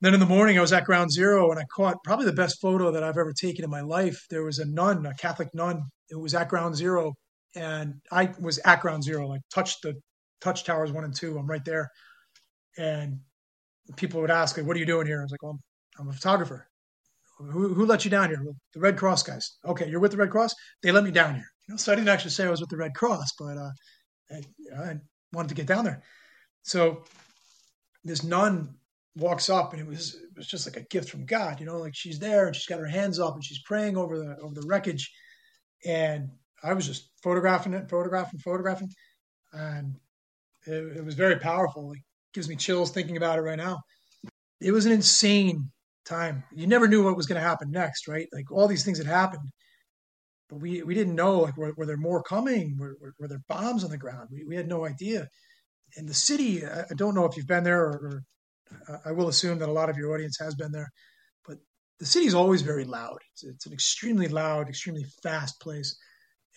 Then 0.00 0.14
in 0.14 0.20
the 0.20 0.26
morning, 0.26 0.56
I 0.56 0.62
was 0.62 0.72
at 0.72 0.84
Ground 0.84 1.12
Zero, 1.12 1.50
and 1.50 1.58
I 1.58 1.64
caught 1.74 1.96
probably 2.04 2.26
the 2.26 2.32
best 2.32 2.60
photo 2.60 2.90
that 2.92 3.02
I've 3.02 3.18
ever 3.18 3.32
taken 3.32 3.64
in 3.64 3.70
my 3.70 3.82
life. 3.82 4.24
There 4.30 4.44
was 4.44 4.58
a 4.58 4.64
nun, 4.64 5.04
a 5.04 5.14
Catholic 5.14 5.48
nun, 5.52 5.82
who 6.08 6.20
was 6.20 6.34
at 6.34 6.48
Ground 6.48 6.76
Zero, 6.76 7.14
and 7.54 7.94
I 8.10 8.32
was 8.40 8.58
at 8.64 8.80
ground 8.80 9.04
zero, 9.04 9.26
like 9.26 9.42
touched 9.52 9.82
the 9.82 9.94
touch 10.40 10.64
towers 10.64 10.92
one 10.92 11.04
and 11.04 11.14
two. 11.14 11.38
I'm 11.38 11.46
right 11.46 11.64
there, 11.64 11.88
and 12.78 13.20
people 13.96 14.20
would 14.20 14.30
ask, 14.30 14.56
like, 14.56 14.66
"What 14.66 14.76
are 14.76 14.80
you 14.80 14.86
doing 14.86 15.06
here?" 15.06 15.20
I 15.20 15.24
was 15.24 15.32
like, 15.32 15.42
"Well, 15.42 15.58
I'm 15.98 16.08
a 16.08 16.12
photographer." 16.12 16.66
Who, 17.38 17.72
who 17.72 17.86
let 17.86 18.04
you 18.04 18.10
down 18.10 18.28
here? 18.28 18.42
The 18.74 18.80
Red 18.80 18.98
Cross 18.98 19.22
guys. 19.22 19.56
Okay, 19.64 19.88
you're 19.88 20.00
with 20.00 20.10
the 20.10 20.18
Red 20.18 20.30
Cross. 20.30 20.54
They 20.82 20.92
let 20.92 21.04
me 21.04 21.10
down 21.10 21.36
here. 21.36 21.48
Know, 21.70 21.76
so 21.76 21.92
I 21.92 21.94
didn't 21.94 22.08
actually 22.08 22.32
say 22.32 22.46
I 22.46 22.50
was 22.50 22.60
with 22.60 22.70
the 22.70 22.76
Red 22.76 22.94
Cross, 22.94 23.32
but 23.38 23.56
uh, 23.56 23.70
I, 24.30 24.82
I 24.82 24.94
wanted 25.32 25.50
to 25.50 25.54
get 25.54 25.66
down 25.66 25.84
there. 25.84 26.02
So 26.62 27.04
this 28.04 28.24
nun 28.24 28.74
walks 29.16 29.48
up, 29.48 29.72
and 29.72 29.80
it 29.80 29.86
was 29.86 30.14
it 30.14 30.36
was 30.36 30.48
just 30.48 30.66
like 30.66 30.76
a 30.76 30.86
gift 30.88 31.08
from 31.08 31.26
God. 31.26 31.60
You 31.60 31.66
know, 31.66 31.78
like 31.78 31.94
she's 31.94 32.18
there 32.18 32.46
and 32.46 32.56
she's 32.56 32.66
got 32.66 32.80
her 32.80 32.86
hands 32.86 33.20
up 33.20 33.34
and 33.34 33.44
she's 33.44 33.62
praying 33.62 33.96
over 33.96 34.18
the 34.18 34.36
over 34.42 34.54
the 34.54 34.66
wreckage, 34.66 35.10
and 35.86 36.28
I 36.62 36.72
was 36.74 36.86
just 36.86 37.10
photographing 37.22 37.74
it, 37.74 37.88
photographing, 37.88 38.40
photographing, 38.40 38.90
and 39.52 39.94
it, 40.66 40.98
it 40.98 41.04
was 41.04 41.14
very 41.14 41.36
powerful. 41.36 41.92
It 41.92 42.00
gives 42.34 42.48
me 42.48 42.56
chills 42.56 42.90
thinking 42.90 43.16
about 43.16 43.38
it 43.38 43.42
right 43.42 43.58
now. 43.58 43.78
It 44.60 44.72
was 44.72 44.86
an 44.86 44.92
insane 44.92 45.70
time. 46.04 46.42
You 46.52 46.66
never 46.66 46.88
knew 46.88 47.04
what 47.04 47.16
was 47.16 47.26
going 47.26 47.40
to 47.40 47.48
happen 47.48 47.70
next, 47.70 48.08
right? 48.08 48.28
Like 48.32 48.50
all 48.50 48.68
these 48.68 48.84
things 48.84 48.98
had 48.98 49.06
happened, 49.06 49.48
but 50.50 50.60
we 50.60 50.82
we 50.82 50.94
didn't 50.94 51.14
know 51.14 51.38
like 51.38 51.56
were, 51.56 51.72
were 51.76 51.86
there 51.86 51.96
more 51.96 52.22
coming? 52.22 52.76
Were, 52.76 52.96
were, 53.00 53.14
were, 53.18 53.28
there 53.28 53.42
bombs 53.48 53.84
on 53.84 53.90
the 53.90 53.96
ground? 53.96 54.28
We 54.30 54.44
we 54.44 54.56
had 54.56 54.68
no 54.68 54.84
idea. 54.84 55.28
And 55.96 56.08
the 56.08 56.14
city, 56.14 56.66
I, 56.66 56.82
I 56.82 56.94
don't 56.96 57.14
know 57.14 57.24
if 57.24 57.36
you've 57.36 57.46
been 57.46 57.64
there, 57.64 57.80
or, 57.80 58.22
or 58.88 59.00
I 59.04 59.12
will 59.12 59.28
assume 59.28 59.58
that 59.60 59.68
a 59.68 59.72
lot 59.72 59.88
of 59.88 59.96
your 59.96 60.12
audience 60.12 60.38
has 60.40 60.54
been 60.54 60.72
there, 60.72 60.90
but 61.46 61.58
the 61.98 62.06
city 62.06 62.26
is 62.26 62.34
always 62.34 62.62
very 62.62 62.84
loud. 62.84 63.18
It's, 63.32 63.44
it's 63.44 63.66
an 63.66 63.72
extremely 63.72 64.28
loud, 64.28 64.68
extremely 64.68 65.04
fast 65.22 65.60
place, 65.60 65.96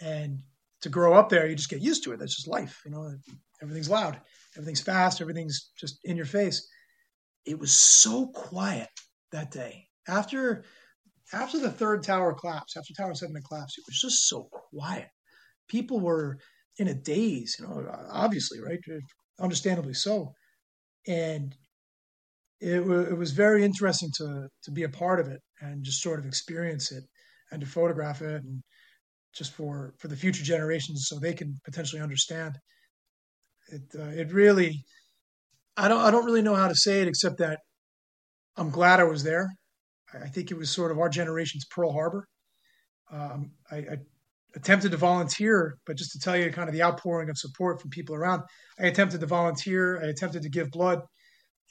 and 0.01 0.39
to 0.81 0.89
grow 0.89 1.13
up 1.13 1.29
there, 1.29 1.47
you 1.47 1.55
just 1.55 1.69
get 1.69 1.81
used 1.81 2.03
to 2.03 2.11
it. 2.11 2.19
That's 2.19 2.35
just 2.35 2.47
life, 2.47 2.81
you 2.85 2.91
know. 2.91 3.15
Everything's 3.61 3.89
loud, 3.89 4.19
everything's 4.57 4.81
fast, 4.81 5.21
everything's 5.21 5.71
just 5.79 5.99
in 6.03 6.17
your 6.17 6.25
face. 6.25 6.67
It 7.45 7.59
was 7.59 7.71
so 7.71 8.27
quiet 8.27 8.89
that 9.31 9.51
day 9.51 9.87
after 10.07 10.65
after 11.33 11.59
the 11.59 11.71
third 11.71 12.03
tower 12.03 12.33
collapsed, 12.33 12.77
after 12.77 12.93
Tower 12.93 13.13
Seven 13.15 13.35
collapsed. 13.47 13.77
It 13.77 13.85
was 13.87 13.99
just 13.99 14.27
so 14.27 14.47
quiet. 14.71 15.09
People 15.67 15.99
were 15.99 16.37
in 16.77 16.87
a 16.87 16.93
daze, 16.93 17.55
you 17.59 17.67
know. 17.67 17.85
Obviously, 18.11 18.59
right, 18.61 18.79
understandably 19.39 19.93
so, 19.93 20.33
and 21.07 21.55
it, 22.63 22.79
it 22.79 23.17
was 23.17 23.31
very 23.31 23.63
interesting 23.63 24.09
to 24.17 24.47
to 24.63 24.71
be 24.71 24.83
a 24.83 24.89
part 24.89 25.19
of 25.19 25.27
it 25.27 25.41
and 25.61 25.83
just 25.83 26.01
sort 26.01 26.19
of 26.19 26.25
experience 26.25 26.91
it 26.91 27.03
and 27.51 27.61
to 27.61 27.67
photograph 27.67 28.21
it 28.21 28.41
and 28.43 28.63
just 29.35 29.53
for 29.53 29.93
for 29.99 30.07
the 30.07 30.15
future 30.15 30.43
generations 30.43 31.07
so 31.07 31.19
they 31.19 31.33
can 31.33 31.55
potentially 31.65 32.01
understand 32.01 32.57
it 33.67 33.81
uh, 33.99 34.03
it 34.21 34.31
really 34.31 34.83
i 35.75 35.87
don't 35.87 36.01
i 36.01 36.09
don't 36.09 36.25
really 36.25 36.41
know 36.41 36.55
how 36.55 36.67
to 36.67 36.75
say 36.75 37.01
it 37.01 37.07
except 37.07 37.37
that 37.37 37.59
i'm 38.55 38.69
glad 38.69 38.99
i 38.99 39.03
was 39.03 39.23
there 39.23 39.47
i 40.21 40.27
think 40.27 40.51
it 40.51 40.57
was 40.57 40.69
sort 40.69 40.91
of 40.91 40.99
our 40.99 41.09
generation's 41.09 41.65
pearl 41.65 41.91
harbor 41.91 42.27
um, 43.11 43.51
I, 43.71 43.77
I, 43.77 43.97
attempted 44.55 44.91
to 44.91 44.97
volunteer 44.97 45.77
but 45.85 45.97
just 45.97 46.11
to 46.11 46.19
tell 46.19 46.37
you 46.37 46.51
kind 46.51 46.69
of 46.69 46.73
the 46.73 46.83
outpouring 46.83 47.29
of 47.29 47.37
support 47.37 47.81
from 47.81 47.89
people 47.89 48.15
around 48.15 48.43
i 48.79 48.85
attempted 48.85 49.19
to 49.19 49.25
volunteer 49.25 50.01
i 50.03 50.07
attempted 50.07 50.43
to 50.43 50.49
give 50.49 50.69
blood 50.71 51.01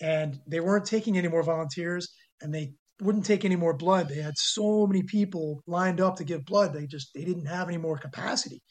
and 0.00 0.40
they 0.46 0.60
weren't 0.60 0.86
taking 0.86 1.16
any 1.16 1.28
more 1.28 1.42
volunteers 1.42 2.12
and 2.40 2.52
they 2.52 2.72
wouldn't 3.02 3.24
take 3.24 3.44
any 3.44 3.56
more 3.56 3.74
blood. 3.74 4.08
They 4.08 4.20
had 4.20 4.38
so 4.38 4.86
many 4.86 5.02
people 5.02 5.62
lined 5.66 6.00
up 6.00 6.16
to 6.16 6.24
give 6.24 6.44
blood. 6.44 6.72
They 6.72 6.86
just 6.86 7.12
they 7.14 7.24
didn't 7.24 7.46
have 7.46 7.68
any 7.68 7.78
more 7.78 7.98
capacity, 7.98 8.62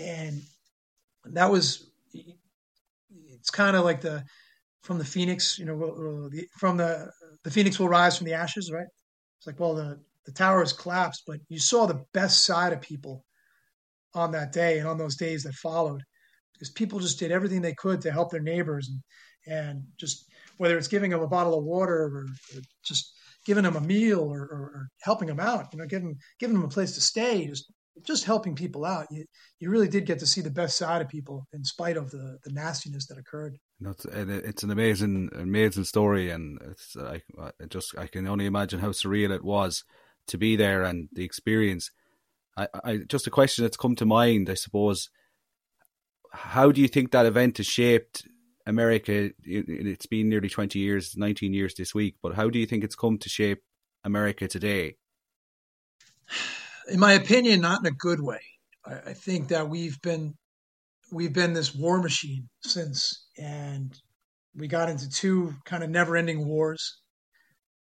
and 0.00 0.40
that 1.24 1.50
was 1.50 1.90
it's 3.28 3.50
kind 3.50 3.76
of 3.76 3.84
like 3.84 4.00
the 4.00 4.24
from 4.82 4.98
the 4.98 5.04
phoenix, 5.04 5.58
you 5.58 5.64
know, 5.64 6.30
from 6.58 6.76
the 6.76 7.10
the 7.44 7.50
phoenix 7.50 7.78
will 7.78 7.88
rise 7.88 8.16
from 8.16 8.26
the 8.26 8.34
ashes, 8.34 8.70
right? 8.72 8.86
It's 9.38 9.46
like 9.46 9.60
well 9.60 9.74
the 9.74 10.00
the 10.24 10.32
tower 10.32 10.60
has 10.60 10.72
collapsed, 10.72 11.24
but 11.26 11.40
you 11.48 11.58
saw 11.58 11.86
the 11.86 12.04
best 12.14 12.44
side 12.44 12.72
of 12.72 12.80
people 12.80 13.24
on 14.14 14.30
that 14.32 14.52
day 14.52 14.78
and 14.78 14.86
on 14.86 14.98
those 14.98 15.16
days 15.16 15.42
that 15.42 15.54
followed 15.54 16.02
because 16.52 16.70
people 16.70 17.00
just 17.00 17.18
did 17.18 17.32
everything 17.32 17.60
they 17.60 17.74
could 17.74 18.00
to 18.02 18.12
help 18.12 18.30
their 18.30 18.40
neighbors 18.40 18.88
and 18.88 19.00
and 19.46 19.82
just 19.98 20.28
whether 20.58 20.78
it's 20.78 20.88
giving 20.88 21.10
them 21.10 21.22
a 21.22 21.26
bottle 21.26 21.58
of 21.58 21.64
water 21.64 22.04
or, 22.04 22.26
or 22.54 22.62
just 22.84 23.12
giving 23.44 23.64
them 23.64 23.76
a 23.76 23.80
meal 23.80 24.20
or, 24.20 24.42
or, 24.42 24.60
or, 24.74 24.88
helping 25.00 25.26
them 25.26 25.40
out, 25.40 25.66
you 25.72 25.78
know, 25.78 25.86
giving 25.86 26.16
giving 26.38 26.54
them 26.54 26.64
a 26.64 26.68
place 26.68 26.94
to 26.94 27.00
stay, 27.00 27.46
just 27.46 27.72
just 28.06 28.24
helping 28.24 28.54
people 28.54 28.84
out. 28.84 29.06
You 29.10 29.24
you 29.58 29.70
really 29.70 29.88
did 29.88 30.06
get 30.06 30.18
to 30.20 30.26
see 30.26 30.40
the 30.40 30.50
best 30.50 30.76
side 30.76 31.02
of 31.02 31.08
people 31.08 31.46
in 31.52 31.64
spite 31.64 31.96
of 31.96 32.10
the 32.10 32.38
the 32.44 32.52
nastiness 32.52 33.06
that 33.08 33.18
occurred. 33.18 33.56
That's 33.84 34.04
it's 34.04 34.62
an 34.62 34.70
amazing 34.70 35.30
amazing 35.34 35.84
story, 35.84 36.30
and 36.30 36.58
it's 36.62 36.96
I, 36.96 37.22
I 37.40 37.50
just 37.68 37.96
I 37.98 38.06
can 38.06 38.26
only 38.26 38.46
imagine 38.46 38.80
how 38.80 38.90
surreal 38.90 39.34
it 39.34 39.44
was 39.44 39.84
to 40.28 40.38
be 40.38 40.56
there 40.56 40.82
and 40.82 41.08
the 41.12 41.24
experience. 41.24 41.90
I, 42.56 42.68
I 42.84 42.96
just 43.08 43.26
a 43.26 43.30
question 43.30 43.64
that's 43.64 43.76
come 43.76 43.96
to 43.96 44.06
mind, 44.06 44.50
I 44.50 44.54
suppose. 44.54 45.08
How 46.32 46.72
do 46.72 46.80
you 46.80 46.88
think 46.88 47.10
that 47.10 47.26
event 47.26 47.58
has 47.58 47.66
shaped 47.66 48.24
America, 48.66 49.30
it's 49.44 50.06
been 50.06 50.28
nearly 50.28 50.48
20 50.48 50.78
years, 50.78 51.16
19 51.16 51.52
years 51.52 51.74
this 51.74 51.94
week, 51.94 52.16
but 52.22 52.34
how 52.34 52.48
do 52.48 52.58
you 52.58 52.66
think 52.66 52.84
it's 52.84 52.94
come 52.94 53.18
to 53.18 53.28
shape 53.28 53.62
America 54.04 54.48
today? 54.48 54.96
In 56.88 57.00
my 57.00 57.12
opinion, 57.12 57.60
not 57.60 57.80
in 57.80 57.86
a 57.86 57.96
good 57.96 58.20
way. 58.20 58.40
I, 58.84 59.12
think 59.12 59.48
that 59.48 59.68
we've 59.68 60.00
been 60.02 60.34
we've 61.12 61.32
been 61.32 61.52
this 61.52 61.74
war 61.74 62.00
machine 62.00 62.48
since, 62.62 63.28
and 63.38 63.94
we 64.56 64.66
got 64.66 64.88
into 64.88 65.08
two 65.08 65.54
kind 65.64 65.84
of 65.84 65.90
never-ending 65.90 66.46
wars, 66.46 67.00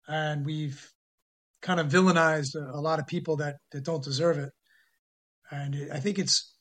and 0.08 0.44
we've 0.44 0.90
kind 1.62 1.80
of 1.80 1.86
villainized 1.86 2.54
a, 2.56 2.78
a 2.78 2.80
lot 2.80 2.98
of 2.98 3.06
people 3.06 3.36
that 3.36 3.56
that 3.72 3.84
don't 3.84 4.04
deserve 4.04 4.38
it. 4.38 4.50
And 5.50 5.90
I 5.92 6.00
think 6.00 6.18
it's 6.18 6.54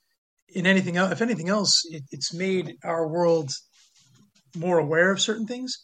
in 0.47 0.65
anything 0.65 0.97
else. 0.97 1.11
If 1.11 1.21
anything 1.21 1.49
else, 1.49 1.81
it, 1.89 2.03
it's 2.11 2.33
made 2.33 2.75
our 2.83 3.07
world 3.07 3.51
more 4.55 4.79
aware 4.79 5.11
of 5.11 5.21
certain 5.21 5.45
things, 5.45 5.77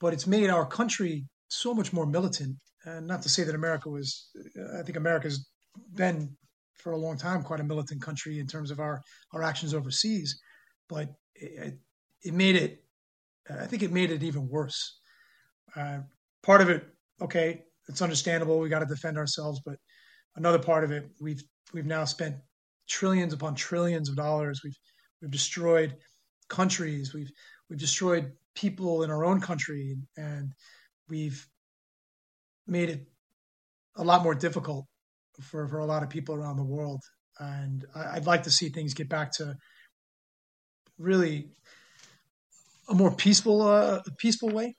but 0.00 0.12
it's 0.12 0.26
made 0.26 0.50
our 0.50 0.66
country 0.66 1.26
so 1.48 1.74
much 1.74 1.92
more 1.92 2.06
militant. 2.06 2.56
And 2.84 3.06
not 3.06 3.22
to 3.22 3.28
say 3.28 3.44
that 3.44 3.54
America 3.54 3.88
was, 3.88 4.28
I 4.78 4.82
think 4.82 4.96
America's 4.96 5.48
been 5.94 6.36
for 6.82 6.92
a 6.92 6.98
long 6.98 7.16
time 7.16 7.42
quite 7.42 7.60
a 7.60 7.64
militant 7.64 8.02
country 8.02 8.38
in 8.38 8.46
terms 8.46 8.70
of 8.70 8.80
our 8.80 9.02
our 9.32 9.42
actions 9.42 9.74
overseas, 9.74 10.40
but 10.88 11.08
it, 11.34 11.78
it 12.22 12.34
made 12.34 12.56
it. 12.56 12.84
I 13.50 13.66
think 13.66 13.82
it 13.82 13.92
made 13.92 14.10
it 14.10 14.22
even 14.22 14.48
worse. 14.48 15.00
Uh, 15.74 16.00
part 16.42 16.60
of 16.60 16.68
it, 16.68 16.84
okay, 17.20 17.62
it's 17.88 18.02
understandable. 18.02 18.58
We 18.58 18.68
got 18.68 18.80
to 18.80 18.86
defend 18.86 19.18
ourselves, 19.18 19.60
but 19.64 19.76
another 20.36 20.58
part 20.58 20.84
of 20.84 20.92
it, 20.92 21.08
we've 21.20 21.42
we've 21.72 21.86
now 21.86 22.04
spent 22.04 22.36
trillions 22.88 23.32
upon 23.32 23.54
trillions 23.54 24.08
of 24.08 24.16
dollars. 24.16 24.60
We've 24.64 24.78
we've 25.20 25.30
destroyed 25.30 25.96
countries. 26.48 27.14
We've 27.14 27.30
we've 27.68 27.78
destroyed 27.78 28.32
people 28.54 29.02
in 29.02 29.10
our 29.10 29.24
own 29.24 29.40
country 29.40 29.96
and 30.16 30.52
we've 31.08 31.46
made 32.66 32.90
it 32.90 33.08
a 33.96 34.04
lot 34.04 34.22
more 34.22 34.34
difficult 34.34 34.86
for, 35.42 35.66
for 35.68 35.78
a 35.78 35.86
lot 35.86 36.02
of 36.02 36.08
people 36.08 36.34
around 36.34 36.56
the 36.56 36.64
world. 36.64 37.02
And 37.38 37.84
I, 37.94 38.14
would 38.14 38.26
like 38.26 38.44
to 38.44 38.50
see 38.50 38.68
things 38.68 38.94
get 38.94 39.08
back 39.08 39.32
to 39.32 39.56
really 40.98 41.48
a 42.88 42.94
more 42.94 43.10
peaceful, 43.10 43.62
uh, 43.62 44.00
peaceful 44.18 44.50
way. 44.50 44.76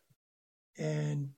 And 0.78 1.30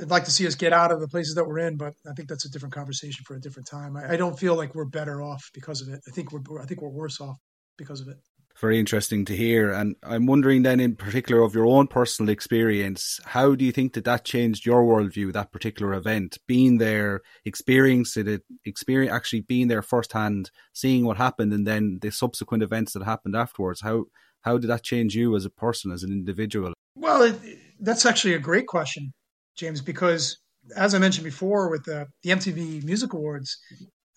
I'd 0.00 0.10
like 0.10 0.24
to 0.24 0.30
see 0.30 0.46
us 0.46 0.54
get 0.54 0.72
out 0.72 0.90
of 0.90 1.00
the 1.00 1.08
places 1.08 1.34
that 1.34 1.44
we're 1.44 1.58
in, 1.58 1.76
but 1.76 1.94
I 2.08 2.12
think 2.14 2.28
that's 2.28 2.44
a 2.44 2.50
different 2.50 2.74
conversation 2.74 3.24
for 3.26 3.34
a 3.34 3.40
different 3.40 3.68
time. 3.68 3.96
I, 3.96 4.12
I 4.12 4.16
don't 4.16 4.38
feel 4.38 4.54
like 4.54 4.74
we're 4.74 4.84
better 4.84 5.22
off 5.22 5.50
because 5.54 5.80
of 5.80 5.88
it. 5.88 6.00
I 6.06 6.10
think 6.10 6.32
we're, 6.32 6.60
I 6.60 6.64
think 6.64 6.82
we're 6.82 6.88
worse 6.88 7.20
off 7.20 7.38
because 7.76 8.00
of 8.00 8.08
it 8.08 8.18
very 8.60 8.78
interesting 8.78 9.24
to 9.26 9.36
hear. 9.36 9.72
And 9.72 9.96
I'm 10.02 10.26
wondering 10.26 10.62
then, 10.62 10.80
in 10.80 10.96
particular, 10.96 11.42
of 11.42 11.54
your 11.54 11.66
own 11.66 11.86
personal 11.86 12.30
experience, 12.30 13.20
how 13.24 13.54
do 13.54 13.64
you 13.64 13.72
think 13.72 13.94
that 13.94 14.04
that 14.04 14.24
changed 14.24 14.66
your 14.66 14.82
worldview, 14.82 15.32
that 15.32 15.52
particular 15.52 15.94
event, 15.94 16.38
being 16.46 16.78
there, 16.78 17.20
experiencing 17.44 18.28
it, 18.28 18.42
experience 18.64 19.12
actually 19.12 19.40
being 19.40 19.68
there 19.68 19.82
firsthand, 19.82 20.50
seeing 20.72 21.04
what 21.04 21.16
happened, 21.16 21.52
and 21.52 21.66
then 21.66 21.98
the 22.02 22.10
subsequent 22.10 22.62
events 22.62 22.92
that 22.92 23.04
happened 23.04 23.36
afterwards? 23.36 23.80
How 23.80 24.04
how 24.42 24.58
did 24.58 24.68
that 24.68 24.82
change 24.82 25.14
you 25.14 25.36
as 25.36 25.44
a 25.44 25.50
person, 25.50 25.92
as 25.92 26.02
an 26.02 26.10
individual? 26.10 26.72
Well, 26.96 27.22
it, 27.22 27.36
that's 27.80 28.04
actually 28.04 28.34
a 28.34 28.40
great 28.40 28.66
question, 28.66 29.12
James, 29.56 29.80
because 29.80 30.38
as 30.76 30.94
I 30.94 30.98
mentioned 30.98 31.24
before, 31.24 31.70
with 31.70 31.84
the, 31.84 32.06
the 32.22 32.30
MTV 32.30 32.84
Music 32.84 33.12
Awards, 33.12 33.56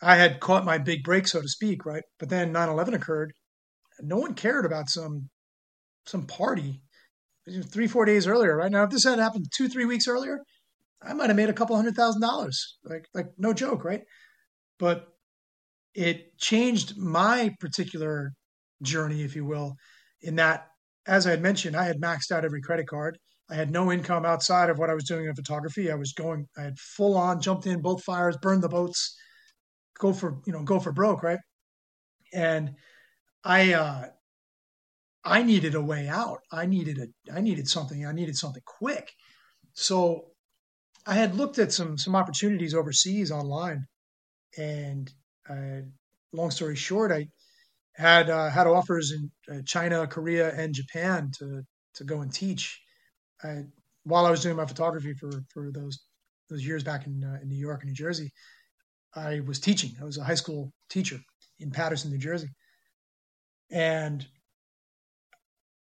I 0.02 0.15
had 0.15 0.39
caught 0.39 0.65
my 0.65 0.78
big 0.78 1.04
break, 1.04 1.28
so 1.28 1.41
to 1.41 1.48
speak, 1.48 1.86
right? 1.86 2.04
But 2.19 2.30
then 2.30 2.52
9 2.52 2.69
11 2.69 2.93
occurred 2.93 3.34
no 4.02 4.18
one 4.18 4.34
cared 4.34 4.66
about 4.66 4.90
some 4.90 5.30
some 6.06 6.28
party 6.28 6.82
three 7.64 7.88
four 7.88 8.06
days 8.06 8.28
earlier. 8.28 8.56
Right 8.58 8.72
now, 8.72 8.84
if 8.84 8.90
this 8.90 9.06
had 9.06 9.20
happened 9.20 9.48
two 9.56 9.70
three 9.70 9.86
weeks 9.86 10.08
earlier, 10.08 10.40
I 11.02 11.14
might 11.14 11.30
have 11.30 11.38
made 11.38 11.50
a 11.50 11.54
couple 11.54 11.76
hundred 11.76 11.96
thousand 11.96 12.22
dollars. 12.22 12.78
Like 12.84 13.06
like 13.14 13.28
no 13.38 13.54
joke, 13.54 13.84
right? 13.84 14.04
But 14.80 15.08
it 15.93 16.38
changed 16.38 16.98
my 16.98 17.56
particular 17.60 18.34
journey, 18.82 19.24
if 19.24 19.36
you 19.36 19.46
will, 19.46 19.76
in 20.22 20.36
that 20.36 20.68
as 21.08 21.28
I 21.28 21.32
had 21.32 21.41
mentioned, 21.41 21.76
I 21.76 21.86
had 21.86 22.02
maxed 22.02 22.32
out 22.32 22.46
every 22.46 22.62
credit 22.62 22.88
card. 22.88 23.18
I 23.50 23.56
had 23.56 23.70
no 23.72 23.91
income 23.91 24.26
outside 24.26 24.70
of 24.70 24.80
what 24.80 24.89
I 24.89 24.96
was 24.96 25.04
doing 25.04 25.26
in 25.26 25.36
photography. 25.36 25.91
I 25.91 25.96
was 25.96 26.14
going, 26.14 26.48
I 26.58 26.64
had 26.64 26.80
full 26.80 27.16
on 27.16 27.41
jumped 27.41 27.68
in 27.68 27.82
both 27.82 28.04
fires, 28.04 28.38
burned 28.41 28.64
the 28.64 28.70
boats, 28.70 29.16
go 30.00 30.14
for 30.14 30.39
you 30.46 30.54
know 30.54 30.64
go 30.64 30.80
for 30.80 30.91
broke, 30.91 31.24
right? 31.24 31.39
And 32.34 32.76
I 33.46 33.74
uh, 33.74 34.06
I 35.24 35.43
needed 35.43 35.76
a 35.76 35.82
way 35.82 36.08
out. 36.08 36.39
I 36.52 36.66
needed 36.66 36.98
a 37.00 37.34
I 37.34 37.41
needed 37.41 37.68
something. 37.70 38.06
I 38.06 38.12
needed 38.12 38.36
something 38.36 38.64
quick. 38.66 39.12
So 39.74 40.32
I 41.06 41.16
had 41.16 41.36
looked 41.36 41.60
at 41.60 41.72
some 41.72 41.98
some 41.98 42.16
opportunities 42.16 42.74
overseas 42.74 43.32
online, 43.32 43.86
and 44.58 45.12
uh, 45.50 45.82
long 46.34 46.52
story 46.52 46.76
short, 46.76 47.12
I 47.12 47.28
had 47.93 48.30
uh, 48.30 48.50
had 48.50 48.68
offers 48.68 49.12
in 49.12 49.32
uh, 49.54 49.62
China, 49.66 50.08
Korea, 50.08 50.54
and 50.56 50.74
Japan 50.74 51.32
to 51.39 51.64
to 51.96 52.04
go 52.04 52.22
and 52.22 52.34
teach. 52.34 52.82
I, 53.43 53.64
while 54.04 54.26
I 54.26 54.32
was 54.32 54.41
doing 54.41 54.56
my 54.56 54.66
photography 54.66 55.14
for 55.14 55.32
for 55.54 55.72
those 55.72 56.00
those 56.50 56.66
years 56.66 56.84
back 56.84 57.06
in 57.08 57.24
uh, 57.24 57.39
in 57.41 57.50
New 57.50 57.58
York 57.58 57.82
and 57.82 57.89
New 57.89 57.96
Jersey, 57.96 58.32
I 59.16 59.41
was 59.41 59.60
teaching. 59.60 59.91
I 60.02 60.06
was 60.06 60.18
a 60.18 60.24
high 60.24 60.36
school 60.36 60.72
teacher 60.89 61.20
in 61.60 61.72
Paterson, 61.72 62.12
New 62.12 62.18
Jersey, 62.18 62.50
and 63.72 64.26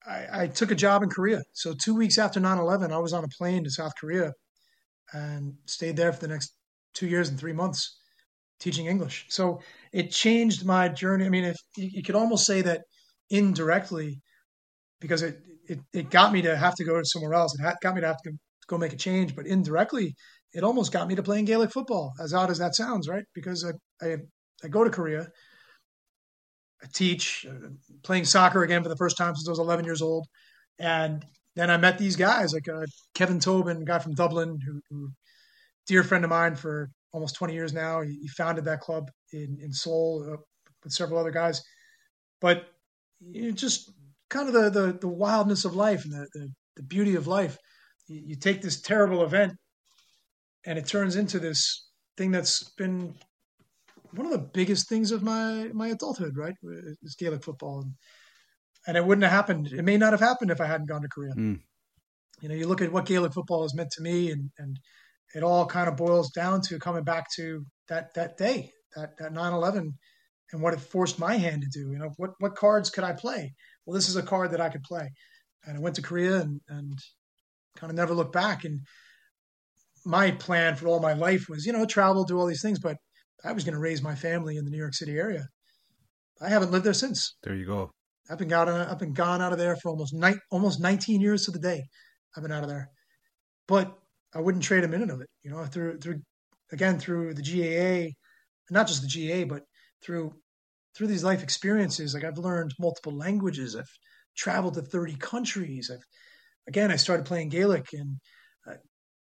I, 0.06 0.44
I 0.44 0.48
took 0.48 0.72
a 0.72 0.76
job 0.76 1.04
in 1.04 1.10
Korea. 1.10 1.42
So 1.54 1.74
two 1.74 1.96
weeks 1.96 2.18
after 2.18 2.40
9/11, 2.40 2.92
I 2.92 2.98
was 2.98 3.14
on 3.14 3.24
a 3.24 3.30
plane 3.38 3.64
to 3.64 3.70
South 3.70 3.94
Korea 4.00 4.34
and 5.14 5.56
stayed 5.66 5.98
there 5.98 6.14
for 6.14 6.20
the 6.20 6.28
next 6.28 6.54
two 6.94 7.08
years 7.08 7.30
and 7.30 7.40
three 7.40 7.54
months 7.54 8.00
teaching 8.60 8.88
English. 8.88 9.26
So 9.30 9.62
it 9.94 10.12
changed 10.12 10.66
my 10.66 10.90
journey. 10.90 11.26
I 11.26 11.30
mean, 11.30 11.46
if 11.46 11.58
you 11.78 12.04
could 12.04 12.16
almost 12.16 12.46
say 12.46 12.62
that 12.62 12.82
indirectly, 13.30 14.22
because 15.00 15.22
it, 15.22 15.40
it, 15.68 15.80
it 15.94 16.10
got 16.10 16.32
me 16.34 16.42
to 16.42 16.56
have 16.58 16.76
to 16.76 16.84
go 16.84 17.00
somewhere 17.04 17.34
else. 17.34 17.56
It 17.60 17.76
got 17.82 17.96
me 17.96 18.02
to 18.02 18.08
have 18.08 18.22
to 18.24 18.32
go 18.68 18.78
make 18.78 18.94
a 18.94 18.98
change, 18.98 19.36
but 19.36 19.46
indirectly, 19.46 20.16
it 20.54 20.64
almost 20.64 20.92
got 20.92 21.08
me 21.08 21.16
to 21.16 21.24
playing 21.24 21.46
Gaelic 21.46 21.72
football, 21.72 22.14
as 22.22 22.34
odd 22.34 22.50
as 22.50 22.58
that 22.58 22.76
sounds, 22.76 23.08
right? 23.08 23.24
Because 23.36 23.66
I, 23.66 24.06
I, 24.06 24.18
I 24.64 24.68
go 24.70 24.84
to 24.84 24.90
Korea, 24.90 25.28
I 26.88 26.90
teach, 26.94 27.46
uh, 27.50 27.70
playing 28.04 28.26
soccer 28.26 28.64
again 28.64 28.84
for 28.84 28.90
the 28.90 28.96
first 28.96 29.18
time 29.18 29.36
since 29.36 29.48
I 29.48 29.52
was 29.52 29.60
11 29.60 29.86
years 29.86 30.02
old. 30.02 30.28
And 30.80 31.26
then 31.56 31.70
I 31.72 31.78
met 31.78 31.98
these 31.98 32.16
guys 32.16 32.54
like 32.54 32.68
uh, 32.70 32.86
Kevin 33.16 33.40
Tobin, 33.40 33.84
guy 33.84 34.00
from 34.00 34.14
Dublin, 34.14 34.60
who, 34.66 34.82
who 34.90 35.10
dear 35.88 36.04
friend 36.04 36.24
of 36.24 36.30
mine 36.30 36.56
for 36.56 36.90
almost 37.12 37.36
20 37.36 37.54
years 37.54 37.74
now. 37.74 38.02
He, 38.02 38.20
he 38.22 38.28
founded 38.28 38.66
that 38.66 38.82
club 38.82 39.10
in, 39.34 39.58
in 39.62 39.74
Seoul 39.74 40.28
uh, 40.32 40.38
with 40.84 40.94
several 40.94 41.20
other 41.20 41.32
guys. 41.32 41.62
But 42.40 42.66
you 43.20 43.44
know, 43.44 43.52
just 43.52 43.92
kind 44.30 44.48
of 44.48 44.54
the, 44.54 44.70
the, 44.70 44.94
the 45.02 45.08
wildness 45.08 45.66
of 45.66 45.76
life 45.76 46.04
and 46.06 46.14
the, 46.14 46.28
the, 46.34 46.52
the 46.78 46.84
beauty 46.84 47.16
of 47.16 47.28
life. 47.28 47.58
You, 48.08 48.22
you, 48.28 48.36
take 48.36 48.62
this 48.62 48.82
terrible 48.82 49.24
event 49.24 49.54
and 50.66 50.78
it 50.78 50.86
turns 50.86 51.16
into 51.16 51.40
this 51.40 51.90
thing 52.18 52.32
that's 52.32 52.64
been 52.78 53.16
one 54.12 54.26
of 54.26 54.32
the 54.32 54.50
biggest 54.54 54.90
things 54.90 55.12
of 55.12 55.24
my, 55.24 55.70
my 55.74 55.90
adulthood, 55.90 56.38
right? 56.38 56.56
Is 57.04 57.16
Gaelic 57.16 57.44
football. 57.44 57.82
And, 57.82 57.94
and 58.88 58.98
it 58.98 59.06
wouldn't 59.06 59.24
have 59.24 59.34
happened. 59.34 59.68
It 59.72 59.84
may 59.84 59.98
not 59.98 60.14
have 60.14 60.20
happened 60.20 60.52
if 60.52 60.62
I 60.62 60.66
hadn't 60.66 60.88
gone 60.88 61.02
to 61.02 61.08
Korea. 61.08 61.34
Mm. 61.34 61.60
You 62.42 62.50
know, 62.50 62.56
you 62.56 62.68
look 62.68 62.82
at 62.82 62.92
what 62.92 63.06
Gaelic 63.06 63.34
football 63.34 63.64
has 63.64 63.76
meant 63.76 63.92
to 63.92 64.02
me 64.04 64.32
and, 64.32 64.52
and 64.58 64.80
it 65.36 65.44
all 65.44 65.66
kind 65.66 65.90
of 65.90 65.98
boils 65.98 66.32
down 66.32 66.62
to 66.62 66.80
coming 66.80 67.04
back 67.04 67.26
to 67.36 67.66
that, 67.90 68.14
that 68.16 68.38
day, 68.38 68.72
that, 68.96 69.18
that 69.18 69.34
9-11 69.34 69.94
and 70.54 70.62
what 70.62 70.74
it 70.74 70.80
forced 70.80 71.20
my 71.20 71.36
hand 71.36 71.64
to 71.64 71.68
do. 71.68 71.92
You 71.92 72.00
know, 72.00 72.12
what, 72.18 72.32
what 72.40 72.56
cards 72.56 72.90
could 72.90 73.04
I 73.04 73.14
play? 73.14 73.54
well, 73.88 73.96
this 73.96 74.10
is 74.10 74.18
a 74.18 74.22
card 74.22 74.52
that 74.52 74.62
I 74.62 74.70
could 74.70 74.84
play. 74.84 75.10
And 75.66 75.78
I 75.78 75.80
went 75.80 75.96
to 75.96 76.02
Korea 76.02 76.42
and, 76.42 76.60
and 76.68 77.00
kind 77.78 77.90
of 77.90 77.96
never 77.96 78.14
looked 78.14 78.34
back. 78.34 78.66
And 78.66 78.82
my 80.06 80.32
plan 80.32 80.76
for 80.76 80.88
all 80.88 81.00
my 81.00 81.14
life 81.14 81.48
was, 81.50 81.66
you 81.66 81.72
know, 81.72 81.86
travel, 81.86 82.26
do 82.26 82.38
all 82.38 82.46
these 82.46 82.62
things, 82.62 82.80
but 82.80 82.98
I 83.44 83.52
was 83.52 83.64
going 83.64 83.74
to 83.74 83.80
raise 83.80 84.02
my 84.02 84.16
family 84.16 84.58
in 84.58 84.66
the 84.66 84.72
New 84.72 84.78
York 84.78 84.94
City 84.94 85.18
area. 85.18 85.48
I 86.42 86.50
haven't 86.50 86.72
lived 86.72 86.86
there 86.86 86.94
since. 86.94 87.36
There 87.44 87.56
you 87.56 87.66
go. 87.66 87.92
I've 88.30 88.38
been 88.38 88.48
gone. 88.48 88.70
I've 88.70 89.00
been 89.00 89.14
gone 89.14 89.42
out 89.42 89.54
of 89.54 89.60
there 89.60 89.76
for 89.78 89.90
almost 89.90 90.14
ni- 90.14 90.40
almost 90.52 90.82
19 90.82 91.22
years 91.22 91.46
to 91.46 91.52
the 91.52 91.60
day. 91.60 91.84
I've 92.36 92.44
been 92.44 92.52
out 92.52 92.64
of 92.64 92.70
there, 92.70 92.90
but 93.68 93.98
I 94.36 94.42
wouldn't 94.42 94.64
trade 94.64 94.84
a 94.84 94.88
minute 94.88 95.10
of 95.10 95.22
it. 95.22 95.30
You 95.44 95.52
know, 95.52 95.66
through 95.66 96.00
through 96.00 96.22
again 96.72 97.00
through 97.00 97.34
the 97.34 97.42
GAA, 97.42 98.12
not 98.70 98.88
just 98.88 99.02
the 99.02 99.08
GAA, 99.08 99.46
but 99.46 99.64
through 100.04 100.34
through 100.96 101.08
these 101.08 101.24
life 101.24 101.44
experiences, 101.44 102.14
like 102.14 102.24
I've 102.24 102.40
learned 102.40 102.74
multiple 102.80 103.16
languages. 103.16 103.76
I've 103.76 103.90
traveled 104.36 104.74
to 104.76 104.82
30 104.82 105.16
countries. 105.18 105.92
I've, 105.94 106.04
again, 106.68 106.92
I 106.92 106.96
started 106.96 107.26
playing 107.26 107.50
Gaelic 107.50 107.88
and 107.94 108.18
uh, 108.68 108.76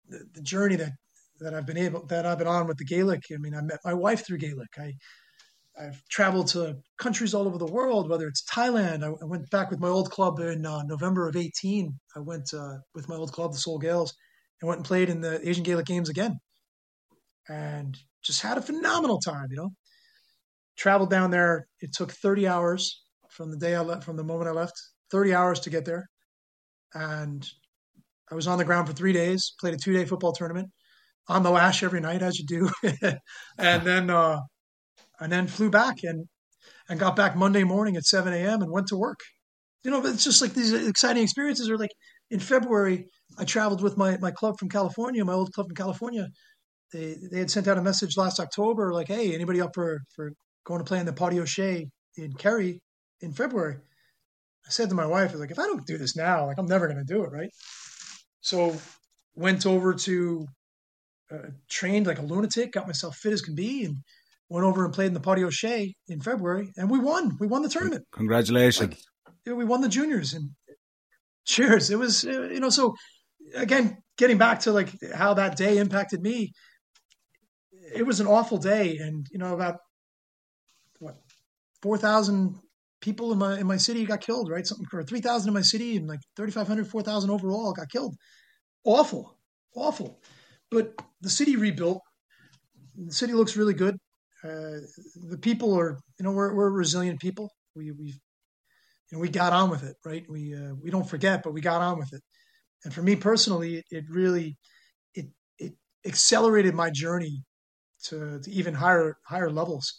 the, 0.09 0.25
the, 0.35 0.43
journey 0.43 0.77
that, 0.77 0.93
that 1.41 1.55
I've 1.55 1.67
been 1.67 1.79
able, 1.79 2.07
that 2.07 2.27
I've 2.27 2.39
been 2.39 2.47
on 2.47 2.67
with 2.67 2.79
the 2.79 2.85
Gaelic. 2.85 3.23
I 3.33 3.37
mean, 3.39 3.55
I 3.55 3.61
met 3.61 3.81
my 3.85 3.95
wife 3.95 4.27
through 4.27 4.39
Gaelic. 4.39 4.69
I, 4.79 4.95
I've 5.79 6.03
traveled 6.09 6.49
to 6.49 6.77
countries 6.99 7.35
all 7.35 7.47
over 7.47 7.59
the 7.59 7.67
world, 7.67 8.09
whether 8.09 8.27
it's 8.29 8.45
Thailand. 8.45 9.05
I, 9.05 9.09
I 9.09 9.27
went 9.27 9.51
back 9.51 9.71
with 9.71 9.81
my 9.81 9.89
old 9.89 10.11
club 10.11 10.41
in 10.41 10.65
uh, 10.65 10.83
November 10.85 11.29
of 11.29 11.37
18. 11.37 11.93
I 12.15 12.21
went 12.21 12.53
uh, 12.55 12.79
with 12.95 13.09
my 13.09 13.17
old 13.17 13.33
club, 13.33 13.53
the 13.53 13.59
Seoul 13.59 13.79
Gaels, 13.79 14.15
and 14.61 14.69
went 14.69 14.79
and 14.79 14.87
played 14.87 15.11
in 15.11 15.21
the 15.21 15.47
Asian 15.47 15.63
Gaelic 15.63 15.87
Games 15.87 16.09
again. 16.09 16.39
And 17.49 17.97
just 18.23 18.43
had 18.43 18.59
a 18.59 18.63
phenomenal 18.63 19.19
time, 19.19 19.49
you 19.51 19.57
know 19.57 19.71
traveled 20.77 21.11
down 21.11 21.31
there. 21.31 21.67
It 21.81 21.93
took 21.93 22.13
30 22.13 22.47
hours 22.47 23.03
from 23.31 23.51
the 23.51 23.57
day 23.57 23.75
I 23.75 23.81
left, 23.81 24.05
from 24.05 24.17
the 24.17 24.25
moment 24.25 24.49
I 24.49 24.53
left, 24.53 24.81
30 25.11 25.35
hours 25.35 25.61
to 25.61 25.71
get 25.71 25.85
there. 25.85 26.09
And 26.95 27.47
I 28.31 28.35
was 28.35 28.47
on 28.47 28.59
the 28.59 28.65
ground 28.65 28.87
for 28.87 28.95
three 28.95 29.13
days, 29.13 29.55
played 29.59 29.75
a 29.75 29.79
two 29.79 29.93
day 29.93 30.05
football 30.05 30.33
tournament 30.33 30.71
on 31.29 31.43
the 31.43 31.51
lash 31.51 31.83
every 31.83 32.01
night, 32.01 32.23
as 32.23 32.39
you 32.39 32.47
do. 32.47 32.71
and 33.59 33.83
then, 33.87 34.11
uh, 34.11 34.41
and 35.21 35.33
then 35.33 35.47
flew 35.47 35.71
back 35.71 35.97
and, 36.03 36.27
and 36.89 37.01
got 37.01 37.17
back 37.17 37.37
Monday 37.37 37.65
morning 37.65 37.97
at 37.97 38.05
7 38.05 38.33
a.m. 38.33 38.63
and 38.63 38.71
went 38.71 38.89
to 38.89 38.97
work. 38.97 39.21
You 39.83 39.91
know, 39.91 40.05
it's 40.05 40.25
just 40.25 40.43
like 40.43 40.53
these 40.53 40.73
exciting 40.73 41.23
experiences 41.23 41.71
are 41.71 41.79
like 41.79 41.91
in 42.31 42.41
February, 42.41 43.07
I 43.39 43.45
traveled 43.45 43.83
with 43.83 43.97
my, 43.97 44.17
my 44.19 44.31
club 44.31 44.59
from 44.59 44.69
California, 44.69 45.25
my 45.25 45.33
old 45.33 45.53
club 45.53 45.69
from 45.69 45.77
California. 45.77 46.29
They, 46.93 47.17
they 47.31 47.39
had 47.41 47.51
sent 47.51 47.69
out 47.69 47.79
a 47.79 47.83
message 47.83 48.17
last 48.17 48.41
October, 48.41 48.93
like, 48.93 49.09
Hey, 49.09 49.35
anybody 49.35 49.61
up 49.61 49.71
for, 49.75 50.01
for 50.15 50.33
going 50.65 50.81
to 50.81 50.85
play 50.85 50.99
in 50.99 51.07
the 51.07 51.13
Paddy 51.13 51.39
O'Shea 51.41 51.87
in 52.17 52.33
Kerry 52.33 52.81
in 53.21 53.33
February. 53.33 53.77
I 54.67 54.71
said 54.71 54.89
to 54.89 54.95
my 54.95 55.07
wife, 55.07 55.31
I 55.31 55.33
was 55.33 55.41
like, 55.41 55.51
if 55.53 55.59
I 55.59 55.67
don't 55.67 55.87
do 55.87 55.99
this 55.99 56.17
now, 56.17 56.47
like 56.47 56.59
I'm 56.59 56.67
never 56.67 56.89
going 56.89 57.05
to 57.05 57.05
do 57.05 57.23
it, 57.23 57.31
right? 57.31 57.51
So 58.41 58.77
went 59.35 59.67
over 59.67 59.95
to 59.95 60.47
uh, 61.31 61.51
trained 61.69 62.07
like 62.07 62.19
a 62.19 62.23
lunatic, 62.23 62.73
got 62.73 62.87
myself 62.87 63.17
fit 63.17 63.33
as 63.33 63.43
can 63.43 63.55
be, 63.55 63.85
and 63.85 63.97
went 64.49 64.65
over 64.65 64.85
and 64.85 64.95
played 64.95 65.09
in 65.09 65.15
the 65.15 65.21
Paddy 65.21 65.45
O'Shea 65.45 65.95
in 66.09 66.21
February, 66.21 66.73
and 66.77 66.91
we 66.91 66.99
won. 66.99 67.37
We 67.41 67.47
won 67.47 67.63
the 67.63 67.69
tournament. 67.69 68.05
Congratulations! 68.13 69.05
Like, 69.47 69.57
we 69.57 69.65
won 69.65 69.81
the 69.81 69.89
juniors, 69.89 70.35
and 70.35 70.51
cheers. 71.47 71.91
It 71.91 71.99
was 71.99 72.25
uh, 72.25 72.49
you 72.53 72.61
know 72.61 72.71
so 72.71 72.95
again 73.55 73.97
getting 74.19 74.39
back 74.39 74.61
to 74.61 74.73
like 74.73 74.91
how 75.15 75.35
that 75.35 75.57
day 75.57 75.79
impacted 75.79 76.23
me. 76.23 76.53
It 77.95 78.07
was 78.07 78.21
an 78.21 78.27
awful 78.27 78.59
day, 78.59 78.99
and 78.99 79.27
you 79.31 79.39
know 79.39 79.55
about 79.55 79.77
what 80.99 81.17
four 81.83 81.99
thousand 81.99 82.57
people 83.01 83.33
in 83.33 83.39
my 83.39 83.59
in 83.59 83.67
my 83.67 83.77
city 83.77 84.05
got 84.05 84.21
killed, 84.21 84.51
right? 84.51 84.67
Something 84.67 84.87
for 84.91 85.03
three 85.03 85.21
thousand 85.21 85.49
in 85.49 85.55
my 85.55 85.63
city 85.63 85.97
and 85.97 86.09
like 86.09 86.21
3,500, 86.37 86.89
4,000 86.89 87.31
overall 87.31 87.73
got 87.73 87.89
killed. 87.91 88.15
Awful, 88.85 89.39
awful. 89.75 90.21
But 90.71 90.95
the 91.21 91.31
city 91.31 91.57
rebuilt. 91.57 92.01
The 92.97 93.13
city 93.13 93.33
looks 93.33 93.57
really 93.57 93.75
good. 93.75 93.97
Uh, 94.43 94.81
the 95.29 95.39
people 95.41 95.79
are, 95.79 95.99
you 96.19 96.25
know, 96.25 96.33
we're 96.33 96.55
we're 96.55 96.71
resilient 96.71 97.21
people. 97.21 97.51
We 97.75 97.93
we 97.93 98.07
you 99.11 99.13
know, 99.13 99.19
we 99.19 99.29
got 99.29 99.53
on 99.53 99.71
with 99.71 99.83
it, 99.85 99.97
right? 100.05 100.25
We 100.29 100.55
uh, 100.55 100.75
we 100.83 100.91
don't 100.91 101.09
forget, 101.09 101.43
but 101.43 101.53
we 101.53 101.61
got 101.61 101.83
on 101.83 101.99
with 101.99 102.13
it. 102.13 102.23
And 102.85 102.95
for 102.95 103.03
me 103.03 103.17
personally, 103.17 103.77
it, 103.77 103.85
it 103.91 104.05
really 104.11 104.57
it 105.15 105.27
it 105.59 105.75
accelerated 106.07 106.75
my 106.75 106.91
journey 106.91 107.43
to, 108.05 108.41
to 108.41 108.51
even 108.51 108.75
higher 108.75 109.17
higher 109.27 109.51
levels 109.51 109.93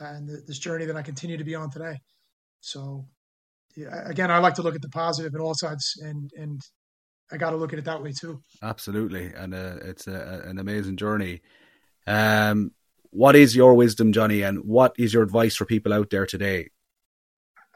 and 0.00 0.28
this 0.46 0.58
journey 0.58 0.86
that 0.86 0.96
I 0.96 1.02
continue 1.02 1.36
to 1.36 1.44
be 1.44 1.54
on 1.54 1.70
today. 1.70 1.96
So, 2.60 3.06
yeah, 3.76 4.08
again, 4.08 4.30
I 4.30 4.38
like 4.38 4.54
to 4.54 4.62
look 4.62 4.74
at 4.74 4.82
the 4.82 4.88
positive 4.88 5.34
in 5.34 5.40
all 5.40 5.54
sides, 5.54 5.94
and 6.02 6.30
and 6.36 6.60
I 7.32 7.36
got 7.36 7.50
to 7.50 7.56
look 7.56 7.72
at 7.72 7.78
it 7.78 7.84
that 7.84 8.02
way 8.02 8.12
too. 8.12 8.42
Absolutely, 8.62 9.32
and 9.34 9.54
uh, 9.54 9.76
it's 9.82 10.06
a, 10.06 10.42
an 10.46 10.58
amazing 10.58 10.96
journey. 10.96 11.42
Um, 12.06 12.72
what 13.10 13.36
is 13.36 13.56
your 13.56 13.74
wisdom, 13.74 14.12
Johnny, 14.12 14.42
and 14.42 14.64
what 14.64 14.94
is 14.98 15.12
your 15.12 15.22
advice 15.22 15.56
for 15.56 15.64
people 15.64 15.92
out 15.92 16.10
there 16.10 16.26
today? 16.26 16.70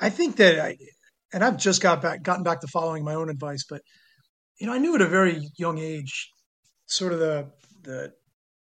I 0.00 0.11
think 0.11 0.36
that, 0.36 0.59
I, 0.59 0.76
and 1.32 1.44
I've 1.44 1.57
just 1.57 1.82
got 1.82 2.02
back, 2.02 2.22
gotten 2.22 2.44
back 2.44 2.61
to 2.61 2.66
following 2.68 3.05
my 3.05 3.14
own 3.14 3.30
advice, 3.30 3.64
but 3.68 3.82
you 4.59 4.66
know, 4.66 4.72
I 4.72 4.78
knew 4.78 4.94
at 4.94 5.02
a 5.02 5.07
very 5.07 5.48
young 5.57 5.78
age, 5.78 6.30
sort 6.86 7.12
of 7.12 7.18
the 7.18 7.50
the 7.82 8.12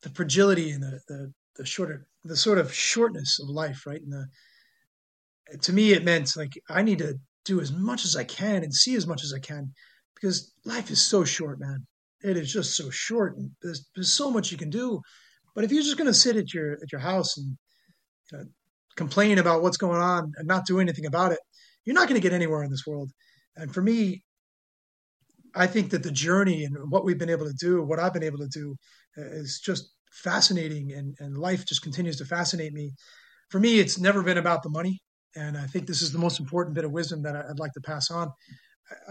the 0.03 0.11
fragility 0.11 0.71
and 0.71 0.83
the 0.83 1.01
the, 1.09 1.33
the 1.57 1.67
shorter 1.67 2.07
the 2.25 2.37
sort 2.37 2.59
of 2.59 2.73
shortness 2.73 3.39
of 3.41 3.49
life, 3.49 3.87
right? 3.87 4.03
And 4.03 4.13
the 4.13 5.59
to 5.59 5.73
me, 5.73 5.93
it 5.93 6.05
meant 6.05 6.37
like 6.37 6.61
I 6.69 6.83
need 6.83 6.99
to 6.99 7.19
do 7.45 7.61
as 7.61 7.73
much 7.73 8.05
as 8.05 8.17
I 8.17 8.25
can 8.25 8.65
and 8.65 8.75
see 8.75 8.97
as 8.97 9.07
much 9.07 9.23
as 9.23 9.33
I 9.33 9.39
can 9.39 9.73
because 10.17 10.53
life 10.65 10.91
is 10.91 11.01
so 11.01 11.25
short, 11.25 11.61
man. 11.61 11.87
It 12.25 12.37
is 12.37 12.53
just 12.53 12.77
so 12.77 12.91
short, 12.91 13.37
and 13.37 13.51
there's, 13.63 13.89
there's 13.95 14.13
so 14.13 14.31
much 14.31 14.51
you 14.51 14.59
can 14.59 14.71
do. 14.71 15.01
But 15.55 15.65
if 15.65 15.71
you're 15.71 15.83
just 15.83 15.97
going 15.97 16.09
to 16.09 16.15
sit 16.15 16.37
at 16.37 16.53
your 16.53 16.73
at 16.83 16.91
your 16.91 17.01
house 17.01 17.37
and 17.37 17.57
you 18.33 18.39
know, 18.39 18.45
complain 18.97 19.39
about 19.39 19.63
what's 19.63 19.77
going 19.77 20.01
on 20.01 20.33
and 20.37 20.49
not 20.49 20.67
do 20.67 20.81
anything 20.81 21.07
about 21.07 21.33
it, 21.33 21.39
you're 21.85 21.95
not 21.95 22.09
going 22.09 22.21
to 22.21 22.27
get 22.27 22.35
anywhere 22.35 22.63
in 22.63 22.71
this 22.71 22.87
world. 22.87 23.11
And 23.57 23.73
for 23.73 23.83
me, 23.83 24.23
I 25.55 25.67
think 25.67 25.91
that 25.91 26.03
the 26.03 26.11
journey 26.11 26.65
and 26.65 26.91
what 26.91 27.05
we've 27.05 27.19
been 27.19 27.31
able 27.31 27.47
to 27.47 27.55
do, 27.55 27.83
what 27.83 27.99
I've 27.99 28.13
been 28.13 28.23
able 28.23 28.39
to 28.39 28.49
do, 28.49 28.77
uh, 29.17 29.23
is 29.23 29.61
just 29.65 29.93
fascinating 30.11 30.93
and, 30.93 31.15
and 31.21 31.39
life 31.39 31.65
just 31.65 31.83
continues 31.83 32.17
to 32.19 32.25
fascinate 32.25 32.73
me. 32.73 32.93
For 33.51 33.59
me, 33.59 33.79
it's 33.79 33.99
never 33.99 34.23
been 34.23 34.39
about 34.39 34.63
the 34.63 34.71
money. 34.71 35.01
And 35.35 35.57
I 35.57 35.67
think 35.67 35.87
this 35.87 36.03
is 36.03 36.13
the 36.13 36.19
most 36.19 36.41
important 36.41 36.75
bit 36.75 36.85
of 36.85 36.93
wisdom 36.93 37.23
that 37.23 37.37
I'd 37.37 37.59
like 37.59 37.73
to 37.73 37.81
pass 37.81 38.11
on. 38.11 38.31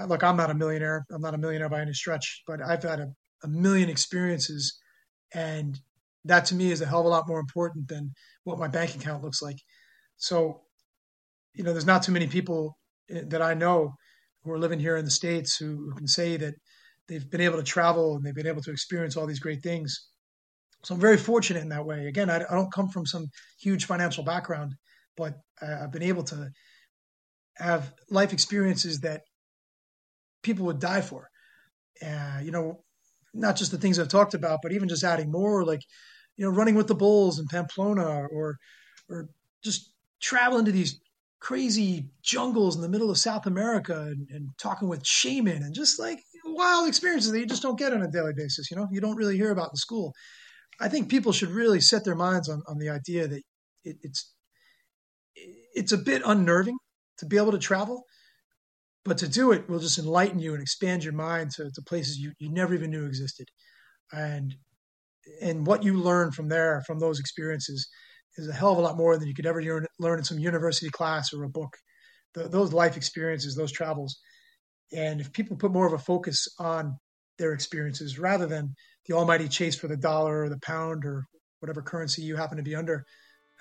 Look, 0.08 0.24
I'm 0.24 0.38
not 0.38 0.50
a 0.50 0.54
millionaire. 0.54 1.06
I'm 1.12 1.22
not 1.22 1.34
a 1.34 1.38
millionaire 1.38 1.70
by 1.70 1.82
any 1.82 1.94
stretch, 1.94 2.44
but 2.48 2.62
I've 2.62 2.84
had 2.84 3.00
a, 3.00 3.08
a 3.44 3.48
million 3.48 3.90
experiences. 3.90 4.80
And 5.34 5.80
that 6.24 6.46
to 6.46 6.56
me 6.56 6.72
is 6.72 6.82
a 6.82 6.86
hell 6.86 7.02
of 7.02 7.06
a 7.06 7.10
lot 7.10 7.28
more 7.28 7.40
important 7.40 7.88
than 7.88 8.14
what 8.44 8.60
my 8.60 8.68
bank 8.68 8.96
account 8.96 9.24
looks 9.24 9.42
like. 9.42 9.58
So, 10.18 10.62
you 11.54 11.64
know, 11.64 11.72
there's 11.72 11.86
not 11.86 12.04
too 12.04 12.12
many 12.12 12.28
people 12.28 12.78
eh, 13.10 13.22
that 13.28 13.42
I 13.42 13.54
know 13.54 13.94
who 14.44 14.52
are 14.52 14.60
living 14.60 14.80
here 14.80 14.98
in 14.98 15.06
the 15.06 15.12
States 15.12 15.58
who, 15.58 15.90
who 15.90 15.94
can 15.96 16.08
say 16.08 16.38
that 16.38 16.54
they've 17.08 17.30
been 17.30 17.42
able 17.42 17.58
to 17.58 17.64
travel 17.64 18.16
and 18.16 18.26
they've 18.26 18.36
been 18.36 18.48
able 18.48 18.62
to 18.62 18.72
experience 18.72 19.18
all 19.18 19.28
these 19.28 19.40
great 19.40 19.62
things. 19.62 20.10
So 20.84 20.94
I'm 20.94 21.02
very 21.02 21.18
fortunate 21.18 21.62
in 21.62 21.70
that 21.70 21.86
way. 21.86 22.08
Again, 22.08 22.30
I, 22.30 22.38
I 22.38 22.54
don't 22.54 22.72
come 22.72 22.90
from 22.90 23.06
some 23.06 23.28
huge 23.60 23.86
financial 23.86 24.24
background, 24.24 24.76
but 25.18 25.36
I, 25.62 25.84
I've 25.84 25.92
been 25.92 26.04
able 26.04 26.24
to 26.26 26.50
have 27.58 27.94
life 28.10 28.34
experiences 28.34 29.00
that 29.02 29.22
people 30.46 30.66
would 30.66 30.80
die 30.80 31.02
for. 31.02 31.30
Uh, 32.06 32.40
you 32.42 32.52
know, 32.52 32.84
not 33.34 33.56
just 33.56 33.72
the 33.72 33.78
things 33.78 34.00
I've 34.00 34.08
talked 34.08 34.34
about, 34.34 34.60
but 34.62 34.72
even 34.72 34.88
just 34.88 35.04
adding 35.04 35.32
more, 35.32 35.66
like 35.66 35.82
you 36.38 36.46
know, 36.46 36.52
running 36.52 36.76
with 36.76 36.88
the 36.88 36.96
bulls 36.96 37.40
in 37.40 37.48
Pamplona, 37.48 38.28
or 38.28 38.58
or 39.10 39.30
just 39.64 39.92
traveling 40.22 40.66
to 40.66 40.72
these 40.72 41.02
crazy 41.40 42.10
jungles 42.22 42.76
in 42.76 42.82
the 42.82 42.90
middle 42.90 43.12
of 43.12 43.18
South 43.18 43.46
America 43.46 44.02
and, 44.12 44.28
and 44.32 44.50
talking 44.58 44.88
with 44.88 45.06
shaman 45.06 45.62
and 45.64 45.76
just 45.76 46.00
like 46.00 46.20
wild 46.46 46.88
experiences 46.88 47.32
that 47.32 47.40
you 47.40 47.46
just 47.46 47.62
don't 47.62 47.78
get 47.78 47.94
on 47.94 48.02
a 48.02 48.12
daily 48.12 48.34
basis. 48.36 48.72
You 48.72 48.78
know, 48.78 48.88
you 48.92 49.02
don't 49.02 49.18
really 49.18 49.38
hear 49.38 49.52
about 49.52 49.72
in 49.72 49.76
school. 49.76 50.14
I 50.80 50.90
think 50.90 51.10
people 51.10 51.32
should 51.32 51.50
really 51.50 51.82
set 51.82 52.04
their 52.04 52.16
minds 52.16 52.50
on, 52.50 52.62
on 52.68 52.78
the 52.78 52.90
idea 52.90 53.28
that 53.28 53.44
it, 53.84 53.98
it's 54.02 54.34
it's 55.74 55.92
a 55.92 55.98
bit 55.98 56.22
unnerving 56.26 56.78
to 57.20 57.26
be 57.26 57.38
able 57.38 57.52
to 57.52 57.58
travel, 57.60 58.04
but 59.06 59.20
to 59.20 59.28
do 59.28 59.52
it 59.52 59.70
will 59.70 59.80
just 59.80 60.00
enlighten 60.00 60.40
you 60.40 60.54
and 60.54 60.62
expand 60.62 61.04
your 61.04 61.14
mind 61.14 61.52
to, 61.52 61.70
to 61.72 61.82
places 61.84 62.18
you, 62.18 62.34
you 62.40 62.52
never 62.52 62.74
even 62.74 62.90
knew 62.90 63.06
existed. 63.06 63.48
And 64.12 64.56
and 65.42 65.66
what 65.66 65.84
you 65.84 65.98
learn 65.98 66.32
from 66.32 66.50
there, 66.50 66.84
from 66.86 67.00
those 67.00 67.20
experiences, 67.20 67.88
is 68.36 68.48
a 68.48 68.54
hell 68.54 68.74
of 68.74 68.78
a 68.78 68.82
lot 68.82 68.98
more 68.98 69.18
than 69.18 69.28
you 69.28 69.34
could 69.34 69.46
ever 69.46 69.62
learn, 70.00 70.20
in 70.20 70.24
some 70.24 70.38
university 70.38 70.90
class 70.90 71.34
or 71.34 71.44
a 71.44 71.50
book. 71.50 71.76
The, 72.36 72.48
those 72.48 72.74
life 72.74 72.98
experiences, 72.98 73.56
those 73.56 73.72
travels, 73.72 74.20
and 74.94 75.22
if 75.22 75.32
people 75.34 75.58
put 75.58 75.72
more 75.72 75.88
of 75.88 75.94
a 75.94 75.98
focus 75.98 76.48
on 76.60 76.98
their 77.40 77.54
experiences 77.54 78.20
rather 78.20 78.46
than 78.46 78.76
the 79.08 79.16
almighty 79.16 79.48
chase 79.48 79.76
for 79.76 79.88
the 79.88 79.98
dollar 79.98 80.44
or 80.44 80.50
the 80.50 80.60
pound 80.60 81.06
or 81.06 81.26
whatever 81.60 81.82
currency 81.82 82.22
you 82.22 82.36
happen 82.36 82.58
to 82.58 82.64
be 82.64 82.76
under, 82.76 83.04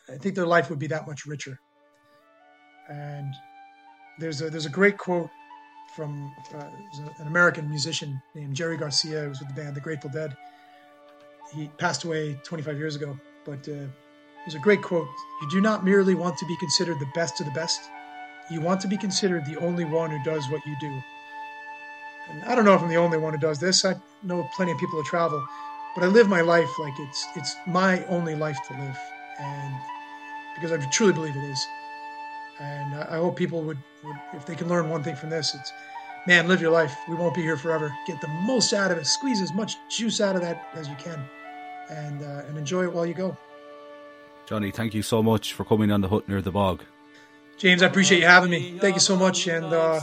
I 0.09 0.17
think 0.17 0.35
their 0.35 0.47
life 0.47 0.69
would 0.71 0.79
be 0.79 0.89
that 0.89 1.07
much 1.07 1.25
richer. 1.27 1.59
And 2.91 3.33
there's 4.19 4.41
a 4.43 4.51
there's 4.51 4.67
a 4.67 4.71
great 4.71 4.99
quote 4.99 5.31
from 5.95 6.33
uh, 6.55 6.65
an 7.19 7.27
American 7.27 7.69
musician 7.69 8.21
named 8.35 8.55
Jerry 8.55 8.77
Garcia, 8.77 9.23
who 9.23 9.29
was 9.29 9.39
with 9.39 9.49
the 9.49 9.55
band 9.55 9.77
The 9.77 9.81
Grateful 9.81 10.11
Dead. 10.11 10.37
He 11.55 11.69
passed 11.79 12.05
away 12.05 12.35
25 12.43 12.77
years 12.79 12.97
ago, 12.97 13.17
but 13.45 13.61
uh, 13.69 13.87
there's 14.45 14.55
a 14.55 14.61
great 14.61 14.83
quote: 14.83 15.09
"You 15.43 15.51
do 15.51 15.61
not 15.61 15.85
merely 15.85 16.15
want 16.15 16.39
to 16.39 16.47
be 16.47 16.57
considered 16.57 16.99
the 16.99 17.11
best 17.15 17.41
of 17.41 17.47
the 17.47 17.53
best; 17.53 17.81
you 18.51 18.61
want 18.61 18.81
to 18.83 18.89
be 18.89 18.97
considered 18.97 19.47
the 19.47 19.59
only 19.59 19.85
one 19.85 20.11
who 20.11 20.23
does 20.25 20.49
what 20.51 20.65
you 20.67 20.77
do." 20.81 21.01
And 22.31 22.43
I 22.45 22.55
don't 22.55 22.65
know 22.65 22.75
if 22.75 22.83
I'm 22.83 22.89
the 22.89 22.97
only 22.97 23.19
one 23.19 23.35
who 23.35 23.39
does 23.39 23.59
this. 23.59 23.85
I 23.85 23.97
know 24.23 24.49
plenty 24.55 24.73
of 24.73 24.79
people 24.79 24.99
who 24.99 25.05
travel, 25.05 25.45
but 25.95 26.03
I 26.03 26.07
live 26.07 26.29
my 26.29 26.41
life 26.41 26.71
like 26.79 26.95
it's 26.99 27.27
it's 27.37 27.55
my 27.67 28.05
only 28.07 28.35
life 28.35 28.59
to 28.69 28.75
live, 28.75 28.99
and 29.39 29.75
because 30.55 30.73
I 30.73 30.79
truly 30.91 31.13
believe 31.13 31.37
it 31.37 31.45
is. 31.45 31.67
And 32.61 32.95
I 32.95 33.17
hope 33.17 33.37
people 33.37 33.63
would, 33.63 33.79
would, 34.05 34.17
if 34.33 34.47
they 34.47 34.55
can 34.55 34.69
learn 34.69 34.89
one 34.89 35.03
thing 35.03 35.17
from 35.17 35.31
this, 35.31 35.55
it's, 35.55 35.73
man, 36.27 36.47
live 36.47 36.61
your 36.61 36.71
life. 36.71 36.95
We 37.09 37.17
won't 37.17 37.35
be 37.35 37.43
here 37.43 37.57
forever. 37.57 37.93
Get 38.07 38.21
the 38.21 38.29
most 38.29 38.73
out 38.73 38.91
of 38.91 38.99
it. 38.99 39.07
Squeeze 39.07 39.41
as 39.41 39.53
much 39.53 39.75
juice 39.91 40.21
out 40.21 40.37
of 40.37 40.43
that 40.43 40.69
as 40.75 40.89
you 40.89 40.95
can, 40.97 41.23
and 41.91 42.23
uh, 42.23 42.45
and 42.47 42.57
enjoy 42.57 42.85
it 42.85 42.93
while 42.93 43.07
you 43.07 43.15
go. 43.15 43.37
Johnny, 44.47 44.71
thank 44.71 44.95
you 44.95 45.03
so 45.03 45.23
much 45.23 45.55
for 45.55 45.65
coming 45.65 45.91
on 45.91 46.01
the 46.01 46.09
hut 46.09 46.29
near 46.29 46.43
the 46.43 46.53
bog. 46.53 46.83
James, 47.57 47.83
I 47.83 47.87
appreciate 47.87 48.21
you 48.21 48.27
having 48.27 48.51
me. 48.51 48.79
Thank 48.79 48.95
you 48.95 49.01
so 49.01 49.17
much, 49.17 49.47
and 49.47 49.67
uh, 49.67 50.01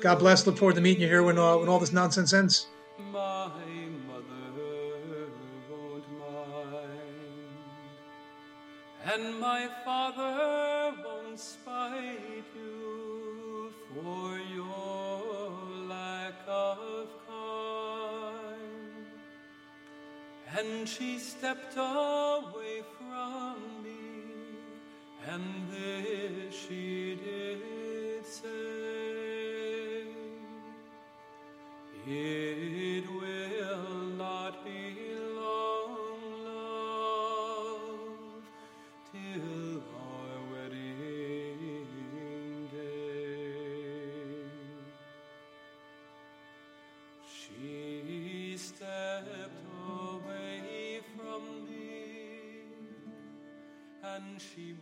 God 0.00 0.18
bless. 0.18 0.46
Look 0.46 0.56
forward 0.56 0.76
to 0.76 0.80
meeting 0.80 1.02
you 1.02 1.08
here 1.08 1.22
when 1.22 1.38
uh, 1.38 1.56
when 1.56 1.68
all 1.68 1.78
this 1.78 1.92
nonsense 1.92 2.32
ends. 2.32 2.68
My 2.98 3.10
mother, 3.12 4.30
and 9.12 9.40
my 9.40 9.68
father 9.84 10.59
And 20.60 20.86
she 20.86 21.18
stepped 21.18 21.74
away 21.74 22.82
from 22.98 23.82
me, 23.82 23.96
and 25.26 25.42
this 25.70 26.54
she 26.54 27.18
did 27.24 28.26
say, 28.26 30.04
she 54.40 54.74